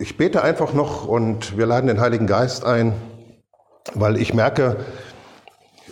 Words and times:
Ich 0.00 0.16
bete 0.16 0.44
einfach 0.44 0.74
noch 0.74 1.08
und 1.08 1.58
wir 1.58 1.66
laden 1.66 1.88
den 1.88 2.00
Heiligen 2.00 2.28
Geist 2.28 2.64
ein, 2.64 2.92
weil 3.94 4.16
ich 4.16 4.32
merke 4.32 4.76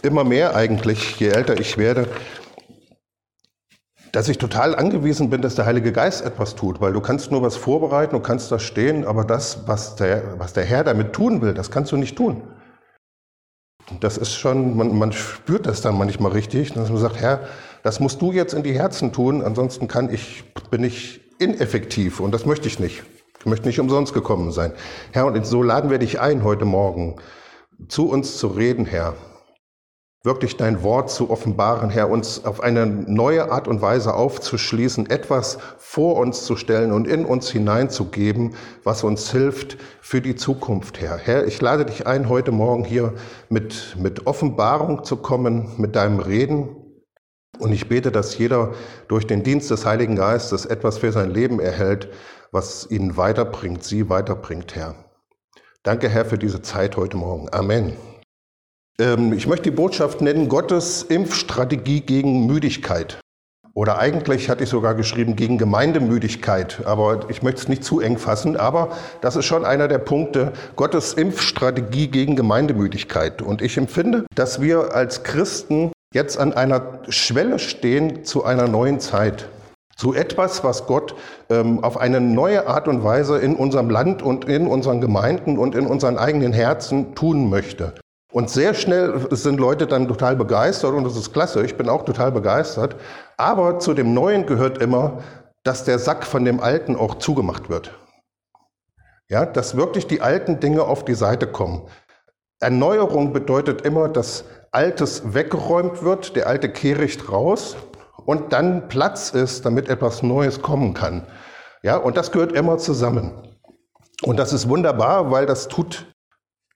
immer 0.02 0.22
mehr 0.22 0.54
eigentlich, 0.54 1.18
je 1.18 1.26
älter 1.26 1.58
ich 1.58 1.76
werde, 1.76 2.06
dass 4.12 4.28
ich 4.28 4.38
total 4.38 4.76
angewiesen 4.76 5.28
bin, 5.28 5.42
dass 5.42 5.56
der 5.56 5.66
Heilige 5.66 5.90
Geist 5.90 6.24
etwas 6.24 6.54
tut, 6.54 6.80
weil 6.80 6.92
du 6.92 7.00
kannst 7.00 7.32
nur 7.32 7.42
was 7.42 7.56
vorbereiten, 7.56 8.14
du 8.14 8.20
kannst 8.20 8.52
da 8.52 8.60
stehen, 8.60 9.04
aber 9.04 9.24
das, 9.24 9.66
was 9.66 9.96
der, 9.96 10.38
was 10.38 10.52
der 10.52 10.64
Herr 10.64 10.84
damit 10.84 11.12
tun 11.12 11.42
will, 11.42 11.52
das 11.52 11.72
kannst 11.72 11.90
du 11.90 11.96
nicht 11.96 12.16
tun. 12.16 12.44
Das 13.98 14.16
ist 14.16 14.34
schon, 14.34 14.76
man, 14.76 14.96
man 14.96 15.10
spürt 15.10 15.66
das 15.66 15.80
dann 15.80 15.98
manchmal 15.98 16.30
richtig, 16.30 16.72
dass 16.74 16.90
man 16.90 16.98
sagt, 16.98 17.20
Herr, 17.20 17.40
das 17.82 17.98
musst 17.98 18.22
du 18.22 18.30
jetzt 18.30 18.54
in 18.54 18.62
die 18.62 18.78
Herzen 18.78 19.12
tun, 19.12 19.42
ansonsten 19.42 19.88
kann 19.88 20.14
ich, 20.14 20.44
bin 20.70 20.84
ich 20.84 21.22
ineffektiv 21.40 22.20
und 22.20 22.30
das 22.30 22.46
möchte 22.46 22.68
ich 22.68 22.78
nicht. 22.78 23.02
Ich 23.46 23.50
möchte 23.50 23.68
nicht 23.68 23.78
umsonst 23.78 24.12
gekommen 24.12 24.50
sein. 24.50 24.72
Herr, 25.12 25.24
und 25.26 25.46
so 25.46 25.62
laden 25.62 25.88
wir 25.88 25.98
dich 25.98 26.18
ein 26.18 26.42
heute 26.42 26.64
Morgen, 26.64 27.14
zu 27.86 28.10
uns 28.10 28.38
zu 28.38 28.48
reden, 28.48 28.86
Herr 28.86 29.14
wirklich 30.24 30.56
dein 30.56 30.82
Wort 30.82 31.08
zu 31.08 31.30
offenbaren, 31.30 31.88
Herr, 31.88 32.10
uns 32.10 32.44
auf 32.44 32.60
eine 32.60 32.84
neue 32.84 33.52
Art 33.52 33.68
und 33.68 33.80
Weise 33.80 34.14
aufzuschließen, 34.14 35.08
etwas 35.08 35.58
vor 35.78 36.16
uns 36.16 36.44
zu 36.44 36.56
stellen 36.56 36.90
und 36.90 37.06
in 37.06 37.24
uns 37.24 37.48
hineinzugeben, 37.48 38.56
was 38.82 39.04
uns 39.04 39.30
hilft 39.30 39.78
für 40.00 40.20
die 40.20 40.34
Zukunft, 40.34 41.00
Herr. 41.00 41.16
Herr, 41.16 41.46
ich 41.46 41.60
lade 41.60 41.84
dich 41.84 42.08
ein, 42.08 42.28
heute 42.28 42.50
Morgen 42.50 42.82
hier 42.82 43.14
mit, 43.48 43.96
mit 43.96 44.26
Offenbarung 44.26 45.04
zu 45.04 45.18
kommen, 45.18 45.70
mit 45.76 45.94
deinem 45.94 46.18
Reden. 46.18 46.70
Und 47.60 47.72
ich 47.72 47.88
bete, 47.88 48.10
dass 48.10 48.36
jeder 48.36 48.72
durch 49.06 49.26
den 49.28 49.44
Dienst 49.44 49.70
des 49.70 49.86
Heiligen 49.86 50.16
Geistes 50.16 50.66
etwas 50.66 50.98
für 50.98 51.12
sein 51.12 51.30
Leben 51.30 51.60
erhält, 51.60 52.08
was 52.56 52.86
ihn 52.90 53.18
weiterbringt, 53.18 53.84
sie 53.84 54.08
weiterbringt, 54.08 54.74
Herr. 54.74 54.94
Danke, 55.82 56.08
Herr, 56.08 56.24
für 56.24 56.38
diese 56.38 56.62
Zeit 56.62 56.96
heute 56.96 57.18
Morgen. 57.18 57.52
Amen. 57.52 57.92
Ähm, 58.98 59.34
ich 59.34 59.46
möchte 59.46 59.64
die 59.64 59.76
Botschaft 59.76 60.22
nennen, 60.22 60.48
Gottes 60.48 61.02
Impfstrategie 61.02 62.00
gegen 62.00 62.46
Müdigkeit. 62.46 63.20
Oder 63.74 63.98
eigentlich 63.98 64.48
hatte 64.48 64.64
ich 64.64 64.70
sogar 64.70 64.94
geschrieben 64.94 65.36
gegen 65.36 65.58
Gemeindemüdigkeit, 65.58 66.80
aber 66.86 67.28
ich 67.28 67.42
möchte 67.42 67.60
es 67.60 67.68
nicht 67.68 67.84
zu 67.84 68.00
eng 68.00 68.16
fassen, 68.16 68.56
aber 68.56 68.96
das 69.20 69.36
ist 69.36 69.44
schon 69.44 69.66
einer 69.66 69.86
der 69.86 69.98
Punkte, 69.98 70.54
Gottes 70.76 71.12
Impfstrategie 71.12 72.08
gegen 72.08 72.36
Gemeindemüdigkeit. 72.36 73.42
Und 73.42 73.60
ich 73.60 73.76
empfinde, 73.76 74.24
dass 74.34 74.62
wir 74.62 74.94
als 74.94 75.24
Christen 75.24 75.92
jetzt 76.14 76.38
an 76.38 76.54
einer 76.54 77.00
Schwelle 77.10 77.58
stehen 77.58 78.24
zu 78.24 78.44
einer 78.44 78.66
neuen 78.66 78.98
Zeit. 78.98 79.46
Zu 79.96 80.12
etwas, 80.12 80.62
was 80.62 80.86
Gott 80.86 81.14
ähm, 81.48 81.82
auf 81.82 81.96
eine 81.96 82.20
neue 82.20 82.66
Art 82.66 82.86
und 82.86 83.02
Weise 83.02 83.38
in 83.38 83.56
unserem 83.56 83.88
Land 83.88 84.22
und 84.22 84.44
in 84.44 84.66
unseren 84.66 85.00
Gemeinden 85.00 85.56
und 85.56 85.74
in 85.74 85.86
unseren 85.86 86.18
eigenen 86.18 86.52
Herzen 86.52 87.14
tun 87.14 87.48
möchte. 87.48 87.94
Und 88.30 88.50
sehr 88.50 88.74
schnell 88.74 89.26
sind 89.30 89.58
Leute 89.58 89.86
dann 89.86 90.06
total 90.06 90.36
begeistert 90.36 90.92
und 90.92 91.04
das 91.04 91.16
ist 91.16 91.32
klasse, 91.32 91.64
ich 91.64 91.78
bin 91.78 91.88
auch 91.88 92.04
total 92.04 92.30
begeistert. 92.30 92.96
Aber 93.38 93.78
zu 93.78 93.94
dem 93.94 94.12
Neuen 94.12 94.44
gehört 94.44 94.76
immer, 94.82 95.22
dass 95.62 95.84
der 95.84 95.98
Sack 95.98 96.26
von 96.26 96.44
dem 96.44 96.60
Alten 96.60 96.96
auch 96.96 97.14
zugemacht 97.14 97.70
wird. 97.70 97.92
Ja, 99.30 99.46
dass 99.46 99.78
wirklich 99.78 100.06
die 100.06 100.20
alten 100.20 100.60
Dinge 100.60 100.82
auf 100.82 101.06
die 101.06 101.14
Seite 101.14 101.46
kommen. 101.46 101.88
Erneuerung 102.60 103.32
bedeutet 103.32 103.80
immer, 103.80 104.10
dass 104.10 104.44
Altes 104.70 105.32
weggeräumt 105.32 106.02
wird, 106.02 106.36
der 106.36 106.46
alte 106.46 106.70
Kehricht 106.70 107.32
raus 107.32 107.76
und 108.26 108.52
dann 108.52 108.88
Platz 108.88 109.30
ist, 109.30 109.64
damit 109.64 109.88
etwas 109.88 110.22
Neues 110.22 110.60
kommen 110.60 110.92
kann. 110.92 111.26
Ja, 111.82 111.96
und 111.96 112.18
das 112.18 112.30
gehört 112.32 112.52
immer 112.52 112.76
zusammen. 112.76 113.32
Und 114.22 114.38
das 114.38 114.52
ist 114.52 114.68
wunderbar, 114.68 115.30
weil 115.30 115.46
das 115.46 115.68
tut 115.68 116.06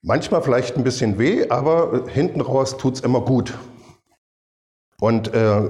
Manchmal 0.03 0.41
vielleicht 0.41 0.79
ein 0.79 0.85
bisschen 0.85 1.19
weh, 1.19 1.51
aber 1.51 2.07
hinten 2.09 2.41
raus 2.41 2.79
tut 2.79 2.95
es 2.95 3.01
immer 3.01 3.21
gut. 3.21 3.53
Und 4.99 5.35
äh, 5.35 5.69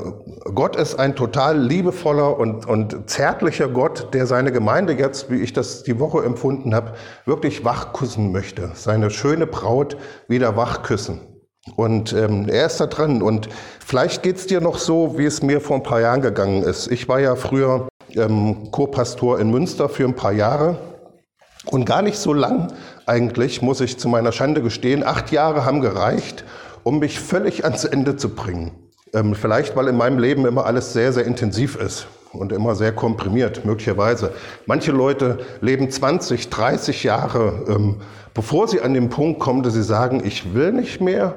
Gott 0.54 0.76
ist 0.76 1.00
ein 1.00 1.16
total 1.16 1.58
liebevoller 1.58 2.38
und, 2.38 2.64
und 2.66 3.10
zärtlicher 3.10 3.68
Gott, 3.68 4.14
der 4.14 4.26
seine 4.26 4.52
Gemeinde 4.52 4.92
jetzt, 4.92 5.30
wie 5.30 5.40
ich 5.40 5.52
das 5.52 5.82
die 5.82 5.98
Woche 5.98 6.24
empfunden 6.24 6.74
habe, 6.74 6.94
wirklich 7.26 7.64
wachküssen 7.64 8.30
möchte. 8.30 8.70
Seine 8.74 9.10
schöne 9.10 9.48
Braut 9.48 9.96
wieder 10.28 10.56
wachküssen. 10.56 11.20
Und 11.76 12.12
ähm, 12.12 12.48
er 12.48 12.66
ist 12.66 12.78
da 12.78 12.86
dran. 12.86 13.22
Und 13.22 13.48
vielleicht 13.84 14.22
geht's 14.22 14.46
dir 14.46 14.60
noch 14.60 14.78
so, 14.78 15.18
wie 15.18 15.26
es 15.26 15.42
mir 15.42 15.60
vor 15.60 15.76
ein 15.76 15.82
paar 15.82 16.00
Jahren 16.00 16.22
gegangen 16.22 16.62
ist. 16.62 16.90
Ich 16.90 17.08
war 17.08 17.20
ja 17.20 17.36
früher 17.36 17.88
ähm, 18.14 18.70
Co-Pastor 18.70 19.38
in 19.38 19.50
Münster 19.50 19.88
für 19.88 20.04
ein 20.04 20.16
paar 20.16 20.32
Jahre. 20.32 20.78
Und 21.66 21.84
gar 21.84 22.02
nicht 22.02 22.16
so 22.16 22.32
lang 22.32 22.72
eigentlich, 23.06 23.60
muss 23.60 23.80
ich 23.80 23.98
zu 23.98 24.08
meiner 24.08 24.32
Schande 24.32 24.62
gestehen, 24.62 25.04
acht 25.04 25.30
Jahre 25.30 25.64
haben 25.66 25.82
gereicht, 25.82 26.44
um 26.84 26.98
mich 26.98 27.20
völlig 27.20 27.64
ans 27.64 27.84
Ende 27.84 28.16
zu 28.16 28.30
bringen. 28.30 28.72
Ähm, 29.12 29.34
vielleicht, 29.34 29.76
weil 29.76 29.88
in 29.88 29.96
meinem 29.96 30.18
Leben 30.18 30.46
immer 30.46 30.64
alles 30.64 30.92
sehr, 30.94 31.12
sehr 31.12 31.26
intensiv 31.26 31.76
ist 31.76 32.06
und 32.32 32.52
immer 32.52 32.74
sehr 32.74 32.92
komprimiert, 32.92 33.64
möglicherweise. 33.66 34.32
Manche 34.66 34.92
Leute 34.92 35.40
leben 35.60 35.90
20, 35.90 36.48
30 36.48 37.02
Jahre, 37.02 37.64
ähm, 37.68 37.96
bevor 38.32 38.68
sie 38.68 38.80
an 38.80 38.94
den 38.94 39.10
Punkt 39.10 39.40
kommen, 39.40 39.62
dass 39.62 39.74
sie 39.74 39.82
sagen, 39.82 40.22
ich 40.24 40.54
will 40.54 40.72
nicht 40.72 41.00
mehr 41.00 41.34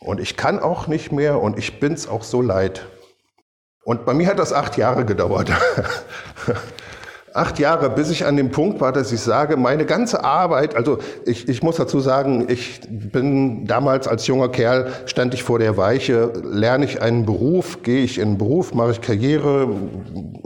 und 0.00 0.20
ich 0.20 0.36
kann 0.36 0.58
auch 0.58 0.86
nicht 0.86 1.12
mehr 1.12 1.40
und 1.40 1.58
ich 1.58 1.80
bin's 1.80 2.08
auch 2.08 2.22
so 2.22 2.42
leid. 2.42 2.86
Und 3.84 4.04
bei 4.04 4.14
mir 4.14 4.26
hat 4.28 4.38
das 4.38 4.52
acht 4.52 4.76
Jahre 4.76 5.04
gedauert. 5.04 5.50
acht 7.34 7.58
Jahre, 7.58 7.90
bis 7.90 8.10
ich 8.10 8.26
an 8.26 8.36
dem 8.36 8.50
Punkt 8.50 8.80
war, 8.80 8.92
dass 8.92 9.12
ich 9.12 9.20
sage, 9.20 9.56
meine 9.56 9.86
ganze 9.86 10.24
Arbeit, 10.24 10.74
also 10.74 10.98
ich, 11.24 11.48
ich 11.48 11.62
muss 11.62 11.76
dazu 11.76 12.00
sagen, 12.00 12.46
ich 12.48 12.80
bin 12.88 13.66
damals 13.66 14.06
als 14.08 14.26
junger 14.26 14.48
Kerl, 14.48 14.92
stand 15.06 15.34
ich 15.34 15.42
vor 15.42 15.58
der 15.58 15.76
Weiche, 15.76 16.32
lerne 16.44 16.84
ich 16.84 17.00
einen 17.00 17.24
Beruf, 17.24 17.82
gehe 17.82 18.02
ich 18.02 18.18
in 18.18 18.28
einen 18.28 18.38
Beruf, 18.38 18.74
mache 18.74 18.92
ich 18.92 19.00
Karriere, 19.00 19.68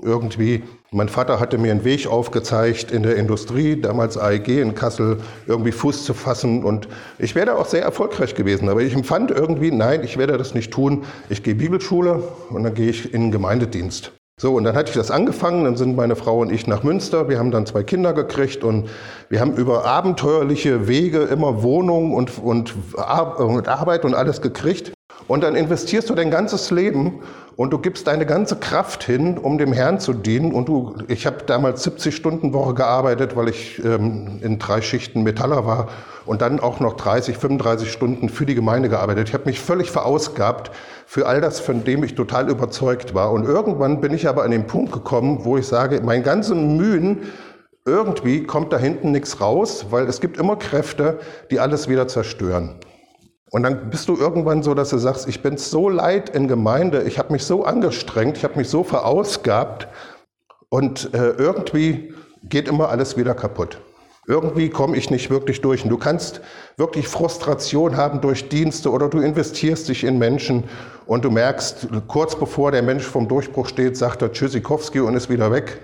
irgendwie. 0.03 0.63
Mein 0.95 1.09
Vater 1.09 1.41
hatte 1.41 1.57
mir 1.57 1.71
einen 1.71 1.85
Weg 1.85 2.07
aufgezeigt 2.07 2.93
in 2.93 3.03
der 3.03 3.17
Industrie, 3.17 3.81
damals 3.81 4.19
AEG 4.19 4.61
in 4.61 4.75
Kassel, 4.75 5.17
irgendwie 5.47 5.73
Fuß 5.73 6.05
zu 6.05 6.13
fassen 6.13 6.63
und 6.65 6.87
ich 7.19 7.35
wäre 7.35 7.57
auch 7.57 7.65
sehr 7.65 7.81
erfolgreich 7.81 8.35
gewesen, 8.35 8.69
aber 8.69 8.83
ich 8.83 8.93
empfand 8.93 9.31
irgendwie, 9.31 9.71
nein, 9.71 10.05
ich 10.05 10.19
werde 10.19 10.37
das 10.37 10.53
nicht 10.53 10.71
tun. 10.71 11.05
Ich 11.31 11.43
gehe 11.43 11.55
Bibelschule 11.55 12.23
und 12.51 12.65
dann 12.65 12.75
gehe 12.75 12.91
ich 12.91 13.15
in 13.15 13.23
den 13.23 13.31
Gemeindedienst. 13.31 14.13
So, 14.39 14.55
und 14.55 14.65
dann 14.65 14.77
hatte 14.77 14.91
ich 14.91 14.97
das 14.97 15.11
angefangen, 15.11 15.65
dann 15.65 15.77
sind 15.77 15.97
meine 15.97 16.15
Frau 16.15 16.41
und 16.41 16.53
ich 16.53 16.67
nach 16.67 16.83
Münster, 16.83 17.27
wir 17.31 17.39
haben 17.39 17.51
dann 17.51 17.65
zwei 17.65 17.85
Kinder 17.85 18.13
gekriegt 18.13 18.63
und 18.63 18.91
wir 19.31 19.41
haben 19.41 19.55
über 19.55 19.87
abenteuerliche 19.87 20.89
Wege 20.89 21.21
immer 21.21 21.63
Wohnung 21.63 22.13
und, 22.13 22.39
und, 22.39 22.75
und 22.93 23.69
Arbeit 23.69 24.05
und 24.05 24.15
alles 24.15 24.43
gekriegt. 24.43 24.93
Und 25.33 25.45
dann 25.45 25.57
investierst 25.57 26.11
du 26.11 26.15
dein 26.15 26.31
ganzes 26.31 26.71
Leben 26.71 27.21
und 27.57 27.73
du 27.73 27.79
gibst 27.79 28.07
deine 28.07 28.27
ganze 28.27 28.57
Kraft 28.57 29.03
hin, 29.03 29.39
um 29.39 29.57
dem 29.57 29.73
Herrn 29.73 29.99
zu 29.99 30.13
dienen. 30.13 30.53
Und 30.53 30.69
du, 30.69 30.95
ich 31.09 31.25
habe 31.25 31.45
damals 31.47 31.85
70 31.85 32.15
Stunden 32.15 32.53
Woche 32.53 32.75
gearbeitet, 32.75 33.35
weil 33.35 33.49
ich 33.49 33.83
ähm, 33.83 34.41
in 34.43 34.59
drei 34.59 34.83
Schichten 34.83 35.23
Metaller 35.23 35.65
war 35.65 35.89
und 36.27 36.43
dann 36.43 36.61
auch 36.61 36.81
noch 36.81 36.99
30, 36.99 37.39
35 37.39 37.91
Stunden 37.91 38.29
für 38.29 38.45
die 38.45 38.55
Gemeinde 38.55 38.91
gearbeitet. 38.91 39.29
Ich 39.31 39.33
habe 39.33 39.47
mich 39.47 39.59
völlig 39.59 39.91
verausgabt 39.91 40.71
für 41.07 41.25
all 41.25 41.41
das, 41.41 41.61
von 41.61 41.83
dem 41.83 42.05
ich 42.05 42.15
total 42.15 42.51
überzeugt 42.51 43.15
war. 43.15 43.33
Und 43.33 43.47
irgendwann 43.47 44.03
bin 44.03 44.13
ich 44.13 44.29
aber 44.29 44.43
an 44.43 44.51
den 44.51 44.67
Punkt 44.67 44.93
gekommen, 44.93 45.47
wo 45.47 45.57
ich 45.57 45.67
sage, 45.67 46.03
mein 46.05 46.23
ganze 46.23 46.55
Mühen, 46.55 47.21
irgendwie 47.87 48.45
kommt 48.45 48.71
da 48.75 48.77
hinten 48.77 49.13
nichts 49.13 49.41
raus, 49.41 49.87
weil 49.89 50.05
es 50.09 50.21
gibt 50.21 50.37
immer 50.37 50.57
Kräfte, 50.57 51.21
die 51.51 51.59
alles 51.59 51.89
wieder 51.89 52.07
zerstören. 52.07 52.75
Und 53.53 53.65
dann 53.65 53.91
bist 53.91 54.09
du 54.09 54.17
irgendwann 54.17 54.63
so, 54.63 54.73
dass 54.73 54.89
du 54.89 54.97
sagst, 54.97 55.29
ich 55.29 55.43
bin 55.43 55.59
so 55.59 55.91
leid 55.91 56.31
in 56.31 56.49
Gemeinde, 56.49 57.03
ich 57.03 57.19
habe 57.19 57.35
mich 57.35 57.45
so 57.45 57.65
angestrengt, 57.65 58.39
ich 58.39 58.45
habe 58.45 58.57
mich 58.57 58.71
so 58.71 58.83
verausgabt 58.83 59.89
und 60.71 61.13
äh, 61.13 61.33
irgendwie 61.33 62.15
geht 62.45 62.67
immer 62.67 62.89
alles 62.89 63.19
wieder 63.19 63.35
kaputt. 63.35 63.79
Irgendwie 64.27 64.71
komme 64.71 64.97
ich 64.97 65.11
nicht 65.11 65.29
wirklich 65.29 65.61
durch. 65.61 65.85
Und 65.85 65.91
du 65.91 65.99
kannst 65.99 66.41
wirklich 66.79 67.09
Frustration 67.09 67.99
haben 67.99 68.23
durch 68.23 68.49
Dienste 68.49 68.91
oder 68.91 69.11
du 69.11 69.21
investierst 69.21 69.87
dich 69.91 70.05
in 70.05 70.19
Menschen 70.19 70.65
und 71.05 71.23
du 71.23 71.31
merkst, 71.31 71.89
kurz 72.09 72.37
bevor 72.37 72.73
der 72.73 72.83
Mensch 72.83 73.05
vom 73.05 73.29
Durchbruch 73.29 73.69
steht, 73.69 73.99
sagt 73.99 74.23
er 74.23 74.33
Tschüssikowski 74.33 75.01
und 75.01 75.15
ist 75.15 75.29
wieder 75.29 75.53
weg. 75.53 75.79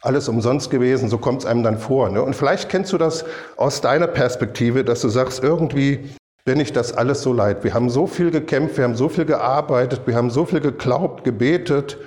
Alles 0.00 0.28
umsonst 0.28 0.70
gewesen, 0.70 1.08
so 1.08 1.18
kommt 1.18 1.40
es 1.40 1.46
einem 1.46 1.64
dann 1.64 1.78
vor. 1.78 2.08
Ne? 2.10 2.22
Und 2.22 2.36
vielleicht 2.36 2.68
kennst 2.68 2.92
du 2.92 2.98
das 2.98 3.24
aus 3.56 3.80
deiner 3.80 4.06
Perspektive, 4.06 4.84
dass 4.84 5.00
du 5.00 5.08
sagst, 5.08 5.42
irgendwie 5.42 6.10
bin 6.46 6.60
ich 6.60 6.72
das 6.72 6.92
alles 6.92 7.22
so 7.22 7.32
leid. 7.32 7.64
Wir 7.64 7.74
haben 7.74 7.90
so 7.90 8.06
viel 8.06 8.30
gekämpft, 8.30 8.78
wir 8.78 8.84
haben 8.84 8.94
so 8.94 9.08
viel 9.08 9.24
gearbeitet, 9.24 10.02
wir 10.06 10.14
haben 10.14 10.30
so 10.30 10.46
viel 10.46 10.60
geglaubt, 10.60 11.24
gebetet 11.24 11.98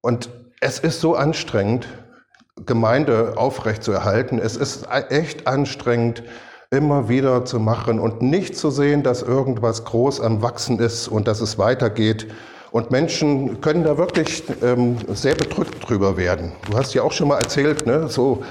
und 0.00 0.30
es 0.60 0.78
ist 0.78 1.00
so 1.00 1.14
anstrengend. 1.14 1.86
Gemeinde 2.66 3.34
aufrechtzuerhalten. 3.36 4.38
Es 4.38 4.56
ist 4.56 4.88
echt 5.10 5.46
anstrengend, 5.46 6.22
immer 6.70 7.08
wieder 7.08 7.44
zu 7.44 7.60
machen 7.60 8.00
und 8.00 8.22
nicht 8.22 8.56
zu 8.56 8.70
sehen, 8.70 9.02
dass 9.02 9.22
irgendwas 9.22 9.84
groß 9.84 10.20
am 10.20 10.40
Wachsen 10.40 10.78
ist 10.78 11.08
und 11.08 11.28
dass 11.28 11.40
es 11.40 11.58
weitergeht. 11.58 12.28
Und 12.70 12.90
Menschen 12.90 13.60
können 13.60 13.84
da 13.84 13.98
wirklich 13.98 14.44
ähm, 14.62 14.96
sehr 15.12 15.34
bedrückt 15.34 15.88
drüber 15.88 16.16
werden. 16.16 16.52
Du 16.70 16.78
hast 16.78 16.94
ja 16.94 17.02
auch 17.02 17.12
schon 17.12 17.28
mal 17.28 17.38
erzählt, 17.38 17.86
ne, 17.86 18.08
so 18.08 18.42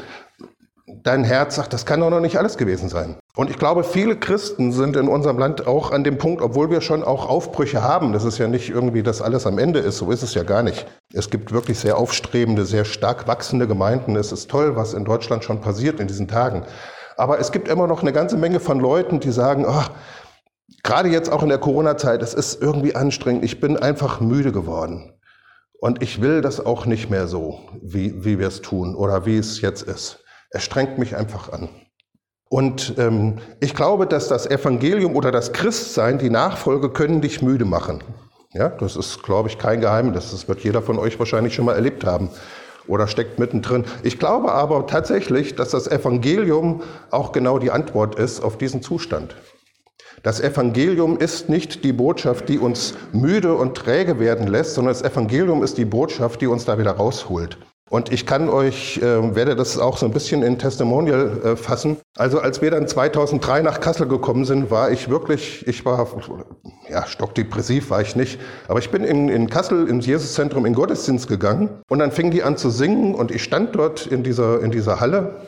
dein 1.04 1.24
Herz 1.24 1.56
sagt, 1.56 1.74
das 1.74 1.86
kann 1.86 2.00
doch 2.00 2.10
noch 2.10 2.20
nicht 2.20 2.38
alles 2.38 2.58
gewesen 2.58 2.90
sein. 2.90 3.18
Und 3.36 3.50
ich 3.50 3.58
glaube, 3.58 3.84
viele 3.84 4.18
Christen 4.18 4.72
sind 4.72 4.96
in 4.96 5.08
unserem 5.08 5.38
Land 5.38 5.68
auch 5.68 5.92
an 5.92 6.04
dem 6.04 6.18
Punkt, 6.18 6.42
obwohl 6.42 6.70
wir 6.70 6.82
schon 6.82 7.04
auch 7.04 7.28
Aufbrüche 7.28 7.82
haben, 7.82 8.14
das 8.14 8.24
ist 8.24 8.38
ja 8.38 8.48
nicht 8.48 8.70
irgendwie, 8.70 9.04
dass 9.04 9.22
alles 9.22 9.46
am 9.46 9.58
Ende 9.58 9.80
ist, 9.80 9.98
so 9.98 10.12
ist 10.12 10.24
es 10.24 10.34
ja 10.34 10.44
gar 10.44 10.64
nicht. 10.64 10.86
Es 11.14 11.30
gibt 11.30 11.52
wirklich 11.52 11.80
sehr 11.80 11.98
aufstrebende, 11.98 12.66
sehr 12.66 12.86
stark 12.86 13.28
wachsende 13.28 13.68
Gemeinden. 13.68 14.16
Es 14.16 14.32
ist 14.32 14.50
toll, 14.50 14.76
was 14.76 14.94
in 14.94 15.04
Deutschland 15.04 15.44
schon 15.44 15.62
passiert 15.62 16.00
in 16.00 16.08
diesen 16.08 16.28
Tagen. 16.28 16.64
Aber 17.18 17.40
es 17.40 17.52
gibt 17.52 17.68
immer 17.68 17.88
noch 17.88 18.02
eine 18.02 18.14
ganze 18.14 18.38
Menge 18.38 18.60
von 18.60 18.80
Leuten, 18.80 19.20
die 19.20 19.32
sagen, 19.32 19.66
ach, 19.68 19.92
gerade 20.84 21.10
jetzt 21.10 21.32
auch 21.32 21.44
in 21.44 21.50
der 21.50 21.58
Corona-Zeit, 21.58 22.22
es 22.22 22.34
ist 22.34 22.62
irgendwie 22.62 22.96
anstrengend, 22.96 23.44
ich 23.44 23.60
bin 23.60 23.78
einfach 23.78 24.20
müde 24.20 24.52
geworden. 24.52 25.14
Und 25.80 26.02
ich 26.02 26.22
will 26.22 26.42
das 26.42 26.66
auch 26.66 26.86
nicht 26.86 27.10
mehr 27.10 27.28
so, 27.28 27.60
wie, 27.82 28.24
wie 28.24 28.40
wir 28.40 28.48
es 28.48 28.62
tun 28.62 28.96
oder 28.96 29.26
wie 29.26 29.38
es 29.38 29.60
jetzt 29.60 29.82
ist. 29.82 30.23
Es 30.56 30.64
strengt 30.64 31.00
mich 31.00 31.16
einfach 31.16 31.52
an. 31.52 31.68
Und 32.48 32.94
ähm, 33.00 33.40
ich 33.60 33.74
glaube, 33.74 34.06
dass 34.06 34.28
das 34.28 34.46
Evangelium 34.46 35.16
oder 35.16 35.32
das 35.32 35.52
Christsein, 35.52 36.20
die 36.20 36.30
Nachfolge 36.30 36.92
können 36.92 37.22
dich 37.22 37.42
müde 37.42 37.66
machen. 37.66 38.04
Ja, 38.54 38.70
das 38.70 38.96
ist, 38.96 39.24
glaube 39.24 39.50
ich, 39.50 39.58
kein 39.58 39.82
Geheimnis. 39.82 40.30
Das 40.30 40.48
wird 40.48 40.60
jeder 40.60 40.84
von 40.84 41.00
euch 41.00 41.18
wahrscheinlich 41.18 41.56
schon 41.56 41.66
mal 41.66 41.74
erlebt 41.74 42.06
haben 42.06 42.30
oder 42.88 43.08
steckt 43.08 43.40
mittendrin. 43.40 43.86
Ich 44.04 44.20
glaube 44.20 44.52
aber 44.52 44.86
tatsächlich, 44.86 45.56
dass 45.56 45.72
das 45.72 45.88
Evangelium 45.88 46.84
auch 47.10 47.32
genau 47.32 47.58
die 47.58 47.72
Antwort 47.72 48.14
ist 48.20 48.44
auf 48.44 48.60
diesen 48.60 48.84
Zustand. 48.84 49.36
Das 50.22 50.40
Evangelium 50.40 51.18
ist 51.18 51.50
nicht 51.50 51.84
die 51.84 51.94
Botschaft, 51.94 52.48
die 52.48 52.60
uns 52.60 52.94
müde 53.12 53.56
und 53.56 53.76
träge 53.76 54.20
werden 54.20 54.46
lässt, 54.46 54.76
sondern 54.76 54.94
das 54.94 55.02
Evangelium 55.02 55.64
ist 55.64 55.80
die 55.80 55.86
Botschaft, 55.86 56.42
die 56.42 56.48
uns 56.48 56.66
da 56.66 56.78
wieder 56.78 56.92
rausholt. 56.92 57.58
Und 57.94 58.12
ich 58.12 58.26
kann 58.26 58.50
euch, 58.50 58.98
äh, 59.04 59.36
werde 59.36 59.56
das 59.56 59.78
auch 59.78 59.98
so 60.00 60.08
ein 60.08 60.12
bisschen 60.12 60.42
in 60.42 60.58
Testimonial 60.58 61.42
äh, 61.44 61.56
fassen. 61.56 61.98
Also 62.18 62.40
als 62.40 62.60
wir 62.60 62.72
dann 62.72 62.88
2003 62.88 63.62
nach 63.62 63.82
Kassel 63.82 64.08
gekommen 64.08 64.46
sind, 64.46 64.72
war 64.72 64.90
ich 64.90 65.12
wirklich, 65.12 65.68
ich 65.68 65.86
war, 65.86 66.08
ja, 66.90 67.06
stockdepressiv 67.06 67.92
war 67.92 68.02
ich 68.02 68.16
nicht, 68.16 68.40
aber 68.68 68.80
ich 68.80 68.90
bin 68.90 69.04
in, 69.04 69.30
in 69.30 69.48
Kassel 69.48 69.88
ins 69.88 70.08
Jesuszentrum 70.08 70.66
in 70.66 70.74
Gottesdienst 70.74 71.28
gegangen. 71.28 71.70
Und 71.88 72.00
dann 72.00 72.12
fing 72.12 72.32
die 72.32 72.42
an 72.42 72.58
zu 72.58 72.72
singen 72.72 73.14
und 73.14 73.30
ich 73.30 73.44
stand 73.44 73.76
dort 73.76 74.08
in 74.08 74.24
dieser, 74.24 74.62
in 74.62 74.72
dieser 74.72 75.00
Halle. 75.00 75.42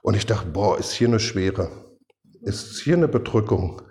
Und 0.00 0.16
ich 0.16 0.24
dachte, 0.24 0.48
boah, 0.48 0.78
ist 0.78 0.92
hier 0.92 1.08
eine 1.08 1.20
Schwere, 1.20 1.68
ist 2.40 2.80
hier 2.80 2.96
eine 2.96 3.06
Bedrückung, 3.06 3.82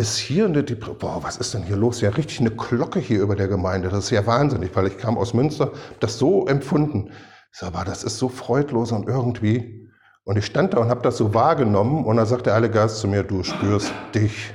ist 0.00 0.16
hier 0.16 0.46
eine, 0.46 0.62
boah, 0.62 1.22
was 1.22 1.36
ist 1.36 1.52
denn 1.52 1.62
hier 1.62 1.76
los? 1.76 2.00
Ja, 2.00 2.08
richtig 2.10 2.40
eine 2.40 2.50
Glocke 2.50 2.98
hier 2.98 3.20
über 3.20 3.36
der 3.36 3.48
Gemeinde. 3.48 3.90
Das 3.90 4.04
ist 4.04 4.10
ja 4.10 4.26
wahnsinnig, 4.26 4.74
weil 4.74 4.86
ich 4.86 4.96
kam 4.96 5.18
aus 5.18 5.34
Münster, 5.34 5.72
das 6.00 6.18
so 6.18 6.46
empfunden. 6.46 7.10
Ich 7.52 7.58
sag, 7.58 7.68
aber 7.68 7.84
das 7.84 8.02
ist 8.02 8.16
so 8.16 8.30
freudlos 8.30 8.92
und 8.92 9.06
irgendwie. 9.06 9.88
Und 10.24 10.38
ich 10.38 10.46
stand 10.46 10.72
da 10.72 10.78
und 10.78 10.88
habe 10.88 11.02
das 11.02 11.18
so 11.18 11.34
wahrgenommen 11.34 12.04
und 12.04 12.16
dann 12.16 12.26
sagt 12.26 12.46
der 12.46 12.54
Heilige 12.54 12.74
Geist 12.74 12.98
zu 12.98 13.08
mir, 13.08 13.22
du 13.22 13.42
spürst 13.42 13.92
dich. 14.14 14.54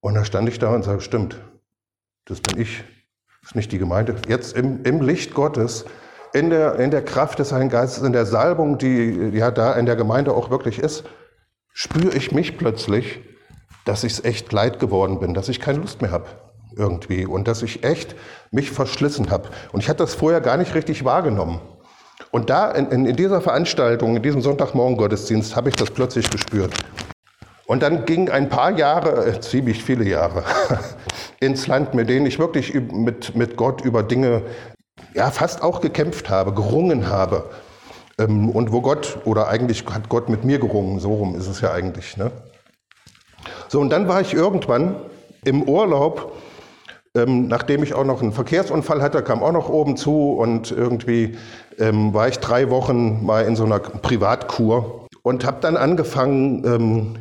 Und 0.00 0.14
dann 0.14 0.24
stand 0.24 0.48
ich 0.48 0.58
da 0.58 0.72
und 0.72 0.84
sage, 0.84 1.00
stimmt, 1.00 1.40
das 2.24 2.40
bin 2.40 2.60
ich, 2.60 2.84
das 3.40 3.50
ist 3.50 3.56
nicht 3.56 3.72
die 3.72 3.78
Gemeinde. 3.78 4.14
Jetzt 4.28 4.56
im, 4.56 4.84
im 4.84 5.02
Licht 5.02 5.34
Gottes, 5.34 5.84
in 6.32 6.50
der, 6.50 6.76
in 6.78 6.92
der 6.92 7.04
Kraft 7.04 7.40
des 7.40 7.52
Heiligen 7.52 7.70
Geistes, 7.70 8.04
in 8.04 8.12
der 8.12 8.26
Salbung, 8.26 8.78
die 8.78 9.30
ja 9.32 9.50
da 9.50 9.72
in 9.74 9.86
der 9.86 9.96
Gemeinde 9.96 10.32
auch 10.32 10.50
wirklich 10.50 10.78
ist, 10.78 11.04
spüre 11.72 12.14
ich 12.16 12.30
mich 12.30 12.56
plötzlich 12.56 13.20
dass 13.84 14.04
ich 14.04 14.14
es 14.14 14.24
echt 14.24 14.52
leid 14.52 14.78
geworden 14.78 15.20
bin, 15.20 15.34
dass 15.34 15.48
ich 15.48 15.60
keine 15.60 15.78
Lust 15.78 16.02
mehr 16.02 16.10
habe 16.10 16.26
irgendwie 16.76 17.26
und 17.26 17.48
dass 17.48 17.62
ich 17.62 17.84
echt 17.84 18.14
mich 18.50 18.70
verschlissen 18.70 19.30
habe. 19.30 19.48
Und 19.72 19.80
ich 19.80 19.88
hatte 19.88 20.02
das 20.02 20.14
vorher 20.14 20.40
gar 20.40 20.56
nicht 20.56 20.74
richtig 20.74 21.04
wahrgenommen. 21.04 21.60
Und 22.30 22.50
da 22.50 22.70
in, 22.70 23.06
in, 23.06 23.16
dieser 23.16 23.40
Veranstaltung, 23.40 24.16
in 24.16 24.22
diesem 24.22 24.40
Sonntagmorgen-Gottesdienst, 24.40 25.56
habe 25.56 25.68
ich 25.68 25.76
das 25.76 25.90
plötzlich 25.90 26.30
gespürt. 26.30 26.72
Und 27.66 27.82
dann 27.82 28.04
gingen 28.04 28.28
ein 28.28 28.48
paar 28.48 28.72
Jahre, 28.72 29.26
äh, 29.26 29.40
ziemlich 29.40 29.82
viele 29.82 30.04
Jahre, 30.04 30.44
ins 31.40 31.66
Land, 31.66 31.94
mit 31.94 32.08
denen 32.08 32.26
ich 32.26 32.38
wirklich 32.38 32.74
mit, 32.74 33.34
mit 33.34 33.56
Gott 33.56 33.80
über 33.82 34.02
Dinge 34.02 34.42
ja, 35.14 35.30
fast 35.30 35.62
auch 35.62 35.80
gekämpft 35.80 36.28
habe, 36.28 36.52
gerungen 36.52 37.08
habe. 37.08 37.50
Ähm, 38.18 38.50
und 38.50 38.72
wo 38.72 38.80
Gott, 38.80 39.18
oder 39.24 39.48
eigentlich 39.48 39.84
hat 39.86 40.08
Gott 40.08 40.28
mit 40.28 40.44
mir 40.44 40.58
gerungen, 40.58 41.00
so 41.00 41.14
rum 41.14 41.34
ist 41.34 41.48
es 41.48 41.60
ja 41.60 41.72
eigentlich. 41.72 42.16
Ne? 42.16 42.30
So, 43.68 43.80
und 43.80 43.90
dann 43.90 44.08
war 44.08 44.20
ich 44.20 44.34
irgendwann 44.34 44.96
im 45.44 45.62
Urlaub, 45.62 46.32
ähm, 47.16 47.48
nachdem 47.48 47.82
ich 47.82 47.94
auch 47.94 48.04
noch 48.04 48.22
einen 48.22 48.32
Verkehrsunfall 48.32 49.00
hatte, 49.00 49.22
kam 49.22 49.42
auch 49.42 49.52
noch 49.52 49.68
oben 49.68 49.96
zu 49.96 50.32
und 50.32 50.72
irgendwie 50.72 51.36
ähm, 51.78 52.12
war 52.12 52.28
ich 52.28 52.38
drei 52.38 52.70
Wochen 52.70 53.24
mal 53.24 53.44
in 53.44 53.56
so 53.56 53.64
einer 53.64 53.78
Privatkur 53.78 55.06
und 55.22 55.44
habe 55.44 55.58
dann 55.60 55.76
angefangen, 55.76 56.64
ähm, 56.64 57.14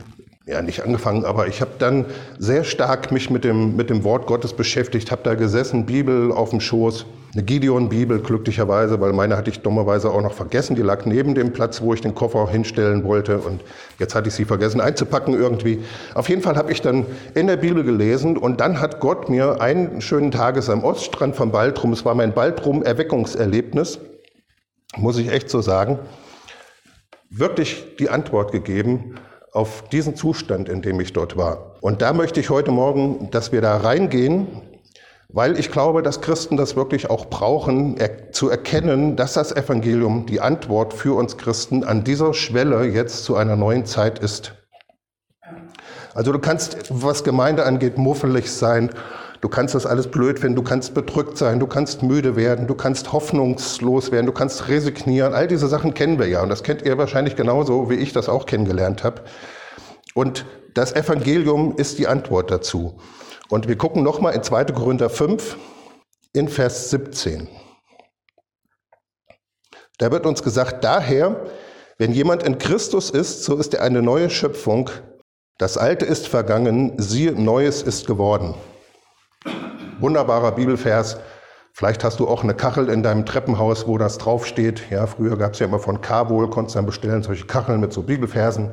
ja 0.46 0.62
nicht 0.62 0.84
angefangen, 0.84 1.26
aber 1.26 1.48
ich 1.48 1.62
habe 1.62 1.72
dann 1.80 2.06
sehr 2.38 2.64
stark 2.64 3.12
mich 3.12 3.30
mit 3.30 3.44
dem, 3.44 3.76
mit 3.76 3.90
dem 3.90 4.04
Wort 4.04 4.28
Gottes 4.28 4.54
beschäftigt, 4.54 5.12
habe 5.12 5.22
da 5.24 5.36
gesessen, 5.36 5.86
Bibel 5.86 6.32
auf 6.32 6.50
dem 6.50 6.60
Schoß 6.60 7.06
eine 7.34 7.44
Gideon-Bibel, 7.44 8.20
glücklicherweise, 8.20 9.02
weil 9.02 9.12
meine 9.12 9.36
hatte 9.36 9.50
ich 9.50 9.62
dummerweise 9.62 10.12
auch 10.12 10.22
noch 10.22 10.34
vergessen. 10.34 10.76
Die 10.76 10.84
lag 10.84 11.06
neben 11.06 11.34
dem 11.34 11.52
Platz, 11.52 11.82
wo 11.82 11.94
ich 11.94 12.02
den 12.02 12.14
Koffer 12.14 12.48
hinstellen 12.48 13.04
wollte. 13.04 13.40
Und 13.40 13.62
jetzt 13.98 14.14
hatte 14.14 14.28
ich 14.28 14.36
sie 14.36 14.46
vergessen 14.46 14.80
einzupacken 14.80 15.34
irgendwie. 15.34 15.84
Auf 16.14 16.30
jeden 16.30 16.44
Fall 16.44 16.56
habe 16.56 16.72
ich 16.72 16.82
dann 16.82 17.08
in 17.34 17.48
der 17.48 17.58
Bibel 17.58 17.84
gelesen 17.84 18.38
und 18.38 18.60
dann 18.62 18.80
hat 18.80 19.00
Gott 19.00 19.30
mir 19.30 19.62
einen 19.62 20.00
schönen 20.02 20.30
Tages 20.30 20.70
am 20.70 20.84
Oststrand 20.84 21.36
von 21.36 21.52
Baltrum, 21.52 21.92
es 21.92 22.06
war 22.06 22.14
mein 22.14 22.34
Baltrum-Erweckungserlebnis, 22.34 24.00
muss 24.98 25.18
ich 25.18 25.32
echt 25.32 25.50
so 25.50 25.62
sagen, 25.62 25.98
wirklich 27.32 27.96
die 27.98 28.10
Antwort 28.10 28.52
gegeben 28.52 29.16
auf 29.54 29.84
diesen 29.92 30.16
Zustand, 30.16 30.68
in 30.68 30.82
dem 30.82 31.00
ich 31.00 31.14
dort 31.14 31.38
war. 31.38 31.78
Und 31.82 32.02
da 32.02 32.14
möchte 32.14 32.40
ich 32.40 32.50
heute 32.50 32.72
Morgen, 32.72 33.30
dass 33.32 33.52
wir 33.52 33.62
da 33.62 33.78
reingehen 33.78 34.48
weil 35.34 35.60
ich 35.60 35.72
glaube, 35.72 36.04
dass 36.04 36.22
Christen 36.22 36.58
das 36.58 36.76
wirklich 36.76 37.10
auch 37.10 37.26
brauchen, 37.26 37.98
er, 37.98 38.32
zu 38.32 38.50
erkennen, 38.50 39.16
dass 39.16 39.34
das 39.34 39.52
Evangelium 39.52 40.28
die 40.28 40.40
Antwort 40.40 40.94
für 40.94 41.18
uns 41.18 41.38
Christen 41.38 41.84
an 41.84 42.04
dieser 42.04 42.36
Schwelle 42.36 42.86
jetzt 42.86 43.24
zu 43.26 43.36
einer 43.36 43.56
neuen 43.56 43.86
Zeit 43.86 44.20
ist. 44.20 44.54
Also 46.14 46.32
du 46.32 46.38
kannst, 46.38 46.78
was 46.90 47.24
Gemeinde 47.24 47.66
angeht, 47.66 47.98
muffelig 47.98 48.52
sein, 48.52 48.92
du 49.44 49.50
kannst 49.50 49.76
das 49.76 49.86
alles 49.86 50.08
blöd 50.08 50.40
finden, 50.40 50.56
du 50.56 50.64
kannst 50.64 50.94
bedrückt 50.94 51.38
sein, 51.38 51.60
du 51.60 51.68
kannst 51.68 52.02
müde 52.02 52.38
werden, 52.38 52.66
du 52.66 52.76
kannst 52.76 53.12
hoffnungslos 53.12 54.10
werden, 54.10 54.26
du 54.26 54.32
kannst 54.32 54.70
resignieren, 54.70 55.34
all 55.34 55.50
diese 55.50 55.68
Sachen 55.68 55.94
kennen 55.94 56.18
wir 56.18 56.30
ja 56.30 56.42
und 56.42 56.48
das 56.48 56.64
kennt 56.64 56.82
ihr 56.84 56.98
wahrscheinlich 56.98 57.36
genauso, 57.36 57.90
wie 57.90 57.96
ich 57.96 58.14
das 58.14 58.30
auch 58.30 58.46
kennengelernt 58.46 59.04
habe. 59.04 59.24
Und 60.14 60.46
das 60.74 60.94
Evangelium 60.96 61.76
ist 61.76 62.00
die 62.00 62.08
Antwort 62.08 62.52
dazu. 62.52 62.98
Und 63.50 63.68
wir 63.68 63.78
gucken 63.78 64.02
nochmal 64.02 64.34
in 64.34 64.44
2. 64.44 64.64
Korinther 64.66 65.10
5 65.10 65.58
in 66.32 66.48
Vers 66.48 66.90
17. 66.92 67.50
Da 69.98 70.10
wird 70.10 70.26
uns 70.26 70.42
gesagt, 70.42 70.86
daher, 70.86 71.48
wenn 71.98 72.14
jemand 72.14 72.44
in 72.44 72.60
Christus 72.60 73.10
ist, 73.10 73.44
so 73.44 73.58
ist 73.58 73.74
er 73.74 73.82
eine 73.82 74.02
neue 74.02 74.30
Schöpfung. 74.30 74.90
Das 75.58 75.78
Alte 75.78 76.06
ist 76.06 76.30
vergangen, 76.30 76.94
siehe, 76.98 77.34
Neues 77.34 77.82
ist 77.82 78.08
geworden. 78.08 78.56
Wunderbarer 80.00 80.52
Bibelvers. 80.52 81.18
Vielleicht 81.72 82.04
hast 82.04 82.20
du 82.20 82.28
auch 82.28 82.44
eine 82.44 82.54
Kachel 82.54 82.90
in 82.90 83.02
deinem 83.02 83.26
Treppenhaus, 83.26 83.88
wo 83.88 83.98
das 83.98 84.18
draufsteht. 84.18 84.90
Ja, 84.92 85.08
früher 85.08 85.38
gab 85.38 85.54
es 85.54 85.60
ja 85.60 85.66
immer 85.66 85.80
von 85.80 86.02
Kabul, 86.02 86.50
konntest 86.50 86.76
dann 86.76 86.86
bestellen 86.86 87.24
solche 87.24 87.46
Kacheln 87.46 87.80
mit 87.80 87.92
so 87.94 88.04
Bibelversen. 88.04 88.70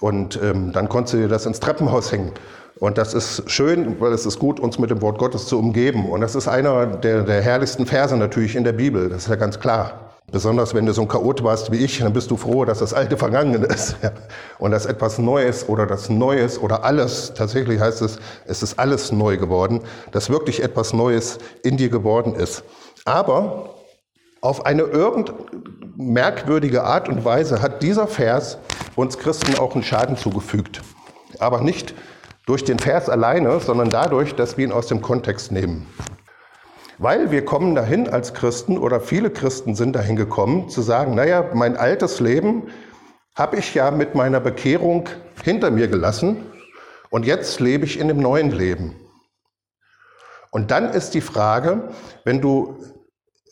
Und 0.00 0.38
ähm, 0.42 0.72
dann 0.72 0.88
konntest 0.88 1.14
du 1.14 1.18
dir 1.18 1.28
das 1.28 1.46
ins 1.46 1.58
Treppenhaus 1.58 2.12
hängen. 2.12 2.32
Und 2.78 2.96
das 2.96 3.12
ist 3.12 3.50
schön, 3.50 4.00
weil 4.00 4.12
es 4.12 4.24
ist 4.24 4.38
gut, 4.38 4.60
uns 4.60 4.78
mit 4.78 4.90
dem 4.90 5.02
Wort 5.02 5.18
Gottes 5.18 5.46
zu 5.46 5.58
umgeben. 5.58 6.08
Und 6.08 6.20
das 6.20 6.36
ist 6.36 6.46
einer 6.46 6.86
der, 6.86 7.22
der 7.22 7.42
herrlichsten 7.42 7.86
Verse 7.86 8.16
natürlich 8.16 8.54
in 8.54 8.62
der 8.62 8.72
Bibel, 8.72 9.08
das 9.08 9.22
ist 9.22 9.28
ja 9.28 9.36
ganz 9.36 9.58
klar. 9.58 10.07
Besonders 10.30 10.74
wenn 10.74 10.84
du 10.84 10.92
so 10.92 11.02
ein 11.02 11.08
Chaot 11.08 11.42
warst 11.42 11.72
wie 11.72 11.78
ich, 11.78 12.00
dann 12.00 12.12
bist 12.12 12.30
du 12.30 12.36
froh, 12.36 12.66
dass 12.66 12.80
das 12.80 12.92
Alte 12.92 13.16
vergangen 13.16 13.62
ist. 13.62 13.96
Und 14.58 14.72
dass 14.72 14.84
etwas 14.84 15.18
Neues 15.18 15.68
oder 15.68 15.86
das 15.86 16.10
Neues 16.10 16.60
oder 16.60 16.84
alles, 16.84 17.32
tatsächlich 17.34 17.80
heißt 17.80 18.02
es, 18.02 18.18
es 18.44 18.62
ist 18.62 18.78
alles 18.78 19.10
neu 19.10 19.38
geworden, 19.38 19.80
dass 20.12 20.28
wirklich 20.28 20.62
etwas 20.62 20.92
Neues 20.92 21.38
in 21.62 21.78
dir 21.78 21.88
geworden 21.88 22.34
ist. 22.34 22.62
Aber 23.06 23.74
auf 24.42 24.66
eine 24.66 24.82
irgend 24.82 25.32
merkwürdige 25.96 26.84
Art 26.84 27.08
und 27.08 27.24
Weise 27.24 27.62
hat 27.62 27.82
dieser 27.82 28.06
Vers 28.06 28.58
uns 28.96 29.18
Christen 29.18 29.58
auch 29.58 29.74
einen 29.74 29.82
Schaden 29.82 30.16
zugefügt. 30.16 30.82
Aber 31.38 31.62
nicht 31.62 31.94
durch 32.44 32.64
den 32.64 32.78
Vers 32.78 33.08
alleine, 33.08 33.60
sondern 33.60 33.88
dadurch, 33.88 34.34
dass 34.34 34.58
wir 34.58 34.66
ihn 34.66 34.72
aus 34.72 34.88
dem 34.88 35.00
Kontext 35.00 35.52
nehmen. 35.52 35.86
Weil 36.98 37.30
wir 37.30 37.44
kommen 37.44 37.76
dahin 37.76 38.08
als 38.08 38.34
Christen 38.34 38.76
oder 38.76 39.00
viele 39.00 39.30
Christen 39.30 39.76
sind 39.76 39.94
dahin 39.94 40.16
gekommen, 40.16 40.68
zu 40.68 40.82
sagen, 40.82 41.14
naja, 41.14 41.48
mein 41.54 41.76
altes 41.76 42.18
Leben 42.18 42.64
habe 43.36 43.56
ich 43.56 43.72
ja 43.72 43.92
mit 43.92 44.16
meiner 44.16 44.40
Bekehrung 44.40 45.08
hinter 45.44 45.70
mir 45.70 45.86
gelassen 45.86 46.44
und 47.10 47.24
jetzt 47.24 47.60
lebe 47.60 47.84
ich 47.84 48.00
in 48.00 48.08
dem 48.08 48.18
neuen 48.18 48.50
Leben. 48.50 48.96
Und 50.50 50.72
dann 50.72 50.90
ist 50.90 51.14
die 51.14 51.20
Frage, 51.20 51.90
wenn 52.24 52.40
du, 52.40 52.76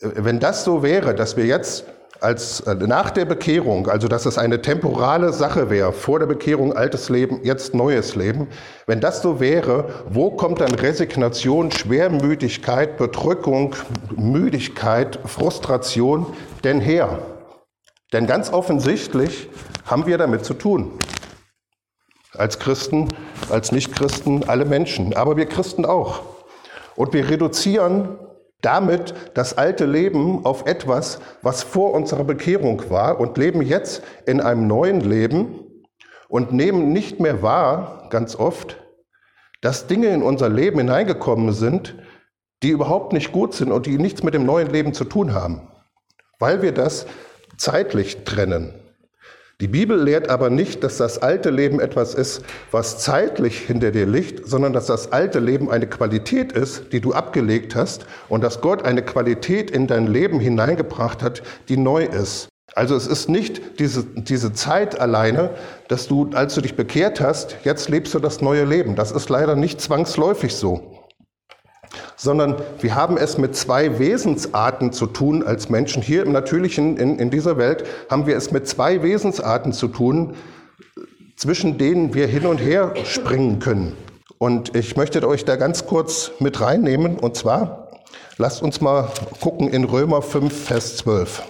wenn 0.01 0.41
das 0.41 0.65
so 0.65 0.83
wäre, 0.83 1.15
dass 1.15 1.37
wir 1.37 1.45
jetzt 1.45 1.85
als 2.21 2.61
äh, 2.61 2.75
nach 2.75 3.11
der 3.11 3.25
Bekehrung, 3.25 3.87
also 3.87 4.07
dass 4.07 4.25
es 4.25 4.37
eine 4.37 4.61
temporale 4.61 5.33
Sache 5.33 5.69
wäre, 5.69 5.93
vor 5.93 6.19
der 6.19 6.25
Bekehrung 6.25 6.73
altes 6.73 7.09
Leben, 7.09 7.41
jetzt 7.43 7.73
neues 7.73 8.15
Leben, 8.15 8.47
wenn 8.85 8.99
das 8.99 9.21
so 9.21 9.39
wäre, 9.39 10.03
wo 10.09 10.31
kommt 10.31 10.61
dann 10.61 10.73
Resignation, 10.73 11.71
Schwermütigkeit, 11.71 12.97
Bedrückung, 12.97 13.75
Müdigkeit, 14.15 15.19
Frustration 15.25 16.25
denn 16.63 16.79
her? 16.79 17.19
Denn 18.13 18.25
ganz 18.25 18.51
offensichtlich 18.51 19.49
haben 19.85 20.05
wir 20.05 20.17
damit 20.17 20.45
zu 20.45 20.53
tun. 20.53 20.91
Als 22.33 22.59
Christen, 22.59 23.09
als 23.49 23.71
Nichtchristen, 23.71 24.47
alle 24.47 24.65
Menschen, 24.65 25.15
aber 25.15 25.37
wir 25.37 25.45
Christen 25.45 25.85
auch. 25.85 26.21
Und 26.95 27.13
wir 27.13 27.29
reduzieren 27.29 28.17
damit 28.61 29.13
das 29.33 29.57
alte 29.57 29.85
Leben 29.85 30.45
auf 30.45 30.65
etwas, 30.65 31.19
was 31.41 31.63
vor 31.63 31.93
unserer 31.93 32.23
Bekehrung 32.23 32.89
war 32.89 33.19
und 33.19 33.37
leben 33.37 33.61
jetzt 33.61 34.01
in 34.25 34.41
einem 34.41 34.67
neuen 34.67 35.01
Leben 35.01 35.63
und 36.27 36.51
nehmen 36.51 36.91
nicht 36.91 37.19
mehr 37.19 37.41
wahr, 37.41 38.07
ganz 38.09 38.35
oft, 38.35 38.77
dass 39.61 39.87
Dinge 39.87 40.07
in 40.07 40.23
unser 40.23 40.49
Leben 40.49 40.79
hineingekommen 40.79 41.53
sind, 41.53 41.95
die 42.63 42.69
überhaupt 42.69 43.13
nicht 43.13 43.31
gut 43.31 43.53
sind 43.53 43.71
und 43.71 43.85
die 43.85 43.97
nichts 43.97 44.23
mit 44.23 44.33
dem 44.33 44.45
neuen 44.45 44.69
Leben 44.69 44.93
zu 44.93 45.03
tun 45.03 45.33
haben, 45.33 45.69
weil 46.39 46.61
wir 46.61 46.71
das 46.71 47.05
zeitlich 47.57 48.23
trennen. 48.23 48.86
Die 49.59 49.67
Bibel 49.67 49.99
lehrt 49.99 50.29
aber 50.29 50.51
nicht, 50.51 50.83
dass 50.83 50.97
das 50.97 51.17
alte 51.17 51.49
Leben 51.49 51.79
etwas 51.79 52.13
ist, 52.13 52.43
was 52.69 52.99
zeitlich 52.99 53.57
hinter 53.57 53.89
dir 53.89 54.05
liegt, 54.05 54.47
sondern 54.47 54.71
dass 54.71 54.85
das 54.85 55.11
alte 55.11 55.39
Leben 55.39 55.71
eine 55.71 55.87
Qualität 55.87 56.51
ist, 56.51 56.93
die 56.93 57.01
du 57.01 57.13
abgelegt 57.13 57.75
hast 57.75 58.05
und 58.29 58.43
dass 58.43 58.61
Gott 58.61 58.85
eine 58.85 59.01
Qualität 59.01 59.71
in 59.71 59.87
dein 59.87 60.05
Leben 60.05 60.39
hineingebracht 60.39 61.23
hat, 61.23 61.41
die 61.69 61.77
neu 61.77 62.03
ist. 62.03 62.49
Also 62.75 62.95
es 62.95 63.07
ist 63.07 63.29
nicht 63.29 63.79
diese, 63.79 64.03
diese 64.03 64.53
Zeit 64.53 64.99
alleine, 64.99 65.49
dass 65.87 66.07
du, 66.07 66.29
als 66.33 66.53
du 66.53 66.61
dich 66.61 66.75
bekehrt 66.75 67.19
hast, 67.19 67.55
jetzt 67.63 67.89
lebst 67.89 68.13
du 68.13 68.19
das 68.19 68.41
neue 68.41 68.63
Leben. 68.63 68.95
Das 68.95 69.11
ist 69.11 69.27
leider 69.27 69.55
nicht 69.55 69.81
zwangsläufig 69.81 70.53
so 70.53 70.96
sondern 72.15 72.55
wir 72.79 72.95
haben 72.95 73.17
es 73.17 73.37
mit 73.37 73.55
zwei 73.55 73.99
Wesensarten 73.99 74.91
zu 74.91 75.05
tun 75.05 75.43
als 75.43 75.69
Menschen. 75.69 76.01
Hier 76.01 76.23
im 76.23 76.31
Natürlichen, 76.31 76.97
in, 76.97 77.19
in 77.19 77.29
dieser 77.29 77.57
Welt, 77.57 77.85
haben 78.09 78.25
wir 78.27 78.35
es 78.35 78.51
mit 78.51 78.67
zwei 78.67 79.03
Wesensarten 79.03 79.73
zu 79.73 79.87
tun, 79.87 80.35
zwischen 81.35 81.77
denen 81.77 82.13
wir 82.13 82.27
hin 82.27 82.45
und 82.45 82.57
her 82.57 82.93
springen 83.05 83.59
können. 83.59 83.95
Und 84.39 84.75
ich 84.75 84.95
möchte 84.95 85.25
euch 85.27 85.45
da 85.45 85.55
ganz 85.55 85.85
kurz 85.85 86.31
mit 86.39 86.61
reinnehmen. 86.61 87.17
Und 87.17 87.35
zwar, 87.35 87.89
lasst 88.37 88.61
uns 88.61 88.81
mal 88.81 89.09
gucken 89.39 89.69
in 89.69 89.83
Römer 89.83 90.21
5, 90.21 90.65
Vers 90.65 90.97
12. 90.97 91.43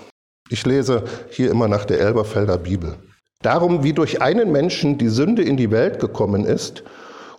Ich 0.50 0.66
lese 0.66 1.04
hier 1.30 1.52
immer 1.52 1.68
nach 1.68 1.86
der 1.86 2.00
Elberfelder 2.00 2.58
Bibel. 2.58 2.96
Darum, 3.42 3.84
wie 3.84 3.94
durch 3.94 4.22
einen 4.22 4.52
Menschen 4.52 4.98
die 4.98 5.10
Sünde 5.10 5.44
in 5.44 5.58
die 5.58 5.72
Welt 5.72 6.00
gekommen 6.00 6.46
ist 6.46 6.84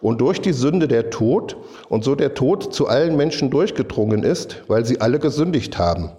und 0.01 0.21
durch 0.21 0.41
die 0.41 0.53
Sünde 0.53 0.89
der 0.89 1.11
Tod 1.11 1.57
und 1.89 2.05
so 2.05 2.15
der 2.15 2.35
Tod 2.35 2.73
zu 2.73 2.87
allen 2.87 3.17
Menschen 3.17 3.51
durchgedrungen 3.51 4.23
ist, 4.23 4.63
weil 4.69 4.85
sie 4.85 5.01
alle 5.01 5.19
gesündigt 5.19 5.79
haben. 5.79 6.11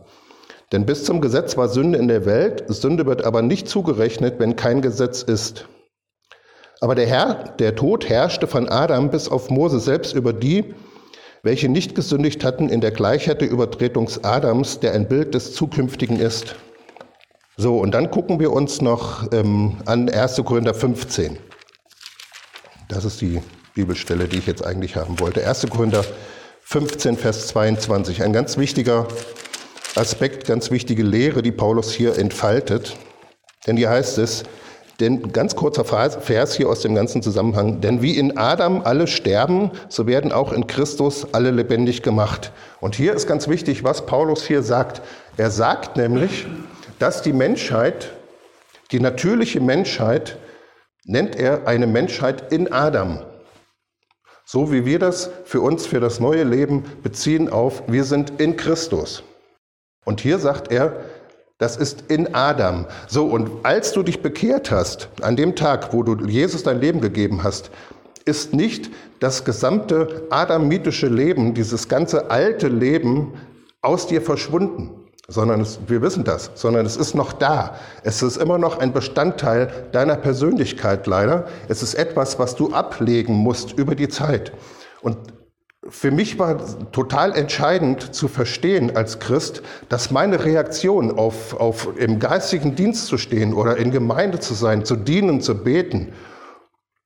Denn 0.72 0.86
bis 0.86 1.04
zum 1.06 1.22
Gesetz 1.22 1.58
war 1.58 1.68
Sünde 1.68 1.98
in 1.98 2.08
der 2.08 2.26
Welt, 2.26 2.66
Sünde 2.68 3.06
wird 3.06 3.24
aber 3.24 3.42
nicht 3.42 3.68
zugerechnet, 3.68 4.40
wenn 4.40 4.56
kein 4.56 4.82
Gesetz 4.82 5.24
ist. 5.24 5.68
Aber 6.82 6.96
der 6.96 7.08
Herr, 7.08 7.56
der 7.60 7.76
Tod 7.76 8.08
herrschte 8.08 8.48
von 8.48 8.70
Adam 8.70 9.10
bis 9.10 9.28
auf 9.28 9.50
Mose 9.50 9.80
selbst 9.80 10.14
über 10.14 10.32
die, 10.32 10.74
welche 11.42 11.70
nicht 11.70 11.96
gesündigt 11.96 12.44
hatten 12.44 12.70
in 12.70 12.82
der 12.82 12.92
Gleichheit 12.92 13.42
der 13.42 13.50
Übertretung 13.50 14.10
Adams, 14.24 14.80
der 14.80 14.94
ein 14.94 15.08
Bild 15.08 15.34
des 15.34 15.54
Zukünftigen 15.54 16.20
ist. 16.20 16.56
So, 17.58 17.78
und 17.78 17.94
dann 17.94 18.12
gucken 18.12 18.40
wir 18.40 18.54
uns 18.54 18.82
noch 18.82 19.30
ähm, 19.34 19.78
an 19.86 20.10
1. 20.10 20.42
Korinther 20.46 20.74
15. 20.74 21.38
Das 22.88 23.04
ist 23.04 23.20
die 23.22 23.42
Bibelstelle, 23.80 24.28
die 24.28 24.40
ich 24.40 24.46
jetzt 24.46 24.66
eigentlich 24.66 24.98
haben 24.98 25.22
wollte. 25.22 25.48
1. 25.48 25.68
Korinther 25.70 26.04
15, 26.64 27.16
Vers 27.16 27.48
22. 27.48 28.22
Ein 28.24 28.34
ganz 28.34 28.58
wichtiger 28.58 29.08
Aspekt, 29.96 30.46
ganz 30.46 30.70
wichtige 30.70 31.02
Lehre, 31.02 31.42
die 31.42 31.54
Paulus 31.54 31.94
hier 31.94 32.18
entfaltet. 32.18 32.98
Denn 33.68 33.78
hier 33.78 33.90
heißt 33.90 34.18
es, 34.18 34.44
denn 35.00 35.32
ganz 35.32 35.56
kurzer 35.56 35.86
Vers 35.86 36.56
hier 36.56 36.68
aus 36.68 36.82
dem 36.82 36.94
ganzen 36.94 37.22
Zusammenhang, 37.22 37.80
denn 37.80 38.02
wie 38.02 38.18
in 38.18 38.38
Adam 38.38 38.82
alle 38.82 39.08
sterben, 39.08 39.72
so 39.88 40.08
werden 40.08 40.34
auch 40.34 40.52
in 40.52 40.68
Christus 40.68 41.34
alle 41.34 41.52
lebendig 41.52 42.04
gemacht. 42.04 42.52
Und 42.82 42.96
hier 42.96 43.14
ist 43.14 43.28
ganz 43.28 43.48
wichtig, 43.48 43.86
was 43.86 44.06
Paulus 44.06 44.46
hier 44.46 44.62
sagt. 44.62 45.02
Er 45.38 45.52
sagt 45.52 45.96
nämlich, 45.96 46.48
dass 47.00 47.22
die 47.22 47.32
Menschheit, 47.32 48.12
die 48.92 49.00
natürliche 49.00 49.62
Menschheit, 49.62 50.38
nennt 51.06 51.38
er 51.38 51.66
eine 51.66 51.88
Menschheit 51.88 52.52
in 52.52 52.74
Adam. 52.74 53.20
So 54.52 54.72
wie 54.72 54.84
wir 54.84 54.98
das 54.98 55.30
für 55.46 55.62
uns, 55.62 55.86
für 55.86 56.00
das 56.00 56.20
neue 56.20 56.44
Leben 56.44 56.84
beziehen 57.04 57.50
auf, 57.50 57.84
wir 57.86 58.04
sind 58.04 58.42
in 58.42 58.58
Christus. 58.58 59.22
Und 60.06 60.22
hier 60.22 60.40
sagt 60.40 60.72
er, 60.72 61.02
das 61.60 61.78
ist 61.78 62.06
in 62.08 62.34
Adam. 62.34 62.88
So, 63.08 63.28
und 63.28 63.52
als 63.62 63.92
du 63.92 64.02
dich 64.02 64.24
bekehrt 64.24 64.72
hast, 64.72 65.10
an 65.22 65.36
dem 65.36 65.56
Tag, 65.56 65.94
wo 65.94 66.02
du 66.02 66.26
Jesus 66.26 66.64
dein 66.64 66.82
Leben 66.82 67.00
gegeben 67.00 67.44
hast, 67.44 67.70
ist 68.26 68.56
nicht 68.56 68.90
das 69.20 69.46
gesamte 69.46 70.24
adamitische 70.32 71.10
Leben, 71.10 71.54
dieses 71.54 71.88
ganze 71.88 72.32
alte 72.32 72.70
Leben 72.70 73.36
aus 73.84 74.08
dir 74.08 74.20
verschwunden 74.20 74.99
sondern 75.30 75.62
es, 75.62 75.80
wir 75.88 76.02
wissen 76.02 76.24
das, 76.24 76.52
sondern 76.56 76.86
es 76.86 76.98
ist 76.98 77.16
noch 77.16 77.32
da. 77.32 77.76
Es 78.04 78.22
ist 78.22 78.38
immer 78.38 78.58
noch 78.58 78.80
ein 78.80 78.92
Bestandteil 78.92 79.72
deiner 79.92 80.16
Persönlichkeit 80.16 81.08
leider. 81.08 81.46
Es 81.68 81.82
ist 81.82 81.94
etwas, 81.94 82.40
was 82.40 82.56
du 82.56 82.74
ablegen 82.74 83.34
musst 83.34 83.74
über 83.74 83.96
die 83.96 84.10
Zeit. 84.10 84.52
Und 85.02 85.18
für 85.88 86.12
mich 86.12 86.38
war 86.38 86.58
total 86.92 87.36
entscheidend 87.36 88.14
zu 88.14 88.28
verstehen 88.28 88.96
als 88.96 89.20
Christ, 89.20 89.62
dass 89.88 90.12
meine 90.12 90.44
Reaktion 90.44 91.18
auf, 91.18 91.60
auf 91.60 91.88
im 91.98 92.20
geistigen 92.20 92.76
Dienst 92.76 93.08
zu 93.08 93.18
stehen 93.18 93.54
oder 93.54 93.78
in 93.78 93.92
Gemeinde 93.92 94.40
zu 94.40 94.54
sein, 94.54 94.84
zu 94.84 94.96
dienen, 94.96 95.42
zu 95.42 95.56
beten 95.56 96.12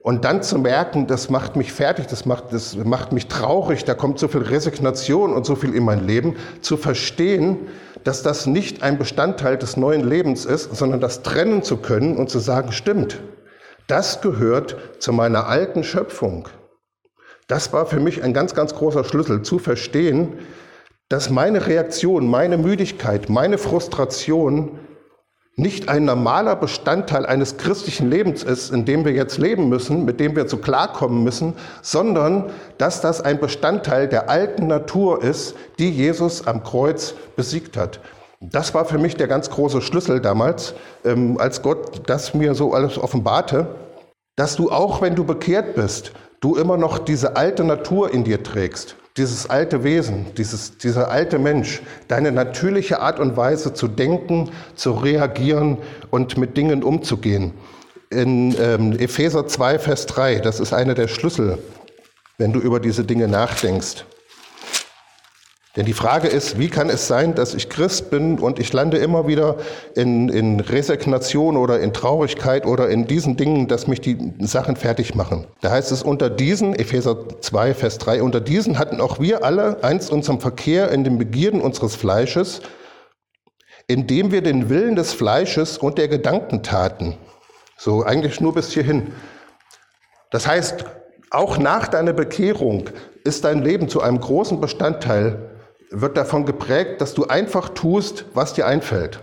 und 0.03 0.25
dann 0.25 0.43
zu 0.43 0.59
merken, 0.59 1.07
das 1.07 1.29
macht 1.29 1.55
mich 1.55 1.71
fertig, 1.71 2.07
das 2.07 2.25
macht, 2.25 2.51
das 2.51 2.75
macht 2.75 3.13
mich 3.13 3.27
traurig, 3.27 3.85
da 3.85 3.93
kommt 3.95 4.19
so 4.19 4.27
viel 4.27 4.41
Resignation 4.41 5.33
und 5.33 5.45
so 5.45 5.55
viel 5.55 5.73
in 5.73 5.85
mein 5.85 6.05
Leben, 6.05 6.35
zu 6.59 6.75
verstehen, 6.75 7.69
dass 8.03 8.21
das 8.21 8.45
nicht 8.45 8.83
ein 8.83 8.97
Bestandteil 8.97 9.57
des 9.57 9.77
neuen 9.77 10.03
Lebens 10.03 10.43
ist, 10.43 10.75
sondern 10.75 10.99
das 10.99 11.23
trennen 11.23 11.63
zu 11.63 11.77
können 11.77 12.17
und 12.17 12.29
zu 12.29 12.39
sagen, 12.39 12.73
stimmt, 12.73 13.21
das 13.87 14.19
gehört 14.19 14.75
zu 14.99 15.13
meiner 15.13 15.47
alten 15.47 15.85
Schöpfung. 15.85 16.49
Das 17.47 17.71
war 17.71 17.85
für 17.85 18.01
mich 18.01 18.23
ein 18.23 18.33
ganz, 18.33 18.53
ganz 18.53 18.75
großer 18.75 19.05
Schlüssel, 19.05 19.41
zu 19.41 19.57
verstehen, 19.57 20.33
dass 21.07 21.29
meine 21.29 21.65
Reaktion, 21.65 22.27
meine 22.27 22.57
Müdigkeit, 22.57 23.29
meine 23.29 23.57
Frustration 23.57 24.79
nicht 25.55 25.87
ein 25.87 26.05
normaler 26.05 26.55
Bestandteil 26.55 27.27
eines 27.27 27.57
christlichen 27.57 28.09
Lebens 28.09 28.43
ist, 28.43 28.71
in 28.71 28.85
dem 28.85 29.05
wir 29.05 29.11
jetzt 29.11 29.37
leben 29.37 29.69
müssen, 29.69 30.03
mit 30.03 30.19
dem 30.19 30.35
wir 30.35 30.47
zu 30.47 30.57
klarkommen 30.57 31.23
müssen, 31.23 31.53
sondern 31.83 32.49
dass 32.79 33.01
das 33.01 33.21
ein 33.21 33.39
Bestandteil 33.39 34.07
der 34.07 34.29
alten 34.29 34.65
Natur 34.65 35.21
ist, 35.21 35.55
die 35.77 35.91
Jesus 35.91 36.47
am 36.47 36.63
Kreuz 36.63 37.13
besiegt 37.35 37.77
hat. 37.77 37.99
Das 38.41 38.73
war 38.73 38.85
für 38.85 38.97
mich 38.97 39.15
der 39.15 39.27
ganz 39.27 39.49
große 39.49 39.81
Schlüssel 39.81 40.19
damals, 40.19 40.73
ähm, 41.05 41.37
als 41.39 41.61
Gott 41.61 42.01
das 42.07 42.33
mir 42.33 42.55
so 42.55 42.73
alles 42.73 42.97
offenbarte, 42.97 43.67
dass 44.35 44.55
du 44.55 44.71
auch, 44.71 45.01
wenn 45.01 45.15
du 45.15 45.23
bekehrt 45.23 45.75
bist, 45.75 46.13
du 46.41 46.55
immer 46.55 46.77
noch 46.77 46.97
diese 46.97 47.35
alte 47.37 47.63
Natur 47.63 48.11
in 48.11 48.23
dir 48.23 48.41
trägst 48.41 48.97
dieses 49.17 49.47
alte 49.49 49.83
Wesen, 49.83 50.33
dieses, 50.37 50.77
dieser 50.77 51.11
alte 51.11 51.37
Mensch, 51.37 51.81
deine 52.07 52.31
natürliche 52.31 52.99
Art 52.99 53.19
und 53.19 53.37
Weise 53.37 53.73
zu 53.73 53.87
denken, 53.87 54.49
zu 54.75 54.91
reagieren 54.91 55.77
und 56.09 56.37
mit 56.37 56.57
Dingen 56.57 56.83
umzugehen. 56.83 57.53
In 58.09 58.55
ähm, 58.59 58.93
Epheser 58.93 59.47
2, 59.47 59.79
Vers 59.79 60.05
3, 60.07 60.39
das 60.39 60.59
ist 60.59 60.73
einer 60.73 60.95
der 60.95 61.07
Schlüssel, 61.07 61.59
wenn 62.37 62.53
du 62.53 62.59
über 62.59 62.79
diese 62.79 63.03
Dinge 63.03 63.27
nachdenkst. 63.27 64.05
Denn 65.75 65.87
die 65.87 65.93
Frage 65.93 66.27
ist, 66.27 66.59
wie 66.59 66.69
kann 66.69 66.87
es 66.89 67.07
sein, 67.07 67.33
dass 67.33 67.55
ich 67.55 67.67
Christ 67.67 68.11
bin 68.11 68.37
und 68.37 68.59
ich 68.59 68.71
lande 68.73 68.97
immer 68.97 69.27
wieder 69.27 69.57
in, 69.95 70.29
in 70.29 70.59
Resignation 70.59 71.57
oder 71.57 71.79
in 71.79 71.93
Traurigkeit 71.93 72.67
oder 72.67 72.89
in 72.89 73.07
diesen 73.07 73.37
Dingen, 73.37 73.67
dass 73.67 73.87
mich 73.87 73.99
die 73.99 74.33
Sachen 74.41 74.75
fertig 74.75 75.15
machen. 75.15 75.47
Da 75.61 75.71
heißt 75.71 75.91
es 75.91 76.03
unter 76.03 76.29
diesen, 76.29 76.75
Epheser 76.75 77.39
2, 77.41 77.73
Vers 77.73 77.97
3, 77.97 78.21
unter 78.21 78.39
diesen 78.39 78.77
hatten 78.77 79.01
auch 79.01 79.19
wir 79.19 79.43
alle 79.43 79.83
einst 79.83 80.11
unseren 80.11 80.39
Verkehr 80.39 80.91
in 80.91 81.03
den 81.03 81.17
Begierden 81.17 81.59
unseres 81.59 81.95
Fleisches, 81.95 82.61
indem 83.87 84.31
wir 84.31 84.43
den 84.43 84.69
Willen 84.69 84.95
des 84.95 85.13
Fleisches 85.13 85.79
und 85.79 85.97
der 85.97 86.07
Gedanken 86.07 86.61
taten. 86.61 87.17
So 87.77 88.03
eigentlich 88.03 88.39
nur 88.39 88.53
bis 88.53 88.71
hierhin. 88.71 89.11
Das 90.29 90.45
heißt, 90.45 90.85
auch 91.31 91.57
nach 91.57 91.87
deiner 91.87 92.13
Bekehrung 92.13 92.91
ist 93.23 93.43
dein 93.43 93.63
Leben 93.63 93.89
zu 93.89 94.01
einem 94.01 94.19
großen 94.19 94.61
Bestandteil 94.61 95.49
wird 95.93 96.17
davon 96.17 96.45
geprägt, 96.45 96.99
dass 96.99 97.13
du 97.13 97.27
einfach 97.27 97.69
tust, 97.69 98.25
was 98.33 98.53
dir 98.53 98.67
einfällt. 98.67 99.19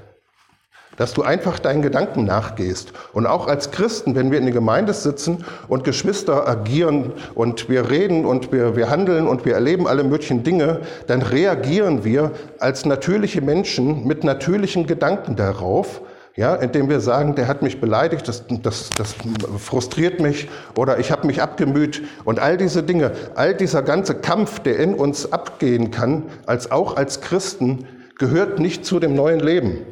dass 0.96 1.14
du 1.14 1.22
einfach 1.22 1.58
deinen 1.58 1.80
Gedanken 1.80 2.24
nachgehst. 2.24 2.92
Und 3.14 3.24
auch 3.24 3.46
als 3.46 3.70
Christen, 3.70 4.14
wenn 4.14 4.30
wir 4.30 4.36
in 4.36 4.44
der 4.44 4.52
Gemeinde 4.52 4.92
sitzen 4.92 5.46
und 5.66 5.82
Geschwister 5.82 6.46
agieren 6.46 7.14
und 7.34 7.70
wir 7.70 7.88
reden 7.88 8.26
und 8.26 8.52
wir, 8.52 8.76
wir 8.76 8.90
handeln 8.90 9.26
und 9.26 9.46
wir 9.46 9.54
erleben 9.54 9.88
alle 9.88 10.04
möglichen 10.04 10.42
Dinge, 10.42 10.82
dann 11.06 11.22
reagieren 11.22 12.04
wir 12.04 12.32
als 12.58 12.84
natürliche 12.84 13.40
Menschen 13.40 14.06
mit 14.06 14.24
natürlichen 14.24 14.86
Gedanken 14.86 15.36
darauf 15.36 16.02
ja, 16.40 16.54
indem 16.54 16.88
wir 16.88 17.00
sagen, 17.00 17.34
der 17.34 17.48
hat 17.48 17.60
mich 17.60 17.82
beleidigt, 17.82 18.26
das, 18.26 18.44
das, 18.62 18.88
das 18.96 19.14
frustriert 19.58 20.20
mich 20.20 20.48
oder 20.74 20.98
ich 20.98 21.12
habe 21.12 21.26
mich 21.26 21.42
abgemüht 21.42 22.02
und 22.24 22.40
all 22.40 22.56
diese 22.56 22.82
Dinge, 22.82 23.12
all 23.34 23.54
dieser 23.54 23.82
ganze 23.82 24.14
Kampf, 24.14 24.58
der 24.58 24.78
in 24.78 24.94
uns 24.94 25.34
abgehen 25.34 25.90
kann, 25.90 26.22
als 26.46 26.70
auch 26.70 26.96
als 26.96 27.20
Christen, 27.20 27.86
gehört 28.18 28.58
nicht 28.58 28.86
zu 28.86 28.98
dem 29.00 29.14
neuen 29.14 29.40
Leben, 29.40 29.82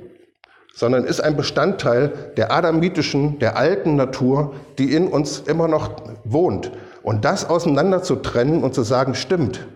sondern 0.75 1.05
ist 1.05 1.21
ein 1.21 1.37
Bestandteil 1.37 2.33
der 2.39 2.51
adamitischen, 2.51 3.39
der 3.41 3.59
alten 3.59 3.97
Natur, 3.97 4.55
die 4.79 4.95
in 4.95 5.09
uns 5.09 5.41
immer 5.41 5.69
noch 5.69 6.01
wohnt. 6.25 6.73
Und 7.03 7.27
das 7.27 7.47
auseinander 7.47 8.03
zu 8.03 8.17
trennen 8.17 8.65
und 8.65 8.73
zu 8.73 8.85
sagen, 8.85 9.15
stimmt, 9.15 9.67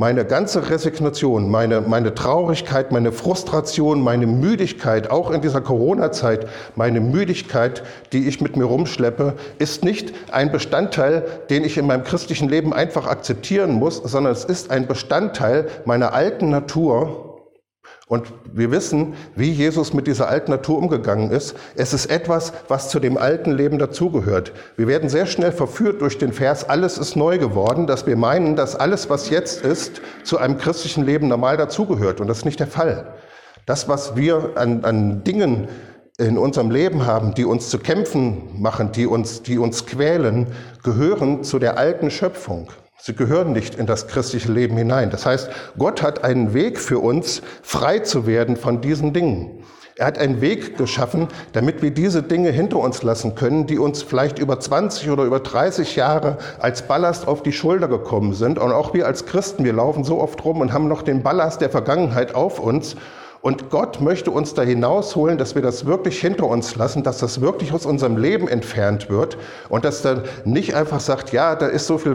meine 0.00 0.24
ganze 0.24 0.70
Resignation, 0.70 1.50
meine, 1.50 1.80
meine 1.80 2.14
Traurigkeit, 2.14 2.92
meine 2.92 3.10
Frustration, 3.10 4.00
meine 4.00 4.28
Müdigkeit, 4.28 5.10
auch 5.10 5.32
in 5.32 5.40
dieser 5.40 5.60
Corona-Zeit, 5.60 6.46
meine 6.76 7.00
Müdigkeit, 7.00 7.82
die 8.12 8.28
ich 8.28 8.40
mit 8.40 8.56
mir 8.56 8.66
rumschleppe, 8.66 9.34
ist 9.58 9.82
nicht 9.82 10.14
ein 10.30 10.52
Bestandteil, 10.52 11.26
den 11.50 11.64
ich 11.64 11.76
in 11.76 11.88
meinem 11.88 12.04
christlichen 12.04 12.48
Leben 12.48 12.72
einfach 12.72 13.08
akzeptieren 13.08 13.72
muss, 13.72 13.96
sondern 13.96 14.32
es 14.32 14.44
ist 14.44 14.70
ein 14.70 14.86
Bestandteil 14.86 15.66
meiner 15.84 16.12
alten 16.12 16.48
Natur, 16.48 17.27
und 18.08 18.32
wir 18.52 18.70
wissen, 18.70 19.14
wie 19.36 19.50
Jesus 19.50 19.92
mit 19.92 20.06
dieser 20.06 20.28
alten 20.28 20.50
Natur 20.50 20.78
umgegangen 20.78 21.30
ist. 21.30 21.54
Es 21.76 21.92
ist 21.92 22.06
etwas, 22.06 22.54
was 22.66 22.88
zu 22.88 23.00
dem 23.00 23.18
alten 23.18 23.52
Leben 23.52 23.78
dazugehört. 23.78 24.52
Wir 24.76 24.86
werden 24.86 25.10
sehr 25.10 25.26
schnell 25.26 25.52
verführt 25.52 26.00
durch 26.00 26.16
den 26.16 26.32
Vers, 26.32 26.68
alles 26.68 26.96
ist 26.96 27.16
neu 27.16 27.38
geworden, 27.38 27.86
dass 27.86 28.06
wir 28.06 28.16
meinen, 28.16 28.56
dass 28.56 28.74
alles, 28.74 29.10
was 29.10 29.28
jetzt 29.28 29.62
ist, 29.62 30.00
zu 30.24 30.38
einem 30.38 30.56
christlichen 30.56 31.04
Leben 31.04 31.28
normal 31.28 31.58
dazugehört. 31.58 32.20
Und 32.20 32.28
das 32.28 32.38
ist 32.38 32.44
nicht 32.46 32.60
der 32.60 32.66
Fall. 32.66 33.14
Das, 33.66 33.88
was 33.88 34.16
wir 34.16 34.52
an, 34.54 34.84
an 34.84 35.22
Dingen 35.24 35.68
in 36.16 36.38
unserem 36.38 36.70
Leben 36.70 37.06
haben, 37.06 37.34
die 37.34 37.44
uns 37.44 37.68
zu 37.68 37.78
kämpfen 37.78 38.60
machen, 38.60 38.90
die 38.90 39.06
uns, 39.06 39.42
die 39.42 39.58
uns 39.58 39.84
quälen, 39.84 40.46
gehören 40.82 41.44
zu 41.44 41.58
der 41.58 41.76
alten 41.76 42.10
Schöpfung. 42.10 42.68
Sie 43.00 43.14
gehören 43.14 43.52
nicht 43.52 43.76
in 43.76 43.86
das 43.86 44.08
christliche 44.08 44.50
Leben 44.50 44.76
hinein. 44.76 45.10
Das 45.10 45.24
heißt, 45.24 45.50
Gott 45.78 46.02
hat 46.02 46.24
einen 46.24 46.52
Weg 46.52 46.80
für 46.80 46.98
uns, 46.98 47.42
frei 47.62 48.00
zu 48.00 48.26
werden 48.26 48.56
von 48.56 48.80
diesen 48.80 49.12
Dingen. 49.12 49.62
Er 49.98 50.06
hat 50.06 50.18
einen 50.18 50.40
Weg 50.40 50.76
geschaffen, 50.76 51.26
damit 51.52 51.82
wir 51.82 51.90
diese 51.90 52.22
Dinge 52.22 52.50
hinter 52.50 52.78
uns 52.78 53.02
lassen 53.02 53.34
können, 53.34 53.66
die 53.66 53.78
uns 53.78 54.02
vielleicht 54.02 54.38
über 54.38 54.60
20 54.60 55.10
oder 55.10 55.24
über 55.24 55.40
30 55.40 55.96
Jahre 55.96 56.38
als 56.60 56.82
Ballast 56.82 57.26
auf 57.26 57.42
die 57.42 57.52
Schulter 57.52 57.88
gekommen 57.88 58.32
sind. 58.32 58.60
Und 58.60 58.70
auch 58.70 58.94
wir 58.94 59.06
als 59.06 59.26
Christen, 59.26 59.64
wir 59.64 59.72
laufen 59.72 60.04
so 60.04 60.20
oft 60.20 60.44
rum 60.44 60.60
und 60.60 60.72
haben 60.72 60.86
noch 60.86 61.02
den 61.02 61.24
Ballast 61.24 61.60
der 61.60 61.70
Vergangenheit 61.70 62.34
auf 62.34 62.60
uns 62.60 62.94
und 63.40 63.70
Gott 63.70 64.00
möchte 64.00 64.32
uns 64.32 64.54
da 64.54 64.62
hinausholen, 64.62 65.38
dass 65.38 65.54
wir 65.54 65.62
das 65.62 65.86
wirklich 65.86 66.20
hinter 66.20 66.46
uns 66.46 66.74
lassen, 66.74 67.04
dass 67.04 67.18
das 67.18 67.40
wirklich 67.40 67.72
aus 67.72 67.86
unserem 67.86 68.16
Leben 68.16 68.48
entfernt 68.48 69.10
wird 69.10 69.38
und 69.68 69.84
dass 69.84 70.02
dann 70.02 70.22
nicht 70.44 70.74
einfach 70.74 70.98
sagt, 70.98 71.32
ja, 71.32 71.54
da 71.54 71.66
ist 71.66 71.86
so 71.86 71.98
viel 71.98 72.14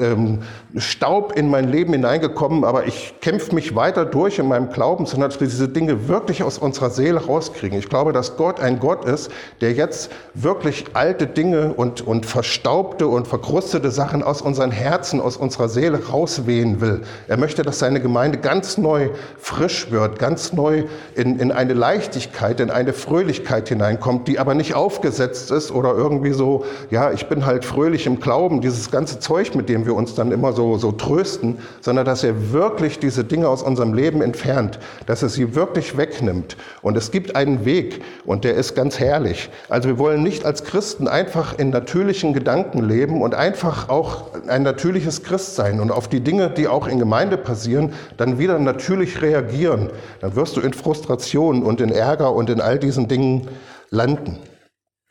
ähm, 0.00 0.40
Staub 0.76 1.34
in 1.36 1.50
mein 1.50 1.68
Leben 1.68 1.92
hineingekommen, 1.92 2.64
aber 2.64 2.86
ich 2.86 3.14
kämpfe 3.20 3.54
mich 3.54 3.74
weiter 3.74 4.06
durch 4.06 4.38
in 4.38 4.48
meinem 4.48 4.70
Glauben, 4.70 5.04
sondern 5.04 5.28
dass 5.28 5.40
wir 5.40 5.46
diese 5.46 5.68
Dinge 5.68 6.08
wirklich 6.08 6.42
aus 6.42 6.56
unserer 6.56 6.88
Seele 6.88 7.26
rauskriegen. 7.26 7.78
Ich 7.78 7.90
glaube, 7.90 8.14
dass 8.14 8.36
Gott 8.38 8.58
ein 8.58 8.78
Gott 8.78 9.04
ist, 9.04 9.30
der 9.60 9.72
jetzt 9.72 10.10
wirklich 10.32 10.86
alte 10.94 11.26
Dinge 11.26 11.74
und, 11.74 12.00
und 12.00 12.24
verstaubte 12.24 13.08
und 13.08 13.28
verkrustete 13.28 13.90
Sachen 13.90 14.22
aus 14.22 14.40
unseren 14.40 14.70
Herzen, 14.70 15.20
aus 15.20 15.36
unserer 15.36 15.68
Seele 15.68 16.08
rauswehen 16.08 16.80
will. 16.80 17.02
Er 17.28 17.36
möchte, 17.36 17.62
dass 17.62 17.78
seine 17.78 18.00
Gemeinde 18.00 18.38
ganz 18.38 18.78
neu 18.78 19.10
frisch 19.38 19.90
wird, 19.90 20.18
ganz 20.18 20.45
neu 20.52 20.84
in, 21.14 21.38
in 21.38 21.52
eine 21.52 21.74
Leichtigkeit, 21.74 22.60
in 22.60 22.70
eine 22.70 22.92
Fröhlichkeit 22.92 23.68
hineinkommt, 23.68 24.28
die 24.28 24.38
aber 24.38 24.54
nicht 24.54 24.74
aufgesetzt 24.74 25.50
ist 25.50 25.70
oder 25.70 25.94
irgendwie 25.94 26.32
so, 26.32 26.64
ja, 26.90 27.12
ich 27.12 27.26
bin 27.26 27.46
halt 27.46 27.64
fröhlich 27.64 28.06
im 28.06 28.20
Glauben, 28.20 28.60
dieses 28.60 28.90
ganze 28.90 29.18
Zeug, 29.18 29.54
mit 29.54 29.68
dem 29.68 29.86
wir 29.86 29.94
uns 29.94 30.14
dann 30.14 30.32
immer 30.32 30.52
so, 30.52 30.78
so 30.78 30.92
trösten, 30.92 31.58
sondern 31.80 32.04
dass 32.04 32.24
er 32.24 32.52
wirklich 32.52 32.98
diese 32.98 33.24
Dinge 33.24 33.48
aus 33.48 33.62
unserem 33.62 33.94
Leben 33.94 34.22
entfernt, 34.22 34.78
dass 35.06 35.22
er 35.22 35.28
sie 35.28 35.54
wirklich 35.54 35.96
wegnimmt. 35.96 36.56
Und 36.82 36.96
es 36.96 37.10
gibt 37.10 37.36
einen 37.36 37.64
Weg 37.64 38.02
und 38.24 38.44
der 38.44 38.54
ist 38.54 38.74
ganz 38.74 38.98
herrlich. 38.98 39.50
Also 39.68 39.88
wir 39.88 39.98
wollen 39.98 40.22
nicht 40.22 40.44
als 40.44 40.64
Christen 40.64 41.08
einfach 41.08 41.58
in 41.58 41.70
natürlichen 41.70 42.32
Gedanken 42.32 42.88
leben 42.88 43.22
und 43.22 43.34
einfach 43.34 43.88
auch 43.88 44.24
ein 44.46 44.62
natürliches 44.62 45.22
Christ 45.22 45.56
sein 45.56 45.80
und 45.80 45.90
auf 45.90 46.08
die 46.08 46.20
Dinge, 46.20 46.50
die 46.50 46.68
auch 46.68 46.86
in 46.86 46.98
Gemeinde 46.98 47.36
passieren, 47.36 47.92
dann 48.16 48.38
wieder 48.38 48.58
natürlich 48.58 49.22
reagieren. 49.22 49.90
Dann 50.20 50.35
wirst 50.36 50.56
du 50.56 50.60
in 50.60 50.72
Frustration 50.72 51.62
und 51.62 51.80
in 51.80 51.90
Ärger 51.90 52.32
und 52.32 52.50
in 52.50 52.60
all 52.60 52.78
diesen 52.78 53.08
Dingen 53.08 53.48
landen. 53.90 54.38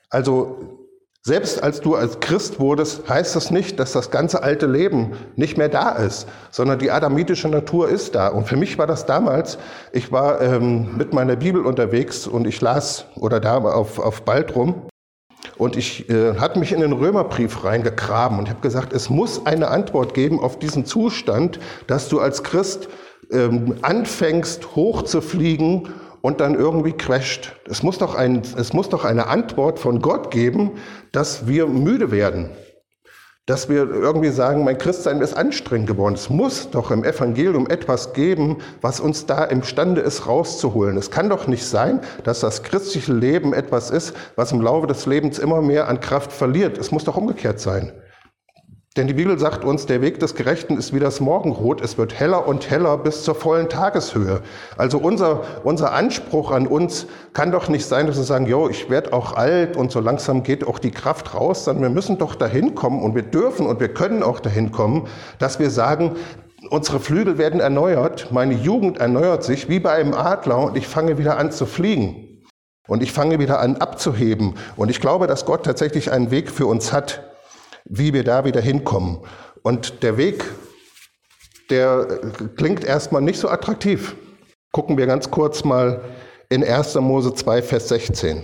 Also 0.10 0.86
selbst 1.24 1.64
als 1.64 1.82
du 1.82 1.96
als 1.96 2.20
Christ 2.20 2.60
wurdest, 2.60 3.10
heißt 3.10 3.36
das 3.36 3.50
nicht, 3.50 3.80
dass 3.80 3.94
das 3.94 4.12
ganze 4.12 4.44
alte 4.44 4.68
Leben 4.68 5.14
nicht 5.36 5.58
mehr 5.58 5.70
da 5.70 5.94
ist, 5.94 6.28
sondern 6.52 6.78
die 6.78 6.92
adamitische 6.92 7.48
Natur 7.48 7.90
ist 7.90 8.14
da. 8.14 8.28
Und 8.28 8.48
für 8.48 8.58
mich 8.58 8.78
war 8.78 8.86
das 8.86 9.08
damals, 9.08 9.58
ich 9.92 10.12
war 10.12 10.40
ähm, 10.40 10.96
mit 10.96 11.14
meiner 11.14 11.36
Bibel 11.36 11.66
unterwegs 11.66 12.28
und 12.28 12.46
ich 12.46 12.62
las 12.62 13.06
oder 13.16 13.40
da 13.40 13.58
auf, 13.58 13.98
auf 13.98 14.22
Baltrum 14.22 14.88
und 15.58 15.78
ich 15.78 16.10
äh, 16.10 16.36
hatte 16.36 16.60
mich 16.60 16.72
in 16.72 16.82
den 16.82 16.92
Römerbrief 16.92 17.64
reingegraben 17.64 18.38
und 18.38 18.50
habe 18.50 18.62
gesagt, 18.62 18.94
es 18.94 19.10
muss 19.10 19.46
eine 19.46 19.70
Antwort 19.70 20.14
geben 20.14 20.40
auf 20.40 20.60
diesen 20.60 20.86
Zustand, 20.86 21.60
dass 21.88 22.10
du 22.10 22.20
als 22.20 22.44
Christ 22.44 22.88
ähm, 23.32 23.76
anfängst 23.82 24.76
hochzufliegen 24.76 25.90
und 26.22 26.42
dann 26.42 26.56
irgendwie 26.56 26.94
crasht. 26.94 27.54
Es 27.70 27.84
muss, 27.84 28.00
doch 28.00 28.16
ein, 28.16 28.42
es 28.58 28.74
muss 28.74 28.90
doch 28.90 29.06
eine 29.06 29.28
Antwort 29.28 29.78
von 29.78 30.02
Gott 30.02 30.32
geben, 30.32 30.72
dass 31.12 31.48
wir 31.48 31.68
müde 31.68 32.10
werden. 32.10 32.50
Dass 33.46 33.70
wir 33.70 33.88
irgendwie 33.88 34.32
sagen, 34.32 34.64
mein 34.64 34.80
Christsein 34.80 35.22
ist 35.22 35.38
anstrengend 35.38 35.86
geworden. 35.86 36.16
Es 36.16 36.32
muss 36.32 36.72
doch 36.72 36.90
im 36.90 37.04
Evangelium 37.04 37.68
etwas 37.70 38.14
geben, 38.14 38.58
was 38.82 39.00
uns 39.00 39.28
da 39.28 39.44
imstande 39.44 40.02
ist, 40.02 40.26
rauszuholen. 40.26 40.98
Es 40.98 41.12
kann 41.12 41.30
doch 41.30 41.46
nicht 41.46 41.64
sein, 41.64 42.00
dass 42.24 42.40
das 42.40 42.64
christliche 42.64 43.14
Leben 43.14 43.54
etwas 43.54 43.92
ist, 43.92 44.16
was 44.36 44.52
im 44.52 44.62
Laufe 44.62 44.88
des 44.88 45.06
Lebens 45.06 45.38
immer 45.38 45.62
mehr 45.62 45.88
an 45.88 46.00
Kraft 46.00 46.34
verliert. 46.34 46.80
Es 46.80 46.90
muss 46.90 47.04
doch 47.04 47.18
umgekehrt 47.18 47.60
sein. 47.60 47.92
Denn 48.98 49.08
die 49.08 49.14
Bibel 49.14 49.38
sagt 49.38 49.66
uns, 49.66 49.86
der 49.88 50.02
Weg 50.02 50.22
des 50.22 50.36
Gerechten 50.36 50.78
ist 50.78 50.94
wie 50.94 51.02
das 51.02 51.20
Morgenrot. 51.20 51.82
Es 51.82 51.98
wird 51.98 52.18
heller 52.18 52.48
und 52.48 52.70
heller 52.70 52.98
bis 52.98 53.24
zur 53.24 53.36
vollen 53.36 53.68
Tageshöhe. 53.68 54.42
Also 54.78 55.00
unser, 55.00 55.42
unser 55.66 55.92
Anspruch 55.92 56.52
an 56.52 56.66
uns 56.66 57.06
kann 57.34 57.52
doch 57.52 57.68
nicht 57.68 57.86
sein, 57.86 58.08
dass 58.08 58.16
wir 58.16 58.24
sagen, 58.24 58.46
jo, 58.46 58.70
ich 58.70 58.90
werde 58.90 59.12
auch 59.12 59.34
alt 59.34 59.76
und 59.76 59.92
so 59.92 60.00
langsam 60.00 60.44
geht 60.44 60.66
auch 60.66 60.80
die 60.80 60.92
Kraft 60.92 61.34
raus, 61.34 61.66
sondern 61.66 61.84
wir 61.84 61.90
müssen 61.90 62.18
doch 62.18 62.36
dahin 62.36 62.74
kommen 62.74 63.04
und 63.04 63.16
wir 63.16 63.24
dürfen 63.24 63.66
und 63.66 63.82
wir 63.82 63.90
können 63.90 64.24
auch 64.24 64.40
dahin 64.40 64.72
kommen, 64.72 65.10
dass 65.40 65.60
wir 65.60 65.72
sagen, 65.72 66.16
unsere 66.70 67.02
Flügel 67.02 67.38
werden 67.38 67.60
erneuert, 67.60 68.32
meine 68.32 68.54
Jugend 68.54 69.00
erneuert 69.00 69.44
sich 69.44 69.68
wie 69.68 69.82
bei 69.82 69.92
einem 69.92 70.14
Adler 70.14 70.60
und 70.60 70.78
ich 70.78 70.88
fange 70.88 71.18
wieder 71.18 71.38
an 71.38 71.52
zu 71.52 71.66
fliegen. 71.66 72.44
Und 72.88 73.04
ich 73.04 73.12
fange 73.12 73.40
wieder 73.40 73.60
an 73.60 73.78
abzuheben. 73.78 74.54
Und 74.78 74.90
ich 74.90 75.02
glaube, 75.02 75.26
dass 75.26 75.46
Gott 75.46 75.66
tatsächlich 75.66 76.12
einen 76.12 76.30
Weg 76.30 76.52
für 76.52 76.68
uns 76.68 76.94
hat 76.94 77.25
wie 77.86 78.14
wir 78.14 78.24
da 78.24 78.46
wieder 78.46 78.62
hinkommen. 78.62 79.20
Und 79.64 80.04
der 80.04 80.18
Weg, 80.18 80.44
der 81.70 82.20
klingt 82.58 82.84
erstmal 82.84 83.22
nicht 83.22 83.40
so 83.40 83.50
attraktiv. 83.50 84.16
Gucken 84.72 84.98
wir 84.98 85.08
ganz 85.08 85.32
kurz 85.32 85.64
mal 85.64 86.02
in 86.50 86.64
1. 86.64 86.96
Mose 86.96 87.34
2, 87.34 87.62
Vers 87.62 87.88
16. 87.90 88.44